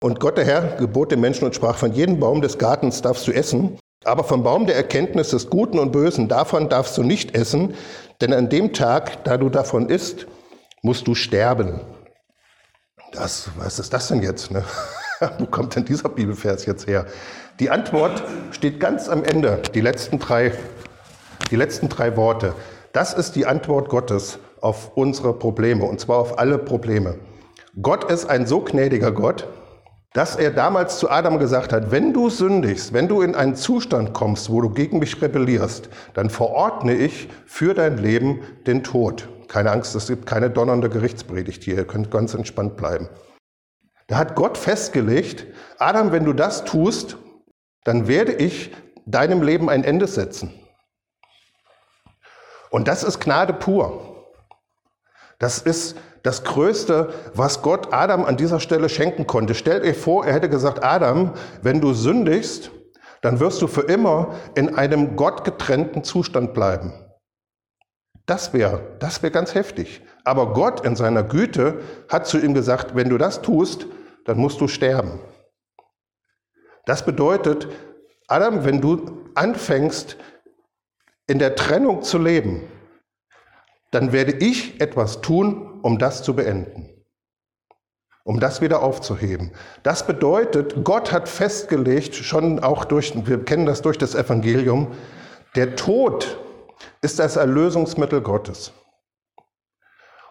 Und 0.00 0.20
Gott 0.20 0.38
der 0.38 0.44
Herr 0.44 0.76
gebot 0.76 1.12
dem 1.12 1.20
Menschen 1.20 1.44
und 1.44 1.54
sprach, 1.54 1.76
von 1.76 1.92
jedem 1.92 2.20
Baum 2.20 2.40
des 2.40 2.58
Gartens 2.58 3.02
darfst 3.02 3.26
du 3.26 3.32
essen, 3.32 3.78
aber 4.04 4.22
vom 4.22 4.42
Baum 4.42 4.66
der 4.66 4.76
Erkenntnis 4.76 5.30
des 5.30 5.50
Guten 5.50 5.78
und 5.78 5.90
Bösen, 5.90 6.28
davon 6.28 6.68
darfst 6.68 6.96
du 6.96 7.02
nicht 7.02 7.34
essen, 7.34 7.74
denn 8.20 8.32
an 8.32 8.48
dem 8.48 8.72
Tag, 8.72 9.24
da 9.24 9.36
du 9.36 9.48
davon 9.48 9.88
isst, 9.88 10.26
musst 10.82 11.06
du 11.08 11.14
sterben. 11.14 11.80
Das, 13.12 13.50
was 13.56 13.78
ist 13.78 13.92
das 13.92 14.08
denn 14.08 14.22
jetzt? 14.22 14.50
Ne? 14.50 14.64
Wo 15.38 15.46
kommt 15.46 15.74
denn 15.74 15.84
dieser 15.84 16.08
Bibelvers 16.08 16.66
jetzt 16.66 16.86
her? 16.86 17.06
Die 17.60 17.70
Antwort 17.70 18.22
steht 18.52 18.78
ganz 18.78 19.08
am 19.08 19.24
Ende, 19.24 19.60
die 19.74 19.80
letzten 19.80 20.20
drei, 20.20 20.52
die 21.50 21.56
letzten 21.56 21.88
drei 21.88 22.16
Worte. 22.16 22.54
Das 22.92 23.14
ist 23.14 23.34
die 23.34 23.46
Antwort 23.46 23.88
Gottes 23.88 24.38
auf 24.60 24.96
unsere 24.96 25.32
Probleme, 25.36 25.84
und 25.84 25.98
zwar 25.98 26.18
auf 26.18 26.38
alle 26.38 26.56
Probleme. 26.58 27.16
Gott 27.82 28.08
ist 28.12 28.26
ein 28.26 28.46
so 28.46 28.60
gnädiger 28.60 29.10
Gott, 29.10 29.48
dass 30.12 30.36
er 30.36 30.52
damals 30.52 31.00
zu 31.00 31.10
Adam 31.10 31.40
gesagt 31.40 31.72
hat, 31.72 31.90
wenn 31.90 32.12
du 32.12 32.30
sündigst, 32.30 32.92
wenn 32.92 33.08
du 33.08 33.22
in 33.22 33.34
einen 33.34 33.56
Zustand 33.56 34.12
kommst, 34.12 34.50
wo 34.50 34.60
du 34.60 34.70
gegen 34.70 35.00
mich 35.00 35.20
rebellierst, 35.20 35.88
dann 36.14 36.30
verordne 36.30 36.94
ich 36.94 37.28
für 37.44 37.74
dein 37.74 37.98
Leben 37.98 38.38
den 38.68 38.84
Tod. 38.84 39.28
Keine 39.48 39.72
Angst, 39.72 39.96
es 39.96 40.06
gibt 40.06 40.26
keine 40.26 40.48
donnernde 40.48 40.90
Gerichtspredigt 40.90 41.64
hier. 41.64 41.74
Ihr 41.74 41.86
könnt 41.88 42.12
ganz 42.12 42.34
entspannt 42.34 42.76
bleiben. 42.76 43.08
Da 44.06 44.16
hat 44.16 44.36
Gott 44.36 44.56
festgelegt, 44.56 45.44
Adam, 45.78 46.12
wenn 46.12 46.24
du 46.24 46.32
das 46.32 46.64
tust, 46.64 47.18
dann 47.88 48.06
werde 48.06 48.32
ich 48.32 48.70
deinem 49.06 49.40
Leben 49.40 49.70
ein 49.70 49.82
Ende 49.82 50.06
setzen. 50.06 50.52
Und 52.68 52.86
das 52.86 53.02
ist 53.02 53.18
Gnade 53.18 53.54
pur. 53.54 54.26
Das 55.38 55.56
ist 55.56 55.96
das 56.22 56.44
Größte, 56.44 57.14
was 57.32 57.62
Gott 57.62 57.94
Adam 57.94 58.26
an 58.26 58.36
dieser 58.36 58.60
Stelle 58.60 58.90
schenken 58.90 59.26
konnte. 59.26 59.54
Stellt 59.54 59.84
euch 59.84 59.96
vor, 59.96 60.26
er 60.26 60.34
hätte 60.34 60.50
gesagt, 60.50 60.84
Adam, 60.84 61.32
wenn 61.62 61.80
du 61.80 61.94
sündigst, 61.94 62.70
dann 63.22 63.40
wirst 63.40 63.62
du 63.62 63.68
für 63.68 63.80
immer 63.80 64.34
in 64.54 64.76
einem 64.76 65.16
gottgetrennten 65.16 66.04
Zustand 66.04 66.52
bleiben. 66.52 66.92
Das 68.26 68.52
wäre 68.52 68.82
das 68.98 69.22
wäre 69.22 69.32
ganz 69.32 69.54
heftig. 69.54 70.02
Aber 70.24 70.52
Gott 70.52 70.84
in 70.84 70.94
seiner 70.94 71.22
Güte 71.22 71.80
hat 72.10 72.26
zu 72.26 72.38
ihm 72.38 72.52
gesagt, 72.52 72.94
wenn 72.94 73.08
du 73.08 73.16
das 73.16 73.40
tust, 73.40 73.86
dann 74.26 74.36
musst 74.36 74.60
du 74.60 74.68
sterben. 74.68 75.20
Das 76.88 77.04
bedeutet, 77.04 77.68
Adam, 78.28 78.64
wenn 78.64 78.80
du 78.80 79.28
anfängst, 79.34 80.16
in 81.26 81.38
der 81.38 81.54
Trennung 81.54 82.02
zu 82.02 82.16
leben, 82.16 82.62
dann 83.90 84.12
werde 84.12 84.32
ich 84.32 84.80
etwas 84.80 85.20
tun, 85.20 85.80
um 85.82 85.98
das 85.98 86.22
zu 86.22 86.34
beenden, 86.34 86.88
um 88.24 88.40
das 88.40 88.62
wieder 88.62 88.82
aufzuheben. 88.82 89.52
Das 89.82 90.06
bedeutet, 90.06 90.82
Gott 90.82 91.12
hat 91.12 91.28
festgelegt, 91.28 92.14
schon 92.14 92.58
auch 92.60 92.86
durch, 92.86 93.12
wir 93.26 93.44
kennen 93.44 93.66
das 93.66 93.82
durch 93.82 93.98
das 93.98 94.14
Evangelium, 94.14 94.88
der 95.56 95.76
Tod 95.76 96.38
ist 97.02 97.18
das 97.18 97.36
Erlösungsmittel 97.36 98.22
Gottes. 98.22 98.72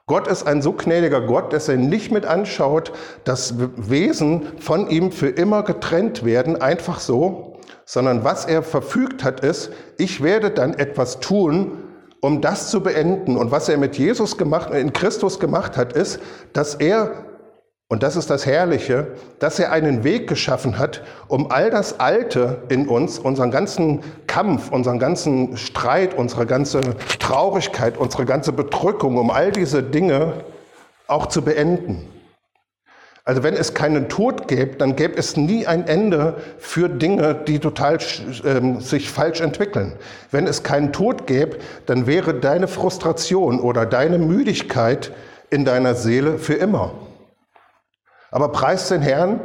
Gott 0.07 0.27
ist 0.27 0.47
ein 0.47 0.61
so 0.61 0.71
gnädiger 0.71 1.19
Gott, 1.19 1.51
dass 1.51 1.67
er 1.67 1.75
nicht 1.75 2.13
mit 2.13 2.25
anschaut, 2.25 2.93
dass 3.25 3.55
Wesen 3.75 4.47
von 4.57 4.89
ihm 4.89 5.11
für 5.11 5.27
immer 5.27 5.63
getrennt 5.63 6.23
werden, 6.23 6.61
einfach 6.61 7.01
so, 7.01 7.57
sondern 7.83 8.23
was 8.23 8.45
er 8.45 8.63
verfügt 8.63 9.25
hat, 9.25 9.41
ist, 9.41 9.69
ich 9.97 10.23
werde 10.23 10.49
dann 10.49 10.73
etwas 10.73 11.19
tun, 11.19 11.83
um 12.21 12.39
das 12.39 12.71
zu 12.71 12.81
beenden. 12.81 13.35
Und 13.35 13.51
was 13.51 13.67
er 13.67 13.77
mit 13.77 13.97
Jesus 13.97 14.37
gemacht, 14.37 14.71
in 14.71 14.93
Christus 14.93 15.41
gemacht 15.41 15.75
hat, 15.75 15.91
ist, 15.91 16.21
dass 16.53 16.75
er 16.75 17.11
und 17.89 18.03
das 18.03 18.17
ist 18.17 18.29
das 18.29 18.45
Herrliche, 18.45 19.07
dass 19.39 19.59
er 19.59 19.71
einen 19.71 20.03
Weg 20.03 20.27
geschaffen 20.27 20.77
hat, 20.77 21.03
um 21.29 21.49
all 21.51 21.69
das 21.69 22.01
Alte 22.01 22.63
in 22.67 22.85
uns, 22.89 23.17
unseren 23.17 23.49
ganzen 23.49 24.01
Kampf, 24.27 24.71
unseren 24.71 24.99
ganzen 24.99 25.55
Streit, 25.55 26.13
unsere 26.13 26.45
ganze 26.45 26.81
Traurigkeit, 27.19 27.97
unsere 27.97 28.25
ganze 28.25 28.51
Bedrückung, 28.51 29.15
um 29.17 29.31
all 29.31 29.53
diese 29.53 29.83
Dinge 29.83 30.33
auch 31.07 31.27
zu 31.27 31.41
beenden. 31.41 32.09
Also 33.23 33.43
wenn 33.43 33.53
es 33.53 33.73
keinen 33.73 34.09
Tod 34.09 34.49
gäbe, 34.49 34.75
dann 34.75 34.97
gäbe 34.97 35.17
es 35.17 35.37
nie 35.37 35.65
ein 35.65 35.87
Ende 35.87 36.35
für 36.57 36.89
Dinge, 36.89 37.35
die 37.35 37.59
total 37.59 37.95
äh, 37.97 38.81
sich 38.81 39.09
falsch 39.09 39.39
entwickeln. 39.39 39.93
Wenn 40.31 40.45
es 40.45 40.63
keinen 40.63 40.91
Tod 40.91 41.25
gäbe, 41.25 41.57
dann 41.85 42.05
wäre 42.05 42.33
deine 42.33 42.67
Frustration 42.67 43.61
oder 43.61 43.85
deine 43.85 44.17
Müdigkeit 44.17 45.13
in 45.49 45.63
deiner 45.63 45.95
Seele 45.95 46.37
für 46.37 46.55
immer. 46.55 46.93
Aber 48.31 48.49
preis 48.49 48.89
den 48.89 49.01
Herrn, 49.01 49.41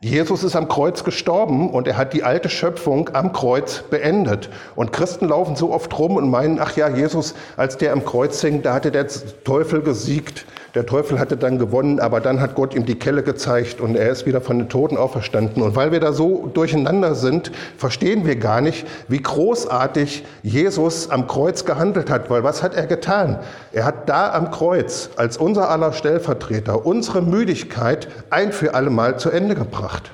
Jesus 0.00 0.44
ist 0.44 0.54
am 0.54 0.68
Kreuz 0.68 1.02
gestorben 1.02 1.70
und 1.70 1.88
er 1.88 1.96
hat 1.96 2.12
die 2.12 2.22
alte 2.22 2.48
Schöpfung 2.48 3.10
am 3.14 3.32
Kreuz 3.32 3.82
beendet. 3.90 4.48
Und 4.76 4.92
Christen 4.92 5.26
laufen 5.26 5.56
so 5.56 5.72
oft 5.72 5.98
rum 5.98 6.16
und 6.16 6.30
meinen, 6.30 6.60
ach 6.60 6.76
ja, 6.76 6.88
Jesus, 6.88 7.34
als 7.56 7.78
der 7.78 7.92
am 7.92 8.04
Kreuz 8.04 8.40
hing, 8.40 8.62
da 8.62 8.74
hatte 8.74 8.92
der 8.92 9.08
Teufel 9.42 9.82
gesiegt. 9.82 10.46
Der 10.74 10.84
Teufel 10.84 11.18
hatte 11.18 11.36
dann 11.38 11.58
gewonnen, 11.58 11.98
aber 11.98 12.20
dann 12.20 12.40
hat 12.40 12.54
Gott 12.54 12.74
ihm 12.74 12.84
die 12.84 12.98
Kelle 12.98 13.22
gezeigt 13.22 13.80
und 13.80 13.96
er 13.96 14.10
ist 14.10 14.26
wieder 14.26 14.42
von 14.42 14.58
den 14.58 14.68
Toten 14.68 14.98
auferstanden. 14.98 15.62
Und 15.62 15.76
weil 15.76 15.92
wir 15.92 16.00
da 16.00 16.12
so 16.12 16.50
durcheinander 16.52 17.14
sind, 17.14 17.50
verstehen 17.78 18.26
wir 18.26 18.36
gar 18.36 18.60
nicht, 18.60 18.86
wie 19.08 19.22
großartig 19.22 20.24
Jesus 20.42 21.10
am 21.10 21.26
Kreuz 21.26 21.64
gehandelt 21.64 22.10
hat. 22.10 22.28
Weil 22.28 22.44
was 22.44 22.62
hat 22.62 22.74
er 22.74 22.86
getan? 22.86 23.38
Er 23.72 23.86
hat 23.86 24.08
da 24.10 24.32
am 24.32 24.50
Kreuz 24.50 25.10
als 25.16 25.38
unser 25.38 25.70
aller 25.70 25.92
Stellvertreter 25.92 26.84
unsere 26.84 27.22
Müdigkeit 27.22 28.08
ein 28.28 28.52
für 28.52 28.74
alle 28.74 28.90
Mal 28.90 29.18
zu 29.18 29.30
Ende 29.30 29.54
gebracht. 29.54 30.10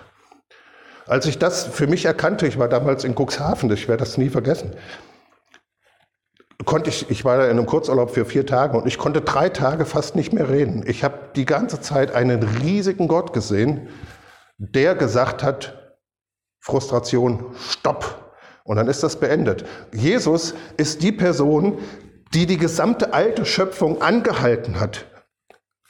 Als 1.07 1.27
ich 1.27 1.39
das 1.39 1.65
für 1.65 1.87
mich 1.87 2.05
erkannte, 2.05 2.47
ich 2.47 2.59
war 2.59 2.69
damals 2.69 3.05
in 3.05 3.15
Cuxhaven, 3.15 3.71
ich 3.73 3.89
werde 3.89 4.05
das 4.05 4.17
nie 4.17 4.31
vergessen, 4.31 4.73
konnte 6.65 6.91
ich, 6.91 7.11
ich 7.11 7.25
war 7.25 7.37
da 7.37 7.45
in 7.45 7.51
einem 7.51 7.67
Kurzurlaub 7.67 8.11
für 8.11 8.25
vier 8.25 8.47
Tage 8.47 8.77
und 8.77 8.87
ich 8.87 8.99
konnte 8.99 9.21
drei 9.21 9.49
Tage 9.49 9.85
fast 9.85 10.17
nicht 10.17 10.33
mehr 10.33 10.49
reden. 10.49 10.85
Ich 10.87 11.05
habe 11.05 11.19
die 11.35 11.45
ganze 11.45 11.81
Zeit 11.81 12.15
einen 12.15 12.43
riesigen 12.43 13.09
Gott 13.09 13.33
gesehen, 13.33 13.89
der 14.59 14.95
gesagt 14.95 15.43
hat, 15.43 15.97
Frustration, 16.61 17.55
stopp. 17.59 18.33
Und 18.65 18.77
dann 18.77 18.89
ist 18.89 19.03
das 19.03 19.17
beendet. 19.17 19.67
Jesus 19.93 20.55
ist 20.79 21.03
die 21.03 21.13
Person, 21.13 21.79
die 22.33 22.47
die 22.47 22.57
gesamte 22.57 23.13
alte 23.13 23.45
Schöpfung 23.45 24.01
angehalten 24.01 24.81
hat. 24.81 25.05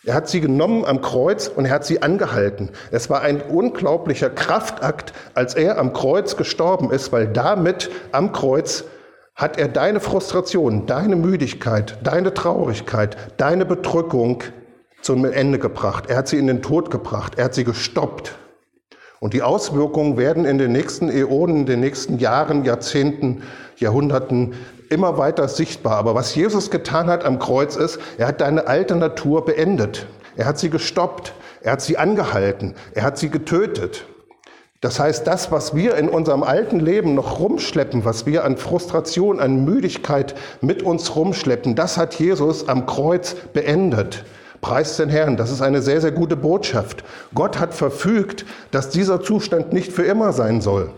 Er 0.05 0.15
hat 0.15 0.29
sie 0.29 0.41
genommen 0.41 0.85
am 0.85 1.01
Kreuz 1.01 1.49
und 1.49 1.65
er 1.65 1.71
hat 1.71 1.87
sie 1.87 2.03
angehalten. 2.03 2.71
Es 2.91 3.09
war 3.09 3.23
ein 3.23 3.41
unglaublicher 3.41 4.29
Kraftakt, 4.29 5.15
als 5.35 5.55
er 5.55 5.79
am 5.79 5.93
Kreuz 5.95 6.37
gestorben 6.37 6.91
ist, 6.91 7.13
weil 7.13 7.29
damit 7.29 7.91
am 8.13 8.33
Kreuz 8.33 8.85
hat 9.35 9.59
er 9.59 9.69
deine 9.69 10.01
Frustration, 10.01 10.87
deine 10.87 11.17
Müdigkeit, 11.17 11.99
deine 12.03 12.35
Traurigkeit, 12.35 13.17
deine 13.37 13.67
Bedrückung 13.67 14.43
zum 15.03 15.25
Ende 15.25 15.59
gebracht. 15.59 16.09
Er 16.09 16.17
hat 16.17 16.29
sie 16.29 16.39
in 16.39 16.47
den 16.47 16.63
Tod 16.63 16.91
gebracht. 16.91 17.35
Er 17.37 17.47
hat 17.47 17.55
sie 17.55 17.65
gestoppt. 17.65 18.37
Und 19.21 19.35
die 19.35 19.43
Auswirkungen 19.43 20.17
werden 20.17 20.45
in 20.45 20.59
den 20.59 20.73
nächsten 20.73 21.09
Äonen, 21.11 21.61
in 21.61 21.67
den 21.67 21.81
nächsten 21.81 22.19
Jahren, 22.19 22.65
Jahrzehnten, 22.65 23.43
Jahrhunderten 23.77 24.55
immer 24.91 25.19
weiter 25.19 25.49
sichtbar. 25.49 25.97
Aber 25.97 26.15
was 26.15 26.35
Jesus 26.35 26.71
getan 26.71 27.09
hat 27.09 27.25
am 27.25 27.39
Kreuz 27.39 27.75
ist, 27.75 27.99
er 28.19 28.29
hat 28.29 28.41
deine 28.41 28.67
alte 28.67 28.97
Natur 28.97 29.45
beendet. 29.45 30.07
Er 30.37 30.47
hat 30.47 30.59
sie 30.59 30.71
gestoppt. 30.71 31.33
Er 31.61 31.73
hat 31.73 31.81
sie 31.81 31.97
angehalten. 31.97 32.75
Er 32.93 33.03
hat 33.03 33.19
sie 33.19 33.31
getötet. 33.31 34.05
Das 34.85 35.01
heißt, 35.01 35.27
das, 35.27 35.51
was 35.51 35.75
wir 35.75 35.97
in 35.97 36.11
unserem 36.11 36.43
alten 36.43 36.79
Leben 36.79 37.15
noch 37.15 37.41
rumschleppen, 37.41 38.05
was 38.05 38.27
wir 38.27 38.45
an 38.45 38.59
Frustration, 38.59 39.41
an 39.41 39.65
Müdigkeit 39.65 40.35
mit 40.61 40.83
uns 40.83 41.17
rumschleppen, 41.17 41.75
das 41.75 41.97
hat 41.97 42.17
Jesus 42.17 42.69
am 42.69 42.85
Kreuz 42.85 43.35
beendet. 43.55 44.27
Preis 44.61 44.99
den 44.99 45.09
Herrn, 45.09 45.39
das 45.39 45.51
ist 45.51 45.63
eine 45.63 45.81
sehr, 45.81 46.03
sehr 46.03 46.13
gute 46.13 46.37
Botschaft. 46.37 47.03
Gott 47.35 47.59
hat 47.59 47.73
verfügt, 47.73 48.45
dass 48.73 48.91
dieser 48.91 49.23
Zustand 49.23 49.73
nicht 49.73 49.91
für 49.91 50.03
immer 50.03 50.35
sein 50.35 50.61
soll, 50.61 50.91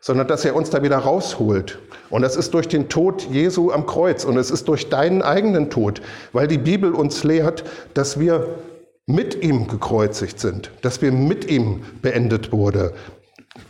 sondern 0.00 0.26
dass 0.26 0.44
er 0.44 0.56
uns 0.56 0.70
da 0.70 0.82
wieder 0.82 0.98
rausholt. 0.98 1.78
Und 2.10 2.22
das 2.22 2.34
ist 2.34 2.54
durch 2.54 2.66
den 2.66 2.88
Tod 2.88 3.22
Jesu 3.30 3.70
am 3.70 3.86
Kreuz 3.86 4.24
und 4.24 4.36
es 4.36 4.50
ist 4.50 4.66
durch 4.66 4.88
deinen 4.88 5.22
eigenen 5.22 5.70
Tod, 5.70 6.02
weil 6.32 6.48
die 6.48 6.58
Bibel 6.58 6.92
uns 6.92 7.22
lehrt, 7.22 7.62
dass 7.94 8.18
wir 8.18 8.48
mit 9.06 9.42
ihm 9.42 9.66
gekreuzigt 9.66 10.40
sind, 10.40 10.70
dass 10.82 11.02
wir 11.02 11.12
mit 11.12 11.50
ihm 11.50 11.84
beendet 12.02 12.52
wurde. 12.52 12.94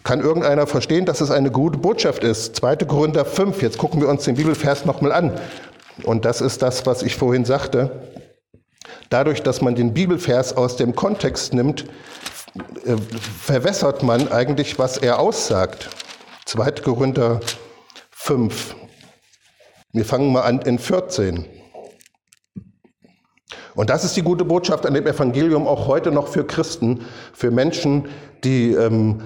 Kann 0.04 0.20
irgendeiner 0.20 0.66
verstehen, 0.66 1.06
dass 1.06 1.20
es 1.20 1.30
eine 1.30 1.50
gute 1.50 1.78
Botschaft 1.78 2.22
ist? 2.22 2.56
2. 2.56 2.76
Korinther 2.76 3.24
5, 3.24 3.62
jetzt 3.62 3.78
gucken 3.78 4.00
wir 4.00 4.08
uns 4.08 4.24
den 4.24 4.36
Bibelvers 4.36 4.84
nochmal 4.84 5.12
an. 5.12 5.32
Und 6.04 6.24
das 6.24 6.40
ist 6.40 6.62
das, 6.62 6.86
was 6.86 7.02
ich 7.02 7.16
vorhin 7.16 7.44
sagte. 7.44 8.08
Dadurch, 9.08 9.42
dass 9.42 9.60
man 9.60 9.74
den 9.74 9.94
Bibelvers 9.94 10.56
aus 10.56 10.76
dem 10.76 10.94
Kontext 10.94 11.54
nimmt, 11.54 11.86
äh, 12.84 12.96
verwässert 12.96 14.02
man 14.02 14.30
eigentlich, 14.30 14.78
was 14.78 14.98
er 14.98 15.18
aussagt. 15.18 15.88
2. 16.46 16.70
Korinther 16.82 17.40
5. 18.10 18.76
Wir 19.92 20.04
fangen 20.04 20.32
mal 20.32 20.42
an 20.42 20.60
in 20.62 20.78
14. 20.78 21.59
Und 23.74 23.90
das 23.90 24.04
ist 24.04 24.16
die 24.16 24.22
gute 24.22 24.44
Botschaft 24.44 24.86
an 24.86 24.94
dem 24.94 25.06
Evangelium 25.06 25.66
auch 25.66 25.86
heute 25.86 26.10
noch 26.10 26.28
für 26.28 26.44
Christen, 26.44 27.00
für 27.32 27.50
Menschen, 27.50 28.06
die 28.44 28.72
ähm, 28.72 29.20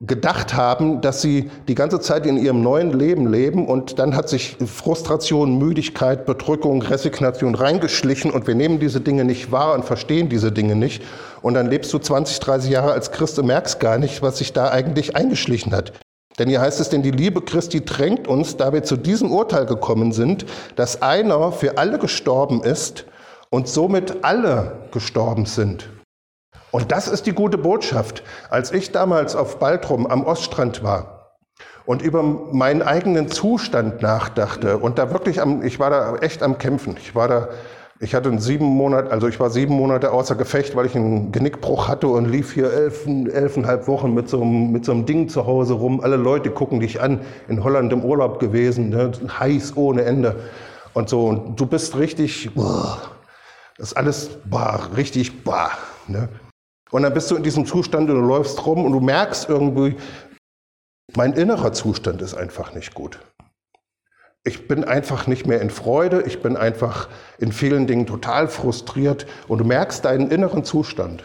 gedacht 0.00 0.54
haben, 0.54 1.02
dass 1.02 1.20
sie 1.20 1.50
die 1.68 1.74
ganze 1.74 2.00
Zeit 2.00 2.24
in 2.24 2.38
ihrem 2.38 2.62
neuen 2.62 2.98
Leben 2.98 3.30
leben 3.30 3.66
und 3.66 3.98
dann 3.98 4.16
hat 4.16 4.30
sich 4.30 4.56
Frustration, 4.64 5.58
Müdigkeit, 5.58 6.24
Bedrückung, 6.24 6.80
Resignation 6.80 7.54
reingeschlichen 7.54 8.30
und 8.30 8.46
wir 8.46 8.54
nehmen 8.54 8.80
diese 8.80 9.02
Dinge 9.02 9.26
nicht 9.26 9.52
wahr 9.52 9.74
und 9.74 9.84
verstehen 9.84 10.30
diese 10.30 10.52
Dinge 10.52 10.74
nicht 10.74 11.02
und 11.42 11.52
dann 11.52 11.68
lebst 11.68 11.92
du 11.92 11.98
20, 11.98 12.40
30 12.40 12.70
Jahre 12.70 12.92
als 12.92 13.12
Christ 13.12 13.38
und 13.38 13.46
merkst 13.46 13.78
gar 13.78 13.98
nicht, 13.98 14.22
was 14.22 14.38
sich 14.38 14.54
da 14.54 14.70
eigentlich 14.70 15.16
eingeschlichen 15.16 15.72
hat. 15.72 15.92
Denn 16.38 16.48
hier 16.48 16.62
heißt 16.62 16.80
es, 16.80 16.88
denn 16.88 17.02
die 17.02 17.10
Liebe 17.10 17.42
Christi 17.42 17.84
drängt 17.84 18.26
uns, 18.26 18.56
da 18.56 18.72
wir 18.72 18.82
zu 18.82 18.96
diesem 18.96 19.30
Urteil 19.30 19.66
gekommen 19.66 20.12
sind, 20.12 20.46
dass 20.76 21.02
einer 21.02 21.52
für 21.52 21.76
alle 21.76 21.98
gestorben 21.98 22.62
ist 22.62 23.04
und 23.50 23.68
somit 23.68 24.24
alle 24.24 24.88
gestorben 24.92 25.44
sind. 25.44 25.90
Und 26.70 26.92
das 26.92 27.08
ist 27.08 27.26
die 27.26 27.32
gute 27.32 27.58
Botschaft. 27.58 28.22
Als 28.48 28.72
ich 28.72 28.92
damals 28.92 29.34
auf 29.34 29.58
Baltrum 29.58 30.06
am 30.06 30.24
Oststrand 30.24 30.84
war 30.84 31.36
und 31.84 32.02
über 32.02 32.22
meinen 32.22 32.82
eigenen 32.82 33.28
Zustand 33.28 34.02
nachdachte 34.02 34.78
und 34.78 34.98
da 34.98 35.12
wirklich 35.12 35.42
am, 35.42 35.62
ich 35.64 35.80
war 35.80 35.90
da 35.90 36.16
echt 36.16 36.42
am 36.42 36.58
Kämpfen. 36.58 36.96
Ich 37.00 37.16
war 37.16 37.26
da, 37.26 37.48
ich 37.98 38.14
hatte 38.14 38.38
sieben 38.38 38.66
Monat, 38.66 39.10
also 39.10 39.26
ich 39.26 39.40
war 39.40 39.50
sieben 39.50 39.74
Monate 39.74 40.12
außer 40.12 40.36
Gefecht, 40.36 40.76
weil 40.76 40.86
ich 40.86 40.94
einen 40.94 41.32
Genickbruch 41.32 41.88
hatte 41.88 42.06
und 42.06 42.26
lief 42.26 42.52
hier 42.52 42.72
elf, 42.72 43.06
elfeinhalb 43.06 43.88
Wochen 43.88 44.14
mit 44.14 44.28
so, 44.28 44.40
einem, 44.40 44.70
mit 44.70 44.84
so 44.84 44.92
einem 44.92 45.06
Ding 45.06 45.28
zu 45.28 45.46
Hause 45.46 45.74
rum. 45.74 46.00
Alle 46.00 46.16
Leute 46.16 46.50
gucken 46.50 46.78
dich 46.78 47.00
an, 47.00 47.22
in 47.48 47.64
Holland 47.64 47.92
im 47.92 48.04
Urlaub 48.04 48.38
gewesen, 48.38 48.90
ne? 48.90 49.10
heiß 49.40 49.76
ohne 49.76 50.04
Ende 50.04 50.36
und 50.94 51.08
so. 51.08 51.26
Und 51.26 51.58
du 51.58 51.66
bist 51.66 51.96
richtig, 51.96 52.54
boah, 52.54 52.98
das 53.80 53.92
ist 53.92 53.96
alles 53.96 54.28
boah, 54.44 54.90
richtig, 54.94 55.42
boah, 55.42 55.70
ne? 56.06 56.28
Und 56.90 57.02
dann 57.02 57.14
bist 57.14 57.30
du 57.30 57.36
in 57.36 57.42
diesem 57.42 57.64
Zustand 57.64 58.10
und 58.10 58.16
du 58.16 58.20
läufst 58.20 58.66
rum 58.66 58.84
und 58.84 58.92
du 58.92 59.00
merkst 59.00 59.48
irgendwie, 59.48 59.96
mein 61.16 61.32
innerer 61.32 61.72
Zustand 61.72 62.20
ist 62.20 62.34
einfach 62.34 62.74
nicht 62.74 62.92
gut. 62.92 63.20
Ich 64.44 64.68
bin 64.68 64.84
einfach 64.84 65.26
nicht 65.26 65.46
mehr 65.46 65.62
in 65.62 65.70
Freude, 65.70 66.20
ich 66.26 66.42
bin 66.42 66.58
einfach 66.58 67.08
in 67.38 67.52
vielen 67.52 67.86
Dingen 67.86 68.06
total 68.06 68.48
frustriert 68.48 69.26
und 69.48 69.58
du 69.58 69.64
merkst 69.64 70.04
deinen 70.04 70.30
inneren 70.30 70.62
Zustand. 70.62 71.24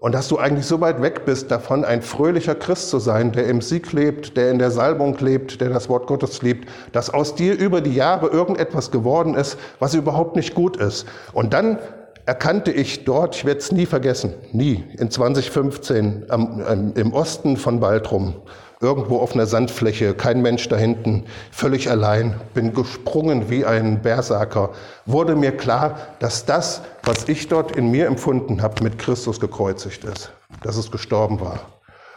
Und 0.00 0.12
dass 0.12 0.28
du 0.28 0.38
eigentlich 0.38 0.66
so 0.66 0.80
weit 0.80 1.02
weg 1.02 1.24
bist 1.24 1.50
davon, 1.50 1.84
ein 1.84 2.02
fröhlicher 2.02 2.54
Christ 2.54 2.88
zu 2.88 3.00
sein, 3.00 3.32
der 3.32 3.46
im 3.46 3.60
Sieg 3.60 3.92
lebt, 3.92 4.36
der 4.36 4.52
in 4.52 4.60
der 4.60 4.70
Salbung 4.70 5.18
lebt, 5.18 5.60
der 5.60 5.70
das 5.70 5.88
Wort 5.88 6.06
Gottes 6.06 6.40
liebt, 6.40 6.68
dass 6.92 7.10
aus 7.10 7.34
dir 7.34 7.58
über 7.58 7.80
die 7.80 7.94
Jahre 7.94 8.28
irgendetwas 8.28 8.92
geworden 8.92 9.34
ist, 9.34 9.58
was 9.80 9.94
überhaupt 9.94 10.36
nicht 10.36 10.54
gut 10.54 10.76
ist. 10.76 11.04
Und 11.32 11.52
dann 11.52 11.80
erkannte 12.26 12.70
ich 12.70 13.04
dort, 13.06 13.34
ich 13.34 13.44
werde 13.44 13.58
es 13.58 13.72
nie 13.72 13.86
vergessen, 13.86 14.34
nie, 14.52 14.84
in 14.98 15.10
2015 15.10 16.26
am, 16.28 16.92
im 16.94 17.12
Osten 17.12 17.56
von 17.56 17.80
Baltrum, 17.80 18.34
irgendwo 18.80 19.18
auf 19.18 19.34
einer 19.34 19.46
Sandfläche, 19.46 20.14
kein 20.14 20.40
Mensch 20.40 20.68
da 20.68 20.76
hinten, 20.76 21.24
völlig 21.50 21.90
allein, 21.90 22.40
bin 22.54 22.74
gesprungen 22.74 23.50
wie 23.50 23.64
ein 23.64 24.02
Berserker, 24.02 24.70
wurde 25.04 25.34
mir 25.34 25.56
klar, 25.56 25.98
dass 26.20 26.46
das, 26.46 26.82
was 27.02 27.28
ich 27.28 27.48
dort 27.48 27.74
in 27.74 27.90
mir 27.90 28.06
empfunden 28.06 28.62
habe, 28.62 28.82
mit 28.84 28.98
Christus 28.98 29.40
gekreuzigt 29.40 30.04
ist, 30.04 30.32
dass 30.62 30.76
es 30.76 30.90
gestorben 30.90 31.40
war. 31.40 31.60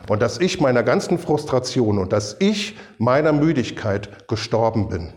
Und 0.08 0.22
dass 0.22 0.40
ich 0.40 0.60
meiner 0.60 0.84
ganzen 0.84 1.20
Frustration 1.20 2.00
und 2.00 2.12
dass 2.12 2.36
ich 2.40 2.78
meiner 2.98 3.34
Müdigkeit 3.34 4.28
gestorben 4.28 4.90
bin. 4.90 5.14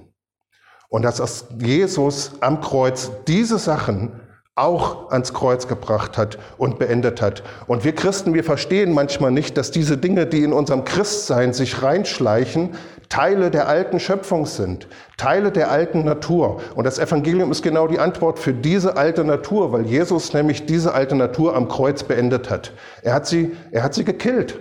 Und 0.88 1.02
dass 1.02 1.46
Jesus 1.58 2.32
am 2.40 2.60
Kreuz 2.60 3.10
diese 3.26 3.58
Sachen 3.58 4.20
auch 4.56 5.10
ans 5.10 5.34
Kreuz 5.34 5.66
gebracht 5.66 6.16
hat 6.16 6.38
und 6.58 6.78
beendet 6.78 7.20
hat. 7.20 7.42
Und 7.66 7.84
wir 7.84 7.92
Christen, 7.92 8.34
wir 8.34 8.44
verstehen 8.44 8.92
manchmal 8.92 9.32
nicht, 9.32 9.56
dass 9.56 9.72
diese 9.72 9.98
Dinge, 9.98 10.26
die 10.26 10.44
in 10.44 10.52
unserem 10.52 10.84
Christsein 10.84 11.52
sich 11.52 11.82
reinschleichen, 11.82 12.76
Teile 13.08 13.50
der 13.50 13.68
alten 13.68 13.98
Schöpfung 13.98 14.46
sind, 14.46 14.86
Teile 15.16 15.50
der 15.50 15.70
alten 15.70 16.04
Natur. 16.04 16.60
Und 16.76 16.84
das 16.84 17.00
Evangelium 17.00 17.50
ist 17.50 17.62
genau 17.62 17.88
die 17.88 17.98
Antwort 17.98 18.38
für 18.38 18.52
diese 18.52 18.96
alte 18.96 19.24
Natur, 19.24 19.72
weil 19.72 19.86
Jesus 19.86 20.32
nämlich 20.32 20.66
diese 20.66 20.94
alte 20.94 21.16
Natur 21.16 21.56
am 21.56 21.68
Kreuz 21.68 22.04
beendet 22.04 22.48
hat. 22.48 22.72
Er 23.02 23.14
hat 23.14 23.26
sie, 23.26 23.56
er 23.72 23.82
hat 23.82 23.94
sie 23.94 24.04
gekillt. 24.04 24.60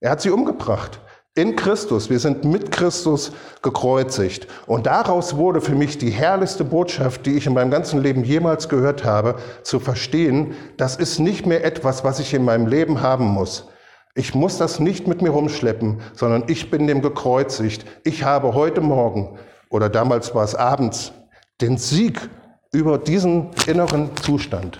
Er 0.00 0.10
hat 0.10 0.20
sie 0.20 0.30
umgebracht. 0.30 1.00
In 1.36 1.56
Christus, 1.56 2.10
wir 2.10 2.20
sind 2.20 2.44
mit 2.44 2.70
Christus 2.70 3.32
gekreuzigt. 3.60 4.46
Und 4.66 4.86
daraus 4.86 5.36
wurde 5.36 5.60
für 5.60 5.74
mich 5.74 5.98
die 5.98 6.10
herrlichste 6.10 6.62
Botschaft, 6.62 7.26
die 7.26 7.36
ich 7.36 7.46
in 7.46 7.54
meinem 7.54 7.72
ganzen 7.72 8.00
Leben 8.00 8.22
jemals 8.22 8.68
gehört 8.68 9.04
habe, 9.04 9.34
zu 9.64 9.80
verstehen, 9.80 10.54
das 10.76 10.94
ist 10.94 11.18
nicht 11.18 11.44
mehr 11.44 11.64
etwas, 11.64 12.04
was 12.04 12.20
ich 12.20 12.34
in 12.34 12.44
meinem 12.44 12.68
Leben 12.68 13.02
haben 13.02 13.24
muss. 13.24 13.66
Ich 14.14 14.32
muss 14.36 14.58
das 14.58 14.78
nicht 14.78 15.08
mit 15.08 15.22
mir 15.22 15.30
rumschleppen, 15.30 16.00
sondern 16.12 16.44
ich 16.46 16.70
bin 16.70 16.86
dem 16.86 17.02
gekreuzigt. 17.02 17.84
Ich 18.04 18.22
habe 18.22 18.54
heute 18.54 18.80
Morgen 18.80 19.36
oder 19.70 19.88
damals 19.88 20.36
war 20.36 20.44
es 20.44 20.54
abends 20.54 21.12
den 21.60 21.78
Sieg 21.78 22.30
über 22.72 22.96
diesen 22.96 23.50
inneren 23.66 24.16
Zustand. 24.22 24.78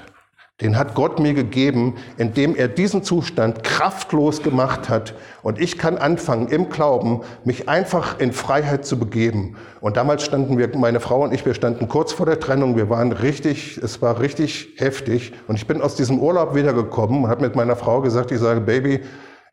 Den 0.61 0.79
hat 0.79 0.95
Gott 0.95 1.19
mir 1.19 1.35
gegeben, 1.35 1.97
indem 2.17 2.55
er 2.55 2.69
diesen 2.69 3.03
Zustand 3.03 3.65
kraftlos 3.65 4.41
gemacht 4.41 4.89
hat. 4.89 5.15
Und 5.43 5.61
ich 5.61 5.79
kann 5.79 5.99
anfangen, 5.99 6.47
im 6.47 6.69
Glauben, 6.69 7.23
mich 7.45 7.69
einfach 7.69 8.21
in 8.21 8.33
Freiheit 8.33 8.87
zu 8.87 8.97
begeben. 8.97 9.57
Und 9.81 9.97
damals 9.97 10.23
standen 10.23 10.57
wir, 10.57 10.71
meine 10.77 11.01
Frau 11.01 11.25
und 11.25 11.35
ich, 11.35 11.45
wir 11.45 11.55
standen 11.55 11.89
kurz 11.89 12.13
vor 12.13 12.27
der 12.27 12.39
Trennung. 12.39 12.77
Wir 12.77 12.89
waren 12.89 13.11
richtig, 13.11 13.79
es 13.79 14.01
war 14.01 14.21
richtig 14.21 14.75
heftig. 14.77 15.33
Und 15.49 15.57
ich 15.57 15.67
bin 15.67 15.83
aus 15.83 15.97
diesem 15.97 16.21
Urlaub 16.21 16.55
wiedergekommen 16.55 17.25
und 17.25 17.31
habe 17.31 17.43
mit 17.43 17.57
meiner 17.57 17.75
Frau 17.75 18.01
gesagt, 18.01 18.31
ich 18.31 18.39
sage, 18.39 18.61
Baby, 18.61 19.01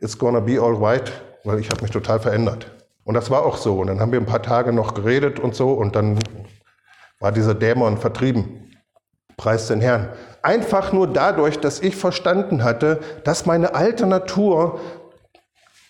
it's 0.02 0.16
gonna 0.16 0.40
be 0.40 0.62
all 0.62 0.76
right, 0.76 1.12
weil 1.44 1.58
ich 1.58 1.72
habe 1.72 1.82
mich 1.82 1.90
total 1.90 2.20
verändert. 2.20 2.70
Und 3.06 3.16
das 3.16 3.32
war 3.32 3.44
auch 3.44 3.58
so. 3.58 3.80
Und 3.80 3.88
dann 3.88 4.00
haben 4.00 4.12
wir 4.12 4.20
ein 4.20 4.28
paar 4.28 4.44
Tage 4.44 4.72
noch 4.72 4.94
geredet 4.94 5.40
und 5.40 5.56
so. 5.56 5.74
Und 5.74 5.96
dann 5.96 6.20
war 7.20 7.32
dieser 7.32 7.56
Dämon 7.56 7.98
vertrieben. 7.98 8.72
Preis 9.36 9.68
den 9.68 9.82
Herrn. 9.82 10.10
Einfach 10.44 10.92
nur 10.92 11.08
dadurch, 11.08 11.60
dass 11.60 11.82
ich 11.82 11.96
verstanden 11.96 12.64
hatte, 12.64 13.00
dass 13.24 13.46
meine 13.46 13.76
alte 13.76 14.08
Natur, 14.08 14.80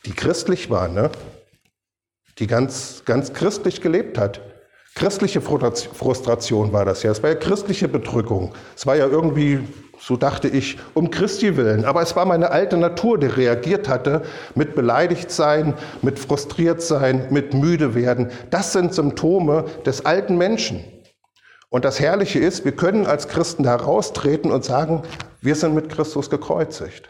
die 0.06 0.14
christlich 0.14 0.70
war, 0.70 0.88
ne? 0.88 1.10
die 2.40 2.48
ganz, 2.48 3.04
ganz 3.06 3.34
christlich 3.34 3.82
gelebt 3.82 4.18
hat, 4.18 4.42
christliche 4.96 5.42
Frustration 5.42 6.74
war 6.74 6.86
das 6.86 7.04
ja, 7.04 7.12
es 7.12 7.24
war 7.24 7.30
ja 7.30 7.36
christliche 7.36 7.88
Bedrückung, 7.88 8.54
es 8.76 8.86
war 8.86 8.96
ja 8.96 9.08
irgendwie, 9.08 9.60
so 10.00 10.18
dachte 10.18 10.48
ich, 10.48 10.78
um 10.94 11.12
Christi 11.12 11.56
willen, 11.56 11.86
aber 11.86 12.02
es 12.02 12.16
war 12.16 12.26
meine 12.26 12.52
alte 12.52 12.78
Natur, 12.78 13.18
die 13.20 13.28
reagiert 13.28 13.88
hatte 13.88 14.24
mit 14.56 14.76
beleidigt 14.76 15.32
sein, 15.32 15.76
mit 16.02 16.20
frustriert 16.20 16.82
sein, 16.82 17.28
mit 17.30 17.54
müde 17.54 17.96
werden. 17.96 18.32
Das 18.50 18.74
sind 18.74 18.94
Symptome 18.94 19.66
des 19.86 20.06
alten 20.06 20.38
Menschen. 20.38 20.84
Und 21.74 21.86
das 21.86 22.02
Herrliche 22.02 22.38
ist, 22.38 22.66
wir 22.66 22.74
können 22.74 23.06
als 23.06 23.30
Christen 23.30 23.64
heraustreten 23.64 24.52
und 24.52 24.66
sagen, 24.66 25.04
wir 25.40 25.56
sind 25.56 25.74
mit 25.74 25.88
Christus 25.88 26.30
gekreuzigt. 26.30 27.10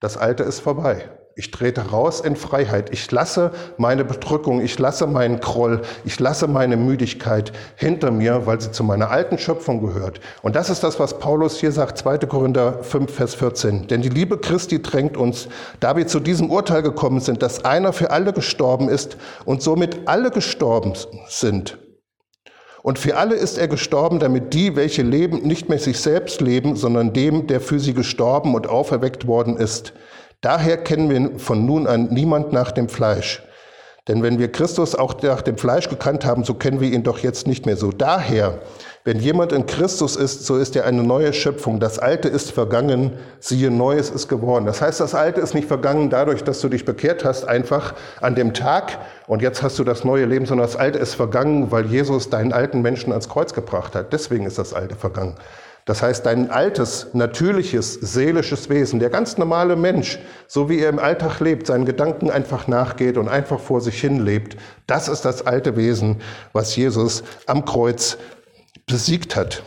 Das 0.00 0.16
Alte 0.16 0.42
ist 0.42 0.60
vorbei. 0.60 1.10
Ich 1.36 1.50
trete 1.50 1.90
raus 1.90 2.22
in 2.22 2.34
Freiheit. 2.34 2.88
Ich 2.94 3.10
lasse 3.10 3.52
meine 3.76 4.06
Bedrückung, 4.06 4.62
ich 4.62 4.78
lasse 4.78 5.06
meinen 5.06 5.40
Kroll, 5.40 5.82
ich 6.06 6.18
lasse 6.18 6.48
meine 6.48 6.78
Müdigkeit 6.78 7.52
hinter 7.76 8.10
mir, 8.10 8.46
weil 8.46 8.58
sie 8.58 8.72
zu 8.72 8.84
meiner 8.84 9.10
alten 9.10 9.36
Schöpfung 9.36 9.82
gehört. 9.82 10.20
Und 10.40 10.56
das 10.56 10.70
ist 10.70 10.82
das, 10.82 10.98
was 10.98 11.18
Paulus 11.18 11.60
hier 11.60 11.70
sagt, 11.70 11.98
2. 11.98 12.20
Korinther 12.20 12.82
5, 12.82 13.12
Vers 13.12 13.34
14. 13.34 13.86
Denn 13.86 14.00
die 14.00 14.08
Liebe 14.08 14.38
Christi 14.38 14.80
drängt 14.80 15.18
uns, 15.18 15.46
da 15.78 15.94
wir 15.94 16.06
zu 16.06 16.20
diesem 16.20 16.50
Urteil 16.50 16.80
gekommen 16.80 17.20
sind, 17.20 17.42
dass 17.42 17.66
einer 17.66 17.92
für 17.92 18.10
alle 18.10 18.32
gestorben 18.32 18.88
ist 18.88 19.18
und 19.44 19.60
somit 19.62 20.08
alle 20.08 20.30
gestorben 20.30 20.94
sind. 21.28 21.76
Und 22.82 22.98
für 22.98 23.16
alle 23.16 23.34
ist 23.34 23.58
er 23.58 23.68
gestorben, 23.68 24.18
damit 24.18 24.54
die, 24.54 24.76
welche 24.76 25.02
leben, 25.02 25.42
nicht 25.42 25.68
mehr 25.68 25.78
sich 25.78 26.00
selbst 26.00 26.40
leben, 26.40 26.76
sondern 26.76 27.12
dem, 27.12 27.46
der 27.46 27.60
für 27.60 27.78
sie 27.78 27.94
gestorben 27.94 28.54
und 28.54 28.68
auferweckt 28.68 29.26
worden 29.26 29.56
ist. 29.56 29.92
Daher 30.40 30.78
kennen 30.78 31.10
wir 31.10 31.38
von 31.38 31.66
nun 31.66 31.86
an 31.86 32.08
niemand 32.10 32.52
nach 32.52 32.72
dem 32.72 32.88
Fleisch. 32.88 33.42
Denn 34.08 34.22
wenn 34.22 34.38
wir 34.38 34.50
Christus 34.50 34.94
auch 34.94 35.20
nach 35.22 35.42
dem 35.42 35.58
Fleisch 35.58 35.88
gekannt 35.88 36.24
haben, 36.24 36.44
so 36.44 36.54
kennen 36.54 36.80
wir 36.80 36.90
ihn 36.90 37.02
doch 37.02 37.18
jetzt 37.18 37.46
nicht 37.46 37.66
mehr 37.66 37.76
so. 37.76 37.92
Daher, 37.92 38.60
wenn 39.04 39.18
jemand 39.18 39.52
in 39.52 39.64
Christus 39.64 40.14
ist, 40.14 40.44
so 40.44 40.56
ist 40.58 40.76
er 40.76 40.84
eine 40.84 41.02
neue 41.02 41.32
Schöpfung. 41.32 41.80
Das 41.80 41.98
Alte 41.98 42.28
ist 42.28 42.52
vergangen, 42.52 43.12
siehe, 43.38 43.70
Neues 43.70 44.10
ist 44.10 44.28
geworden. 44.28 44.66
Das 44.66 44.82
heißt, 44.82 45.00
das 45.00 45.14
Alte 45.14 45.40
ist 45.40 45.54
nicht 45.54 45.68
vergangen 45.68 46.10
dadurch, 46.10 46.44
dass 46.44 46.60
du 46.60 46.68
dich 46.68 46.84
bekehrt 46.84 47.24
hast, 47.24 47.48
einfach 47.48 47.94
an 48.20 48.34
dem 48.34 48.52
Tag 48.52 48.98
und 49.26 49.40
jetzt 49.40 49.62
hast 49.62 49.78
du 49.78 49.84
das 49.84 50.04
neue 50.04 50.26
Leben, 50.26 50.44
sondern 50.44 50.66
das 50.66 50.76
Alte 50.76 50.98
ist 50.98 51.14
vergangen, 51.14 51.70
weil 51.70 51.86
Jesus 51.86 52.28
deinen 52.28 52.52
alten 52.52 52.82
Menschen 52.82 53.10
ans 53.12 53.30
Kreuz 53.30 53.54
gebracht 53.54 53.94
hat. 53.94 54.12
Deswegen 54.12 54.44
ist 54.44 54.58
das 54.58 54.74
Alte 54.74 54.96
vergangen. 54.96 55.36
Das 55.86 56.02
heißt, 56.02 56.26
dein 56.26 56.50
altes, 56.50 57.08
natürliches, 57.14 57.94
seelisches 57.94 58.68
Wesen, 58.68 59.00
der 59.00 59.08
ganz 59.08 59.38
normale 59.38 59.76
Mensch, 59.76 60.18
so 60.46 60.68
wie 60.68 60.78
er 60.78 60.90
im 60.90 60.98
Alltag 60.98 61.40
lebt, 61.40 61.66
seinen 61.66 61.86
Gedanken 61.86 62.30
einfach 62.30 62.68
nachgeht 62.68 63.16
und 63.16 63.28
einfach 63.28 63.58
vor 63.58 63.80
sich 63.80 63.98
hin 63.98 64.24
lebt, 64.24 64.56
das 64.86 65.08
ist 65.08 65.24
das 65.24 65.46
alte 65.46 65.76
Wesen, 65.76 66.20
was 66.52 66.76
Jesus 66.76 67.24
am 67.46 67.64
Kreuz 67.64 68.18
besiegt 68.90 69.36
hat. 69.36 69.62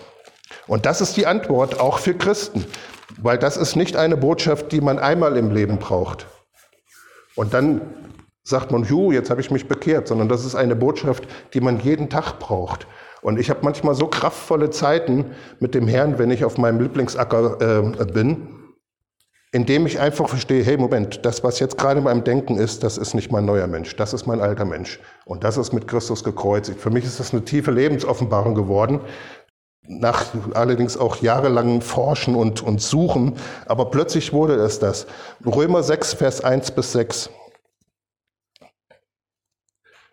Und 0.68 0.86
das 0.86 1.02
ist 1.02 1.18
die 1.18 1.26
Antwort 1.26 1.80
auch 1.80 2.00
für 2.00 2.14
Christen, 2.14 2.66
weil 3.22 3.38
das 3.38 3.58
ist 3.58 3.76
nicht 3.76 3.96
eine 3.96 4.18
Botschaft, 4.18 4.72
die 4.72 4.82
man 4.82 5.00
einmal 5.00 5.38
im 5.38 5.52
Leben 5.52 5.78
braucht. 5.78 6.28
Und 7.36 7.54
dann 7.54 7.82
sagt 8.44 8.72
man, 8.72 8.84
ju, 8.84 9.12
jetzt 9.12 9.30
habe 9.30 9.42
ich 9.42 9.52
mich 9.52 9.68
bekehrt, 9.68 10.08
sondern 10.08 10.30
das 10.30 10.46
ist 10.46 10.56
eine 10.56 10.76
Botschaft, 10.76 11.28
die 11.54 11.62
man 11.62 11.80
jeden 11.80 12.10
Tag 12.10 12.40
braucht. 12.40 12.88
Und 13.22 13.40
ich 13.40 13.50
habe 13.50 13.62
manchmal 13.64 13.96
so 13.96 14.08
kraftvolle 14.08 14.70
Zeiten 14.70 15.32
mit 15.60 15.74
dem 15.74 15.88
Herrn, 15.88 16.20
wenn 16.20 16.30
ich 16.30 16.44
auf 16.44 16.58
meinem 16.58 16.82
Lieblingsacker 16.82 17.96
äh, 18.02 18.06
bin, 18.06 18.63
indem 19.54 19.86
ich 19.86 20.00
einfach 20.00 20.28
verstehe, 20.28 20.64
hey 20.64 20.78
Moment, 20.78 21.26
das, 21.26 21.44
was 21.44 21.60
jetzt 21.60 21.78
gerade 21.78 22.00
in 22.00 22.04
meinem 22.04 22.24
Denken 22.24 22.58
ist, 22.58 22.84
das 22.84 22.98
ist 22.98 23.14
nicht 23.14 23.32
mein 23.32 23.46
neuer 23.46 23.68
Mensch, 23.68 23.96
das 23.96 24.12
ist 24.12 24.26
mein 24.26 24.42
alter 24.42 24.66
Mensch. 24.66 25.00
Und 25.26 25.44
das 25.44 25.58
ist 25.58 25.72
mit 25.72 25.88
Christus 25.88 26.24
gekreuzigt. 26.24 26.82
Für 26.82 26.90
mich 26.90 27.06
ist 27.06 27.20
das 27.20 27.34
eine 27.34 27.46
tiefe 27.46 27.70
Lebensoffenbarung 27.70 28.56
geworden, 28.56 29.00
nach 29.88 30.26
allerdings 30.56 30.98
auch 30.98 31.18
jahrelangen 31.18 31.82
Forschen 31.82 32.36
und, 32.36 32.64
und 32.64 32.82
Suchen, 32.82 33.36
aber 33.68 33.92
plötzlich 33.92 34.34
wurde 34.34 34.56
es 34.56 34.80
das. 34.80 35.06
Römer 35.46 35.84
6, 35.84 36.16
Vers 36.16 36.44
1 36.44 36.72
bis 36.72 36.92
6. 36.94 37.30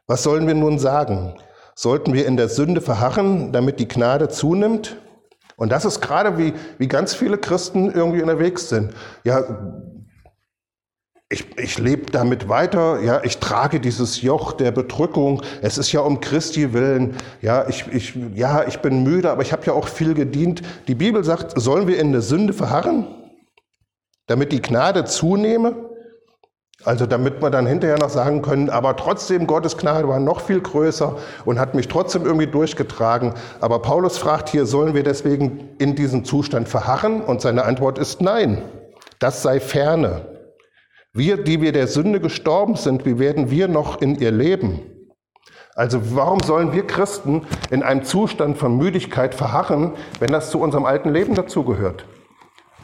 Was 0.07 0.23
sollen 0.23 0.47
wir 0.47 0.55
nun 0.55 0.79
sagen? 0.79 1.35
Sollten 1.75 2.13
wir 2.13 2.27
in 2.27 2.37
der 2.37 2.51
Sünde 2.51 2.83
verharren, 2.83 3.53
damit 3.53 3.81
die 3.81 3.89
Gnade 3.89 4.29
zunimmt? 4.29 4.99
Und 5.61 5.71
das 5.71 5.85
ist 5.85 6.01
gerade 6.01 6.39
wie, 6.39 6.55
wie 6.79 6.89
ganz 6.89 7.13
viele 7.13 7.37
Christen 7.37 7.91
irgendwie 7.91 8.23
unterwegs 8.23 8.71
sind. 8.71 8.95
Ja, 9.25 9.45
ich, 11.29 11.55
ich 11.59 11.77
lebe 11.77 12.11
damit 12.11 12.49
weiter, 12.49 12.99
ja, 13.03 13.23
ich 13.25 13.37
trage 13.41 13.79
dieses 13.79 14.23
Joch 14.23 14.55
der 14.55 14.71
Bedrückung. 14.71 15.43
Es 15.61 15.77
ist 15.77 15.93
ja 15.93 16.01
um 16.01 16.21
Christi 16.21 16.73
willen. 16.73 17.15
Ja, 17.43 17.69
ich, 17.69 17.87
ich, 17.93 18.15
ja, 18.35 18.67
ich 18.67 18.79
bin 18.79 19.03
müde, 19.03 19.31
aber 19.31 19.43
ich 19.43 19.53
habe 19.53 19.67
ja 19.67 19.75
auch 19.75 19.87
viel 19.87 20.15
gedient. 20.15 20.63
Die 20.89 20.95
Bibel 20.95 21.23
sagt, 21.25 21.61
sollen 21.61 21.87
wir 21.87 21.99
in 21.99 22.13
der 22.13 22.23
Sünde 22.23 22.55
verharren, 22.55 23.07
damit 24.29 24.53
die 24.53 24.63
Gnade 24.63 25.05
zunehme? 25.05 25.90
Also 26.85 27.05
damit 27.05 27.43
wir 27.43 27.51
dann 27.51 27.67
hinterher 27.67 27.99
noch 27.99 28.09
sagen 28.09 28.41
können, 28.41 28.71
aber 28.71 28.97
trotzdem 28.97 29.47
Gottes 29.47 29.77
Gnade 29.77 30.09
war 30.09 30.19
noch 30.19 30.41
viel 30.41 30.61
größer 30.61 31.17
und 31.45 31.59
hat 31.59 31.75
mich 31.75 31.89
trotzdem 31.89 32.25
irgendwie 32.25 32.47
durchgetragen. 32.47 33.35
Aber 33.61 33.81
Paulus 33.81 34.17
fragt 34.17 34.49
hier, 34.49 34.65
sollen 34.65 34.95
wir 34.95 35.03
deswegen 35.03 35.69
in 35.79 35.95
diesem 35.95 36.25
Zustand 36.25 36.69
verharren? 36.69 37.21
Und 37.21 37.43
seine 37.43 37.65
Antwort 37.65 37.99
ist 37.99 38.23
nein. 38.23 38.63
Das 39.19 39.43
sei 39.43 39.61
ferne. 39.61 40.23
Wir, 41.13 41.37
die 41.43 41.61
wir 41.61 41.73
der 41.73 41.87
Sünde 41.87 42.19
gestorben 42.19 42.77
sind, 42.77 43.05
wie 43.05 43.19
werden 43.19 43.51
wir 43.51 43.69
noch 43.69 44.01
in 44.01 44.15
ihr 44.19 44.31
leben? 44.31 44.81
Also 45.75 46.17
warum 46.17 46.41
sollen 46.41 46.73
wir 46.73 46.87
Christen 46.87 47.43
in 47.71 47.83
einem 47.83 48.05
Zustand 48.05 48.57
von 48.57 48.77
Müdigkeit 48.77 49.35
verharren, 49.35 49.95
wenn 50.19 50.33
das 50.33 50.51
zu 50.51 50.59
unserem 50.61 50.87
alten 50.87 51.11
Leben 51.11 51.35
dazugehört? 51.35 52.07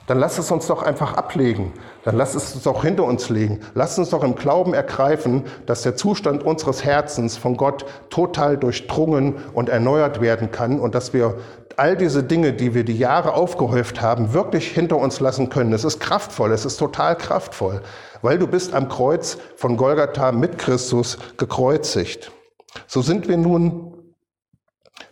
Dann 0.06 0.20
lass 0.20 0.38
es 0.38 0.50
uns 0.50 0.66
doch 0.68 0.82
einfach 0.82 1.14
ablegen. 1.14 1.72
Dann 2.04 2.16
lass 2.16 2.34
es 2.34 2.54
uns 2.54 2.62
doch 2.62 2.82
hinter 2.82 3.04
uns 3.04 3.28
legen. 3.28 3.60
Lass 3.74 3.98
uns 3.98 4.10
doch 4.10 4.22
im 4.22 4.36
Glauben 4.36 4.72
ergreifen, 4.72 5.44
dass 5.66 5.82
der 5.82 5.96
Zustand 5.96 6.44
unseres 6.44 6.84
Herzens 6.84 7.36
von 7.36 7.56
Gott 7.56 7.84
total 8.10 8.56
durchdrungen 8.56 9.34
und 9.52 9.68
erneuert 9.68 10.20
werden 10.20 10.50
kann 10.50 10.78
und 10.78 10.94
dass 10.94 11.12
wir 11.12 11.36
all 11.76 11.96
diese 11.96 12.22
Dinge, 12.22 12.52
die 12.52 12.74
wir 12.74 12.84
die 12.84 12.96
Jahre 12.96 13.34
aufgehäuft 13.34 14.00
haben, 14.00 14.32
wirklich 14.32 14.68
hinter 14.68 14.96
uns 14.96 15.20
lassen 15.20 15.50
können. 15.50 15.72
Es 15.72 15.84
ist 15.84 16.00
kraftvoll, 16.00 16.52
es 16.52 16.64
ist 16.64 16.78
total 16.78 17.16
kraftvoll, 17.16 17.82
weil 18.22 18.38
du 18.38 18.46
bist 18.46 18.74
am 18.74 18.88
Kreuz 18.88 19.38
von 19.56 19.76
Golgatha 19.76 20.32
mit 20.32 20.58
Christus 20.58 21.18
gekreuzigt. 21.36 22.30
So 22.86 23.02
sind 23.02 23.28
wir 23.28 23.36
nun 23.36 23.95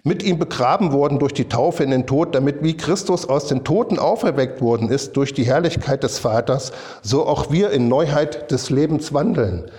mit 0.05 0.23
ihm 0.23 0.39
begraben 0.39 0.93
worden 0.93 1.19
durch 1.19 1.33
die 1.33 1.49
Taufe 1.49 1.83
in 1.83 1.91
den 1.91 2.07
Tod, 2.07 2.35
damit 2.35 2.63
wie 2.63 2.77
Christus 2.77 3.27
aus 3.27 3.49
den 3.49 3.65
Toten 3.65 3.99
auferweckt 3.99 4.61
worden 4.61 4.91
ist 4.91 5.17
durch 5.17 5.33
die 5.33 5.45
Herrlichkeit 5.45 6.05
des 6.05 6.19
Vaters, 6.19 6.73
so 7.03 7.27
auch 7.27 7.51
wir 7.51 7.71
in 7.71 7.89
Neuheit 7.89 8.51
des 8.51 8.69
Lebens 8.69 9.15
wandeln. 9.15 9.71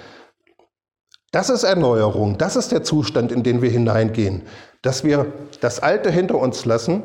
Das 1.32 1.50
ist 1.50 1.64
Erneuerung, 1.64 2.38
das 2.40 2.56
ist 2.56 2.72
der 2.72 2.84
Zustand, 2.84 3.32
in 3.32 3.44
den 3.44 3.62
wir 3.62 3.70
hineingehen, 3.70 4.42
dass 4.82 5.04
wir 5.04 5.28
das 5.62 5.80
Alte 5.80 6.10
hinter 6.10 6.40
uns 6.40 6.66
lassen, 6.66 7.04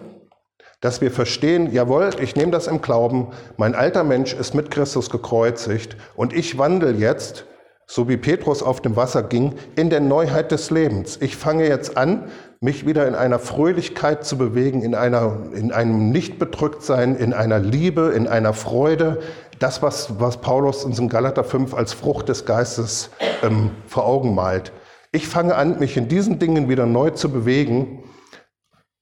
dass 0.80 1.02
wir 1.02 1.10
verstehen, 1.10 1.72
jawohl, 1.72 2.10
ich 2.22 2.36
nehme 2.36 2.52
das 2.52 2.68
im 2.68 2.80
Glauben, 2.80 3.32
mein 3.58 3.74
alter 3.74 4.02
Mensch 4.02 4.32
ist 4.32 4.54
mit 4.54 4.70
Christus 4.70 5.10
gekreuzigt 5.10 5.96
und 6.16 6.32
ich 6.32 6.56
wandle 6.56 6.92
jetzt 6.92 7.44
so 7.86 8.08
wie 8.08 8.16
Petrus 8.16 8.62
auf 8.62 8.80
dem 8.80 8.94
Wasser 8.94 9.24
ging, 9.24 9.56
in 9.74 9.90
der 9.90 9.98
Neuheit 9.98 10.52
des 10.52 10.70
Lebens. 10.70 11.18
Ich 11.20 11.36
fange 11.36 11.66
jetzt 11.66 11.96
an, 11.96 12.30
mich 12.62 12.86
wieder 12.86 13.08
in 13.08 13.14
einer 13.14 13.38
Fröhlichkeit 13.38 14.26
zu 14.26 14.36
bewegen, 14.36 14.82
in, 14.82 14.94
einer, 14.94 15.46
in 15.54 15.72
einem 15.72 16.10
Nichtbedrücktsein, 16.10 17.16
in 17.16 17.32
einer 17.32 17.58
Liebe, 17.58 18.12
in 18.14 18.28
einer 18.28 18.52
Freude. 18.52 19.22
Das, 19.58 19.80
was, 19.80 20.20
was 20.20 20.42
Paulus 20.42 20.84
in 20.84 21.08
Galater 21.08 21.42
5 21.42 21.72
als 21.72 21.94
Frucht 21.94 22.28
des 22.28 22.44
Geistes 22.44 23.08
ähm, 23.42 23.70
vor 23.86 24.04
Augen 24.04 24.34
malt. 24.34 24.72
Ich 25.10 25.26
fange 25.26 25.54
an, 25.54 25.78
mich 25.78 25.96
in 25.96 26.08
diesen 26.08 26.38
Dingen 26.38 26.68
wieder 26.68 26.84
neu 26.84 27.10
zu 27.10 27.30
bewegen, 27.30 28.02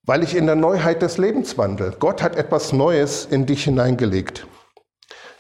weil 0.06 0.22
ich 0.22 0.36
in 0.36 0.46
der 0.46 0.54
Neuheit 0.54 1.02
des 1.02 1.18
Lebens 1.18 1.58
wandle. 1.58 1.96
Gott 1.98 2.22
hat 2.22 2.36
etwas 2.36 2.72
Neues 2.72 3.26
in 3.26 3.44
dich 3.44 3.64
hineingelegt. 3.64 4.46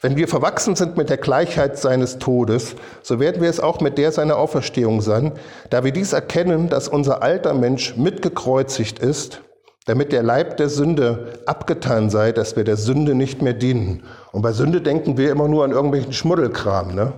Wenn 0.00 0.16
wir 0.16 0.28
verwachsen 0.28 0.76
sind 0.76 0.96
mit 0.96 1.10
der 1.10 1.16
Gleichheit 1.16 1.76
seines 1.76 2.18
Todes, 2.18 2.76
so 3.02 3.18
werden 3.18 3.42
wir 3.42 3.50
es 3.50 3.58
auch 3.58 3.80
mit 3.80 3.98
der 3.98 4.12
seiner 4.12 4.36
Auferstehung 4.36 5.00
sein, 5.00 5.32
da 5.70 5.82
wir 5.82 5.92
dies 5.92 6.12
erkennen, 6.12 6.68
dass 6.68 6.86
unser 6.86 7.22
alter 7.22 7.52
Mensch 7.52 7.96
mitgekreuzigt 7.96 9.00
ist, 9.00 9.42
damit 9.86 10.12
der 10.12 10.22
Leib 10.22 10.56
der 10.58 10.68
Sünde 10.68 11.40
abgetan 11.46 12.10
sei, 12.10 12.30
dass 12.30 12.54
wir 12.54 12.62
der 12.62 12.76
Sünde 12.76 13.16
nicht 13.16 13.42
mehr 13.42 13.54
dienen. 13.54 14.04
Und 14.30 14.42
bei 14.42 14.52
Sünde 14.52 14.82
denken 14.82 15.16
wir 15.16 15.32
immer 15.32 15.48
nur 15.48 15.64
an 15.64 15.72
irgendwelchen 15.72 16.12
Schmuddelkram. 16.12 16.94
Ne? 16.94 17.12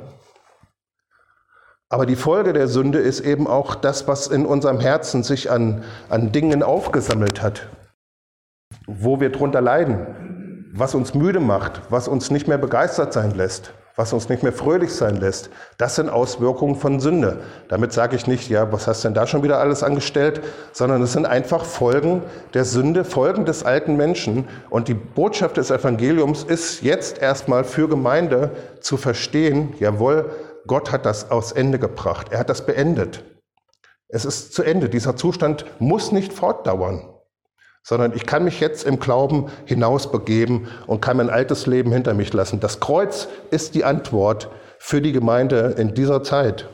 Aber 1.90 2.07
die 2.07 2.16
Folge 2.16 2.55
der 2.55 2.69
Sünde 2.69 3.01
ist 3.01 3.21
eben 3.21 3.47
auch 3.47 3.75
das, 3.75 4.09
was 4.09 4.29
in 4.29 4.47
unserem 4.47 4.81
Herzen 4.81 5.23
sich 5.23 5.51
an, 5.51 5.85
an 6.09 6.33
Dingen 6.33 6.62
aufgesammelt 6.62 7.43
hat, 7.43 7.69
wo 8.87 9.21
wir 9.21 9.31
drunter 9.31 9.61
leiden 9.61 10.30
was 10.72 10.94
uns 10.94 11.14
müde 11.14 11.40
macht, 11.40 11.83
was 11.90 12.09
uns 12.09 12.30
nicht 12.30 12.46
mehr 12.46 12.59
begeistert 12.59 13.12
sein 13.12 13.33
lässt, 13.33 13.72
was 13.96 14.12
uns 14.12 14.28
nicht 14.28 14.42
mehr 14.42 14.52
fröhlich 14.52 14.92
sein 14.94 15.16
lässt, 15.16 15.50
das 15.78 15.96
sind 15.96 16.09
Auswirkungen 16.09 16.76
von 16.76 17.00
Sünde. 17.00 17.40
Damit 17.68 17.92
sage 17.92 18.16
ich 18.16 18.26
nicht, 18.26 18.48
ja, 18.48 18.72
was 18.72 18.87
hast 18.87 19.04
denn 19.04 19.14
da 19.14 19.26
schon 19.26 19.42
wieder 19.42 19.59
alles 19.59 19.83
angestellt, 19.83 20.40
sondern 20.72 21.02
es 21.02 21.12
sind 21.12 21.26
einfach 21.26 21.64
Folgen 21.64 22.22
der 22.54 22.64
Sünde, 22.64 23.04
Folgen 23.04 23.44
des 23.44 23.64
alten 23.64 23.96
Menschen. 23.96 24.48
Und 24.70 24.88
die 24.88 24.94
Botschaft 24.94 25.56
des 25.56 25.70
Evangeliums 25.70 26.44
ist 26.44 26.83
jetzt 26.83 27.20
erstmal 27.20 27.64
für 27.64 27.88
Gemeinde 27.88 28.52
zu 28.80 28.96
verstehen, 28.96 29.74
jawohl, 29.80 30.30
Gott 30.66 30.92
hat 30.92 31.04
das 31.04 31.30
aus 31.30 31.52
Ende 31.52 31.78
gebracht, 31.78 32.28
er 32.30 32.38
hat 32.38 32.50
das 32.50 32.64
beendet. 32.64 33.24
Es 34.09 34.24
ist 34.24 34.54
zu 34.54 34.62
Ende, 34.62 34.88
dieser 34.88 35.16
Zustand 35.16 35.64
muss 35.78 36.12
nicht 36.12 36.33
fortdauern 36.33 37.10
sondern 37.83 38.12
ich 38.14 38.27
kann 38.27 38.45
mich 38.45 38.61
jetzt 38.61 38.85
im 38.85 39.01
Glauben 39.01 39.47
hinausbegeben 39.64 40.69
und 40.87 41.01
kann 41.01 41.16
mein 41.16 41.31
altes 41.31 41.66
Leben 41.66 41.93
hinter 41.93 42.14
mich 42.14 42.33
lassen. 42.33 42.61
Das 42.61 42.81
Kreuz 42.81 43.29
ist 43.51 43.75
die 43.75 43.85
Antwort 43.85 44.51
für 44.79 45.01
die 45.01 45.12
Gemeinde 45.12 45.75
in 45.79 45.95
dieser 45.95 46.23
Zeit. 46.23 46.69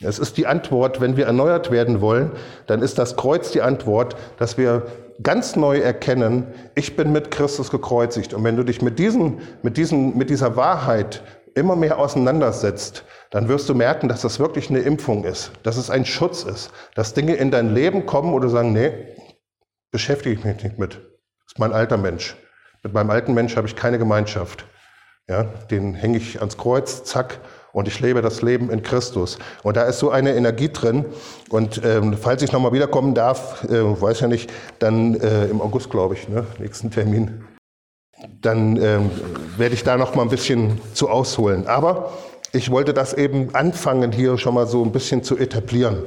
Es 0.00 0.18
ist 0.18 0.36
die 0.36 0.46
Antwort, 0.46 1.00
wenn 1.00 1.16
wir 1.16 1.24
erneuert 1.24 1.70
werden 1.70 2.02
wollen, 2.02 2.32
dann 2.66 2.82
ist 2.82 2.98
das 2.98 3.16
Kreuz 3.16 3.50
die 3.50 3.62
Antwort, 3.62 4.14
dass 4.38 4.58
wir 4.58 4.86
ganz 5.22 5.56
neu 5.56 5.78
erkennen, 5.78 6.46
ich 6.74 6.96
bin 6.96 7.12
mit 7.12 7.30
Christus 7.30 7.70
gekreuzigt. 7.70 8.34
Und 8.34 8.44
wenn 8.44 8.56
du 8.56 8.62
dich 8.62 8.82
mit, 8.82 8.98
diesen, 8.98 9.40
mit, 9.62 9.78
diesen, 9.78 10.16
mit 10.18 10.28
dieser 10.28 10.56
Wahrheit 10.56 11.22
immer 11.54 11.76
mehr 11.76 11.98
auseinandersetzt, 11.98 13.04
dann 13.30 13.48
wirst 13.48 13.68
du 13.70 13.74
merken, 13.74 14.08
dass 14.08 14.20
das 14.20 14.38
wirklich 14.38 14.68
eine 14.68 14.80
Impfung 14.80 15.24
ist, 15.24 15.52
dass 15.62 15.78
es 15.78 15.88
ein 15.88 16.04
Schutz 16.04 16.42
ist, 16.42 16.70
dass 16.94 17.14
Dinge 17.14 17.34
in 17.34 17.50
dein 17.50 17.74
Leben 17.74 18.04
kommen 18.04 18.34
oder 18.34 18.50
sagen, 18.50 18.74
nee, 18.74 18.92
beschäftige 19.96 20.38
ich 20.38 20.44
mich 20.44 20.62
nicht 20.62 20.78
mit. 20.78 20.92
Das 20.92 21.54
ist 21.54 21.58
mein 21.58 21.72
alter 21.72 21.96
Mensch. 21.96 22.36
Mit 22.82 22.92
meinem 22.92 23.08
alten 23.08 23.32
Mensch 23.32 23.56
habe 23.56 23.66
ich 23.66 23.76
keine 23.76 23.96
Gemeinschaft. 23.96 24.66
Ja, 25.26 25.44
den 25.44 25.94
hänge 25.94 26.18
ich 26.18 26.38
ans 26.40 26.58
Kreuz, 26.58 27.02
zack, 27.04 27.38
und 27.72 27.88
ich 27.88 27.98
lebe 28.00 28.20
das 28.20 28.42
Leben 28.42 28.68
in 28.68 28.82
Christus. 28.82 29.38
Und 29.62 29.78
da 29.78 29.84
ist 29.84 29.98
so 29.98 30.10
eine 30.10 30.34
Energie 30.34 30.68
drin. 30.68 31.06
Und 31.48 31.80
ähm, 31.82 32.14
falls 32.20 32.42
ich 32.42 32.52
nochmal 32.52 32.74
wiederkommen 32.74 33.14
darf, 33.14 33.64
äh, 33.64 34.02
weiß 34.02 34.20
ja 34.20 34.28
nicht, 34.28 34.52
dann 34.78 35.14
äh, 35.14 35.46
im 35.46 35.62
August, 35.62 35.88
glaube 35.88 36.12
ich, 36.12 36.28
ne, 36.28 36.46
nächsten 36.58 36.90
Termin, 36.90 37.46
dann 38.42 38.76
ähm, 38.76 39.10
werde 39.56 39.74
ich 39.74 39.82
da 39.82 39.96
nochmal 39.96 40.26
ein 40.26 40.30
bisschen 40.30 40.78
zu 40.92 41.08
ausholen. 41.08 41.68
Aber 41.68 42.12
ich 42.52 42.70
wollte 42.70 42.92
das 42.92 43.14
eben 43.14 43.54
anfangen, 43.54 44.12
hier 44.12 44.36
schon 44.36 44.52
mal 44.52 44.66
so 44.66 44.84
ein 44.84 44.92
bisschen 44.92 45.22
zu 45.22 45.38
etablieren. 45.38 46.02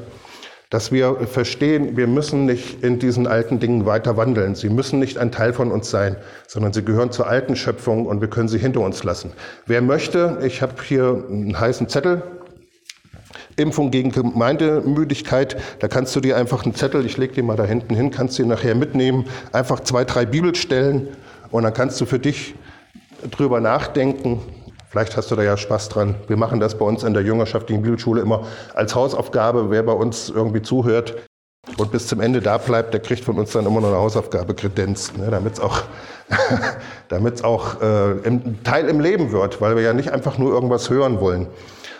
Dass 0.70 0.92
wir 0.92 1.16
verstehen, 1.26 1.98
wir 1.98 2.06
müssen 2.06 2.46
nicht 2.46 2.84
in 2.84 3.00
diesen 3.00 3.26
alten 3.26 3.60
Dingen 3.60 3.88
weiter 3.88 4.18
wandeln. 4.18 4.54
Sie 4.54 4.70
müssen 4.70 5.00
nicht 5.00 5.18
ein 5.18 5.32
Teil 5.32 5.52
von 5.52 5.72
uns 5.72 5.90
sein, 5.90 6.16
sondern 6.48 6.74
sie 6.74 6.86
gehören 6.86 7.12
zur 7.12 7.28
alten 7.28 7.56
Schöpfung 7.56 8.06
und 8.06 8.22
wir 8.22 8.30
können 8.30 8.48
sie 8.48 8.60
hinter 8.60 8.82
uns 8.82 9.04
lassen. 9.04 9.32
Wer 9.66 9.82
möchte, 9.82 10.38
ich 10.46 10.62
habe 10.62 10.76
hier 10.84 11.26
einen 11.28 11.60
heißen 11.60 11.90
Zettel, 11.90 12.22
Impfung 13.56 13.92
gegen 13.92 14.12
Gemeindemüdigkeit, 14.12 15.58
da 15.80 15.88
kannst 15.88 16.16
du 16.16 16.22
dir 16.22 16.38
einfach 16.38 16.64
einen 16.64 16.76
Zettel, 16.76 17.06
ich 17.06 17.18
lege 17.18 17.34
den 17.34 17.46
mal 17.46 17.58
da 17.58 17.66
hinten 17.66 17.96
hin, 17.96 18.12
kannst 18.12 18.38
du 18.38 18.44
ihn 18.44 18.50
nachher 18.50 18.76
mitnehmen, 18.76 19.26
einfach 19.52 19.82
zwei, 19.82 20.06
drei 20.06 20.26
Bibelstellen 20.26 21.10
und 21.52 21.64
dann 21.64 21.74
kannst 21.74 22.00
du 22.00 22.06
für 22.06 22.20
dich 22.20 22.56
drüber 23.32 23.60
nachdenken, 23.60 24.40
Vielleicht 24.90 25.16
hast 25.16 25.30
du 25.30 25.36
da 25.36 25.44
ja 25.44 25.56
Spaß 25.56 25.90
dran. 25.90 26.16
Wir 26.28 26.36
machen 26.36 26.60
das 26.60 26.78
bei 26.78 26.86
uns 26.86 27.04
in 27.04 27.14
der 27.14 27.22
jüngerschaftlichen 27.22 27.84
Bibelschule 27.84 28.22
immer 28.22 28.48
als 28.74 28.96
Hausaufgabe. 28.96 29.70
Wer 29.70 29.84
bei 29.84 29.94
uns 29.94 30.30
irgendwie 30.30 30.64
zuhört 30.64 31.16
und 31.78 31.92
bis 31.92 32.08
zum 32.08 32.22
Ende 32.22 32.42
da 32.42 32.58
bleibt, 32.58 32.94
der 32.94 33.00
kriegt 33.00 33.24
von 33.24 33.38
uns 33.38 33.52
dann 33.52 33.68
immer 33.68 33.82
noch 33.82 33.90
eine 33.90 33.98
Hausaufgabe 33.98 34.56
kredenzt, 34.56 35.16
ne, 35.18 35.30
damit 35.30 35.54
es 35.54 35.60
auch, 35.60 35.84
damit's 37.10 37.44
auch 37.44 37.80
äh, 37.82 38.12
im, 38.24 38.64
Teil 38.64 38.90
im 38.90 39.00
Leben 39.00 39.32
wird, 39.32 39.62
weil 39.62 39.76
wir 39.76 39.84
ja 39.84 39.94
nicht 39.94 40.12
einfach 40.12 40.40
nur 40.40 40.52
irgendwas 40.52 40.90
hören 40.90 41.20
wollen. 41.20 41.48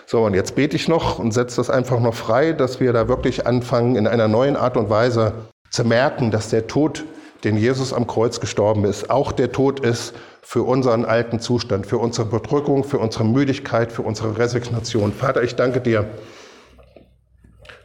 So, 0.06 0.24
und 0.24 0.34
jetzt 0.34 0.56
bete 0.56 0.74
ich 0.74 0.88
noch 0.88 1.20
und 1.20 1.32
setze 1.32 1.58
das 1.58 1.70
einfach 1.70 2.00
noch 2.00 2.14
frei, 2.14 2.52
dass 2.52 2.80
wir 2.80 2.92
da 2.92 3.06
wirklich 3.06 3.46
anfangen, 3.46 3.94
in 3.94 4.08
einer 4.08 4.26
neuen 4.26 4.56
Art 4.56 4.76
und 4.76 4.90
Weise 4.90 5.32
zu 5.70 5.84
merken, 5.84 6.32
dass 6.32 6.50
der 6.50 6.66
Tod, 6.66 7.04
den 7.44 7.56
Jesus 7.56 7.92
am 7.92 8.06
Kreuz 8.06 8.40
gestorben 8.40 8.84
ist, 8.84 9.10
auch 9.10 9.32
der 9.32 9.52
Tod 9.52 9.80
ist, 9.80 10.14
für 10.42 10.62
unseren 10.62 11.04
alten 11.04 11.38
Zustand, 11.38 11.86
für 11.86 11.98
unsere 11.98 12.26
Bedrückung, 12.26 12.82
für 12.82 12.98
unsere 12.98 13.24
Müdigkeit, 13.24 13.92
für 13.92 14.02
unsere 14.02 14.38
Resignation. 14.38 15.12
Vater, 15.12 15.42
ich 15.42 15.54
danke 15.54 15.80
dir, 15.80 16.06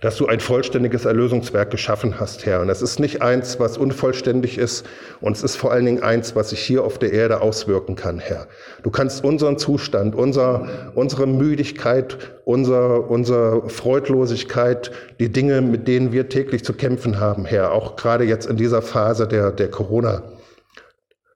dass 0.01 0.17
du 0.17 0.27
ein 0.27 0.39
vollständiges 0.39 1.05
Erlösungswerk 1.05 1.71
geschaffen 1.71 2.19
hast, 2.19 2.45
Herr. 2.45 2.61
Und 2.61 2.69
es 2.69 2.81
ist 2.81 2.99
nicht 2.99 3.21
eins, 3.21 3.59
was 3.59 3.77
unvollständig 3.77 4.57
ist, 4.57 4.85
und 5.21 5.35
es 5.35 5.43
ist 5.43 5.55
vor 5.55 5.71
allen 5.71 5.85
Dingen 5.85 6.03
eins, 6.03 6.35
was 6.35 6.49
sich 6.49 6.59
hier 6.59 6.83
auf 6.83 6.99
der 6.99 7.13
Erde 7.13 7.41
auswirken 7.41 7.95
kann, 7.95 8.19
Herr. 8.19 8.47
Du 8.83 8.89
kannst 8.89 9.23
unseren 9.23 9.57
Zustand, 9.57 10.15
unser, 10.15 10.67
unsere 10.95 11.27
Müdigkeit, 11.27 12.17
unser, 12.43 13.09
unsere 13.09 13.69
Freudlosigkeit, 13.69 14.91
die 15.19 15.31
Dinge, 15.31 15.61
mit 15.61 15.87
denen 15.87 16.11
wir 16.11 16.29
täglich 16.29 16.63
zu 16.63 16.73
kämpfen 16.73 17.19
haben, 17.19 17.45
Herr, 17.45 17.71
auch 17.71 17.95
gerade 17.95 18.23
jetzt 18.23 18.47
in 18.49 18.57
dieser 18.57 18.81
Phase 18.81 19.27
der, 19.27 19.51
der 19.51 19.69
Corona, 19.69 20.23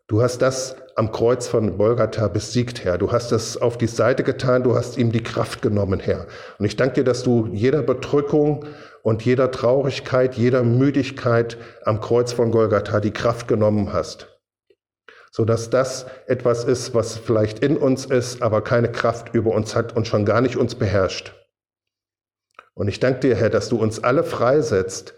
Du 0.09 0.23
hast 0.23 0.41
das 0.41 0.75
am 0.99 1.13
Kreuz 1.13 1.47
von 1.47 1.77
Golgatha 1.77 2.27
besiegt, 2.27 2.83
Herr. 2.83 2.97
Du 2.97 3.13
hast 3.13 3.31
es 3.31 3.55
auf 3.55 3.77
die 3.77 3.87
Seite 3.87 4.21
getan, 4.21 4.63
du 4.63 4.75
hast 4.75 4.97
ihm 4.97 5.13
die 5.13 5.23
Kraft 5.23 5.61
genommen, 5.61 6.01
Herr. 6.01 6.27
Und 6.57 6.65
ich 6.65 6.75
danke 6.75 6.95
dir, 6.95 7.03
dass 7.05 7.23
du 7.23 7.47
jeder 7.53 7.81
Bedrückung 7.83 8.65
und 9.01 9.23
jeder 9.23 9.49
Traurigkeit, 9.49 10.35
jeder 10.35 10.61
Müdigkeit 10.63 11.57
am 11.85 12.01
Kreuz 12.01 12.33
von 12.33 12.51
Golgatha 12.51 12.99
die 12.99 13.13
Kraft 13.13 13.47
genommen 13.47 13.93
hast. 13.93 14.27
Sodass 15.31 15.69
das 15.69 16.05
etwas 16.27 16.65
ist, 16.65 16.93
was 16.93 17.15
vielleicht 17.15 17.59
in 17.59 17.77
uns 17.77 18.05
ist, 18.05 18.41
aber 18.41 18.61
keine 18.61 18.91
Kraft 18.91 19.33
über 19.33 19.51
uns 19.51 19.77
hat 19.77 19.95
und 19.95 20.05
schon 20.05 20.25
gar 20.25 20.41
nicht 20.41 20.57
uns 20.57 20.75
beherrscht. 20.75 21.33
Und 22.73 22.89
ich 22.89 22.99
danke 22.99 23.21
dir, 23.21 23.37
Herr, 23.37 23.49
dass 23.49 23.69
du 23.69 23.77
uns 23.77 24.03
alle 24.03 24.25
freisetzt, 24.25 25.13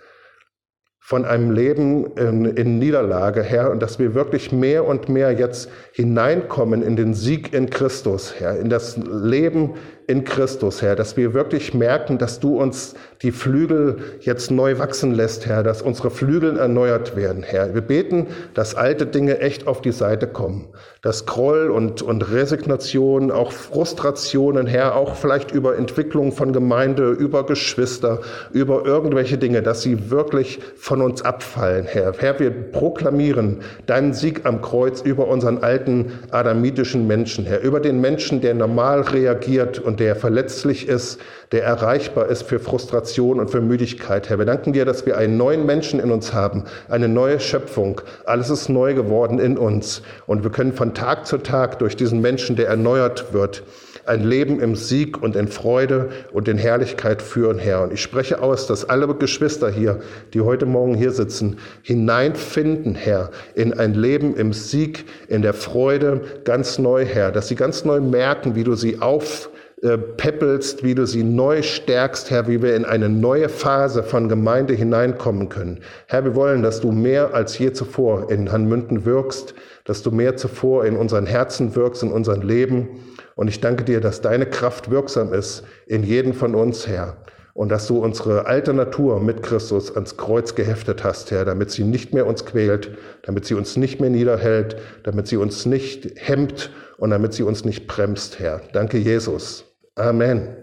von 1.03 1.25
einem 1.25 1.49
Leben 1.49 2.05
in, 2.15 2.45
in, 2.45 2.77
Niederlage, 2.77 3.41
Herr, 3.41 3.71
und 3.71 3.81
dass 3.81 3.97
wir 3.97 4.13
wirklich 4.13 4.51
mehr 4.51 4.85
und 4.85 5.09
mehr 5.09 5.31
jetzt 5.31 5.67
hineinkommen 5.93 6.83
in 6.83 6.95
den 6.95 7.15
Sieg 7.15 7.53
in 7.53 7.71
Christus, 7.71 8.35
Herr, 8.37 8.57
in 8.59 8.69
das 8.69 8.97
Leben 8.97 9.73
in 10.07 10.23
Christus, 10.23 10.81
Herr, 10.81 10.95
dass 10.95 11.15
wir 11.15 11.33
wirklich 11.33 11.73
merken, 11.73 12.17
dass 12.17 12.39
du 12.39 12.59
uns 12.59 12.95
die 13.21 13.31
Flügel 13.31 13.97
jetzt 14.19 14.51
neu 14.51 14.79
wachsen 14.79 15.13
lässt, 15.13 15.45
Herr, 15.45 15.63
dass 15.63 15.81
unsere 15.81 16.09
Flügel 16.09 16.57
erneuert 16.57 17.15
werden, 17.15 17.43
Herr. 17.43 17.73
Wir 17.73 17.81
beten, 17.81 18.27
dass 18.53 18.75
alte 18.75 19.05
Dinge 19.05 19.39
echt 19.39 19.67
auf 19.67 19.81
die 19.81 19.91
Seite 19.91 20.27
kommen, 20.27 20.67
dass 21.01 21.25
Groll 21.25 21.69
und, 21.69 22.01
und 22.01 22.31
Resignation, 22.31 23.31
auch 23.31 23.51
Frustrationen, 23.51 24.67
Herr, 24.67 24.95
auch 24.95 25.15
vielleicht 25.15 25.51
über 25.51 25.77
Entwicklung 25.77 26.31
von 26.31 26.51
Gemeinde, 26.51 27.11
über 27.11 27.45
Geschwister, 27.45 28.21
über 28.51 28.85
irgendwelche 28.85 29.37
Dinge, 29.37 29.61
dass 29.61 29.81
sie 29.81 30.09
wirklich 30.09 30.59
von 30.75 31.01
uns 31.01 31.21
abfallen, 31.21 31.85
Herr. 31.85 32.13
Herr, 32.17 32.39
wir 32.39 32.49
proklamieren 32.49 33.61
deinen 33.85 34.13
Sieg 34.13 34.45
am 34.45 34.61
Kreuz 34.61 35.01
über 35.01 35.27
unseren 35.27 35.59
alten 35.59 36.11
adamitischen 36.31 37.07
Menschen, 37.07 37.45
Herr, 37.45 37.61
über 37.61 37.79
den 37.79 38.01
Menschen, 38.01 38.41
der 38.41 38.55
normal 38.55 39.01
reagiert 39.01 39.79
und 39.79 40.00
der 40.01 40.15
verletzlich 40.15 40.87
ist, 40.87 41.19
der 41.51 41.63
erreichbar 41.63 42.27
ist 42.27 42.41
für 42.41 42.59
Frustration 42.59 43.39
und 43.39 43.51
für 43.51 43.61
Müdigkeit. 43.61 44.29
Herr, 44.29 44.39
wir 44.39 44.47
danken 44.47 44.73
dir, 44.73 44.83
dass 44.83 45.05
wir 45.05 45.15
einen 45.15 45.37
neuen 45.37 45.67
Menschen 45.67 45.99
in 45.99 46.11
uns 46.11 46.33
haben, 46.33 46.63
eine 46.89 47.07
neue 47.07 47.39
Schöpfung. 47.39 48.01
Alles 48.25 48.49
ist 48.49 48.67
neu 48.67 48.95
geworden 48.95 49.37
in 49.37 49.59
uns. 49.59 50.01
Und 50.25 50.43
wir 50.43 50.49
können 50.49 50.73
von 50.73 50.95
Tag 50.95 51.27
zu 51.27 51.37
Tag 51.37 51.77
durch 51.77 51.95
diesen 51.95 52.19
Menschen, 52.19 52.55
der 52.55 52.67
erneuert 52.67 53.31
wird, 53.31 53.61
ein 54.07 54.23
Leben 54.23 54.59
im 54.59 54.75
Sieg 54.75 55.21
und 55.21 55.35
in 55.35 55.47
Freude 55.47 56.09
und 56.33 56.47
in 56.47 56.57
Herrlichkeit 56.57 57.21
führen, 57.21 57.59
Herr. 57.59 57.83
Und 57.83 57.93
ich 57.93 58.01
spreche 58.01 58.41
aus, 58.41 58.65
dass 58.65 58.89
alle 58.89 59.07
Geschwister 59.13 59.69
hier, 59.69 59.99
die 60.33 60.41
heute 60.41 60.65
Morgen 60.65 60.95
hier 60.95 61.11
sitzen, 61.11 61.59
hineinfinden, 61.83 62.95
Herr, 62.95 63.29
in 63.53 63.77
ein 63.77 63.93
Leben 63.93 64.35
im 64.35 64.51
Sieg, 64.51 65.05
in 65.27 65.43
der 65.43 65.53
Freude, 65.53 66.21
ganz 66.43 66.79
neu, 66.79 67.05
Herr, 67.05 67.31
dass 67.31 67.49
sie 67.49 67.55
ganz 67.55 67.85
neu 67.85 67.99
merken, 67.99 68.55
wie 68.55 68.63
du 68.63 68.73
sie 68.73 68.99
auf 68.99 69.51
äh, 69.83 69.97
peppelst, 69.97 70.83
wie 70.83 70.93
du 70.93 71.07
sie 71.07 71.23
neu 71.23 71.63
stärkst, 71.63 72.29
Herr, 72.29 72.47
wie 72.47 72.61
wir 72.61 72.75
in 72.75 72.85
eine 72.85 73.09
neue 73.09 73.49
Phase 73.49 74.03
von 74.03 74.29
Gemeinde 74.29 74.75
hineinkommen 74.75 75.49
können. 75.49 75.79
Herr, 76.05 76.23
wir 76.23 76.35
wollen, 76.35 76.61
dass 76.61 76.81
du 76.81 76.91
mehr 76.91 77.33
als 77.33 77.57
je 77.57 77.73
zuvor 77.73 78.29
in 78.29 78.51
Hanmünden 78.51 79.05
wirkst, 79.05 79.55
dass 79.85 80.03
du 80.03 80.11
mehr 80.11 80.37
zuvor 80.37 80.85
in 80.85 80.95
unseren 80.95 81.25
Herzen 81.25 81.75
wirkst, 81.75 82.03
in 82.03 82.11
unserem 82.11 82.43
Leben. 82.43 82.89
Und 83.35 83.47
ich 83.47 83.59
danke 83.59 83.83
dir, 83.83 84.01
dass 84.01 84.21
deine 84.21 84.45
Kraft 84.45 84.91
wirksam 84.91 85.33
ist 85.33 85.63
in 85.87 86.03
jedem 86.03 86.33
von 86.33 86.53
uns, 86.53 86.85
Herr. 86.85 87.17
Und 87.55 87.69
dass 87.69 87.87
du 87.87 87.97
unsere 87.97 88.45
alte 88.45 88.75
Natur 88.75 89.19
mit 89.19 89.41
Christus 89.41 89.95
ans 89.95 90.15
Kreuz 90.15 90.53
geheftet 90.53 91.03
hast, 91.03 91.31
Herr, 91.31 91.43
damit 91.43 91.71
sie 91.71 91.85
nicht 91.85 92.13
mehr 92.13 92.27
uns 92.27 92.45
quält, 92.45 92.91
damit 93.23 93.45
sie 93.45 93.55
uns 93.55 93.77
nicht 93.77 93.99
mehr 93.99 94.11
niederhält, 94.11 94.75
damit 95.01 95.25
sie 95.25 95.37
uns 95.37 95.65
nicht 95.65 96.07
hemmt 96.17 96.69
und 96.99 97.09
damit 97.09 97.33
sie 97.33 97.41
uns 97.41 97.65
nicht 97.65 97.87
bremst, 97.87 98.37
Herr. 98.37 98.61
Danke, 98.73 98.99
Jesus. 98.99 99.70
Amen. 99.97 100.60